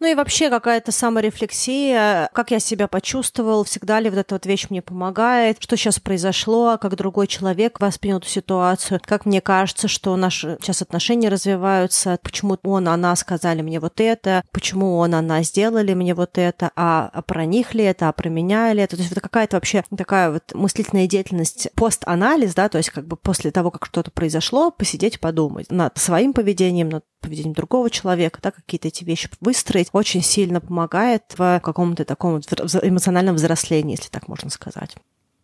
Ну 0.00 0.06
и 0.06 0.14
вообще 0.14 0.48
какая-то 0.48 0.92
саморефлексия, 0.92 2.30
как 2.32 2.50
я 2.50 2.58
себя 2.58 2.88
почувствовал, 2.88 3.64
всегда 3.64 4.00
ли 4.00 4.08
вот 4.08 4.18
эта 4.18 4.34
вот 4.34 4.46
вещь 4.46 4.68
мне 4.70 4.80
помогает, 4.80 5.58
что 5.60 5.76
сейчас 5.76 6.00
произошло, 6.00 6.78
как 6.80 6.96
другой 6.96 7.26
человек 7.26 7.78
воспринял 7.80 8.16
эту 8.16 8.28
ситуацию, 8.28 8.98
как 9.04 9.26
мне 9.26 9.42
кажется, 9.42 9.88
что 9.88 10.16
наши 10.16 10.56
сейчас 10.62 10.80
отношения 10.80 11.28
развиваются, 11.28 12.18
почему 12.22 12.56
он, 12.62 12.88
она 12.88 13.14
сказали 13.14 13.60
мне 13.60 13.78
вот 13.78 14.00
это, 14.00 14.42
почему 14.52 14.96
он, 14.96 15.14
она 15.14 15.42
сделали 15.42 15.92
мне 15.92 16.14
вот 16.14 16.38
это, 16.38 16.70
а, 16.76 17.10
а 17.12 17.20
про 17.20 17.44
них 17.44 17.74
ли 17.74 17.84
это, 17.84 18.08
а 18.08 18.12
про 18.12 18.30
меня 18.30 18.72
ли 18.72 18.80
это. 18.80 18.96
То 18.96 19.02
есть 19.02 19.14
вот 19.14 19.22
какая-то 19.22 19.58
вообще 19.58 19.84
такая 19.94 20.30
вот 20.30 20.54
мыслительная 20.54 21.08
деятельность, 21.08 21.68
пост-анализ, 21.74 22.54
да, 22.54 22.70
то 22.70 22.78
есть 22.78 22.88
как 22.88 23.06
бы 23.06 23.16
после 23.16 23.50
того, 23.50 23.70
как 23.70 23.84
что-то 23.84 24.10
произошло, 24.10 24.70
посидеть, 24.70 25.20
подумать 25.20 25.70
над 25.70 25.98
своим 25.98 26.32
поведением, 26.32 26.88
над 26.88 27.04
поведением 27.20 27.54
другого 27.54 27.90
человека, 27.90 28.40
да, 28.42 28.50
какие-то 28.50 28.88
эти 28.88 29.04
вещи 29.04 29.28
выстроить, 29.40 29.88
очень 29.92 30.22
сильно 30.22 30.60
помогает 30.60 31.22
в 31.36 31.60
каком-то 31.62 32.04
таком 32.04 32.38
эмоциональном 32.38 33.36
взрослении, 33.36 33.96
если 33.96 34.10
так 34.10 34.28
можно 34.28 34.50
сказать. 34.50 34.96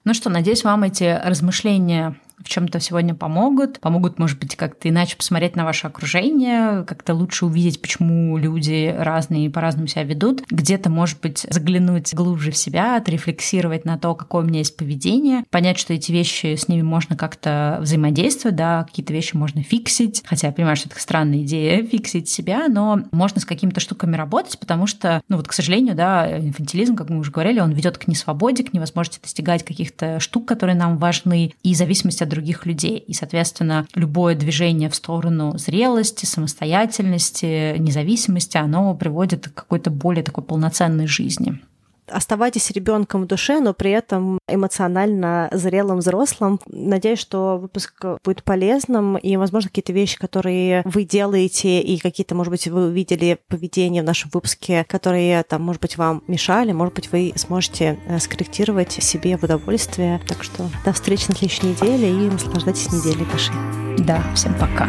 Ну 0.05 0.15
что, 0.15 0.31
надеюсь, 0.31 0.65
вам 0.65 0.85
эти 0.85 1.21
размышления 1.25 2.17
в 2.43 2.49
чем-то 2.49 2.81
сегодня 2.81 3.15
помогут. 3.15 3.81
Помогут, 3.81 4.19
может 4.19 4.39
быть, 4.39 4.57
как-то 4.57 4.89
иначе 4.89 5.17
посмотреть 5.17 5.57
на 5.57 5.65
ваше 5.65 5.87
окружение, 5.87 6.85
как-то 6.85 7.15
лучше 7.15 7.47
увидеть, 7.47 7.81
почему 7.81 8.37
люди 8.37 8.95
разные 8.97 9.47
и 9.47 9.49
по-разному 9.49 9.87
себя 9.87 10.05
ведут. 10.05 10.45
Где-то, 10.51 10.91
может 10.91 11.21
быть, 11.21 11.47
заглянуть 11.51 12.15
глубже 12.15 12.51
в 12.51 12.57
себя, 12.57 12.97
отрефлексировать 12.97 13.85
на 13.85 13.99
то, 13.99 14.15
какое 14.15 14.45
у 14.45 14.47
меня 14.47 14.59
есть 14.59 14.77
поведение, 14.77 15.45
понять, 15.51 15.79
что 15.79 15.95
эти 15.95 16.13
вещи, 16.13 16.57
с 16.57 16.69
ними 16.69 16.83
можно 16.83 17.17
как-то 17.17 17.79
взаимодействовать, 17.81 18.57
да, 18.57 18.85
какие-то 18.85 19.13
вещи 19.13 19.35
можно 19.35 19.63
фиксить. 19.63 20.23
Хотя 20.27 20.49
я 20.49 20.53
понимаю, 20.53 20.77
что 20.77 20.89
это 20.89 21.01
странная 21.01 21.43
идея 21.43 21.85
фиксить 21.87 22.29
себя, 22.29 22.69
но 22.69 23.01
можно 23.13 23.41
с 23.41 23.45
какими-то 23.45 23.81
штуками 23.81 24.17
работать, 24.17 24.59
потому 24.59 24.87
что, 24.87 25.23
ну 25.29 25.37
вот, 25.37 25.49
к 25.49 25.53
сожалению, 25.53 25.95
да, 25.95 26.39
инфантилизм, 26.39 26.97
как 26.97 27.11
мы 27.11 27.19
уже 27.19 27.31
говорили, 27.31 27.61
он 27.61 27.73
ведет 27.73 27.99
к 27.99 28.07
несвободе, 28.07 28.65
к 28.65 28.73
невозможности 28.73 29.23
достигать 29.23 29.65
каких-то 29.65 30.21
штук, 30.21 30.47
которые 30.47 30.77
нам 30.77 30.99
важны, 30.99 31.53
и 31.63 31.75
зависимости 31.75 32.23
от 32.27 32.31
других 32.31 32.67
людей. 32.67 32.99
И, 32.99 33.15
соответственно, 33.15 33.87
любое 33.95 34.35
движение 34.35 34.91
в 34.91 34.95
сторону 34.95 35.57
зрелости, 35.57 36.27
самостоятельности, 36.27 37.77
независимости, 37.79 38.57
оно 38.57 38.95
приводит 38.95 39.49
к 39.49 39.55
какой-то 39.55 39.91
более 39.91 40.23
такой 40.23 40.45
полноценной 40.45 41.07
жизни 41.07 41.61
оставайтесь 42.09 42.71
ребенком 42.71 43.23
в 43.23 43.27
душе, 43.27 43.61
но 43.61 43.75
при 43.75 43.91
этом 43.91 44.39
эмоционально 44.49 45.49
зрелым 45.53 45.99
взрослым. 45.99 46.61
Надеюсь, 46.67 47.19
что 47.19 47.59
выпуск 47.59 48.05
будет 48.25 48.43
полезным, 48.43 49.17
и, 49.17 49.37
возможно, 49.37 49.71
какие-то 49.71 49.93
вещи, 49.93 50.19
которые 50.19 50.83
вы 50.85 51.05
делаете, 51.05 51.81
и 51.81 51.99
какие-то, 51.99 52.35
может 52.35 52.51
быть, 52.51 52.67
вы 52.69 52.87
увидели 52.87 53.39
поведение 53.49 54.03
в 54.03 54.07
нашем 54.07 54.31
выпуске, 54.33 54.85
которые, 54.85 55.43
там, 55.43 55.63
может 55.63 55.83
быть, 55.83 55.97
вам 55.97 56.23
мешали, 56.27 56.73
может 56.73 56.95
быть, 56.95 57.11
вы 57.13 57.33
сможете 57.37 57.99
э, 58.07 58.19
скорректировать 58.19 58.93
себе 58.93 59.37
в 59.37 59.45
удовольствие. 59.45 60.21
Так 60.27 60.43
что 60.43 60.69
до 60.85 60.93
встречи 60.93 61.27
на 61.29 61.35
следующей 61.35 61.67
неделе, 61.67 62.11
и 62.11 62.31
наслаждайтесь 62.31 62.93
неделей 62.93 63.27
Паши. 63.31 63.53
Да, 63.99 64.23
всем 64.35 64.55
пока. 64.55 64.89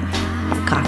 Пока. 0.50 0.84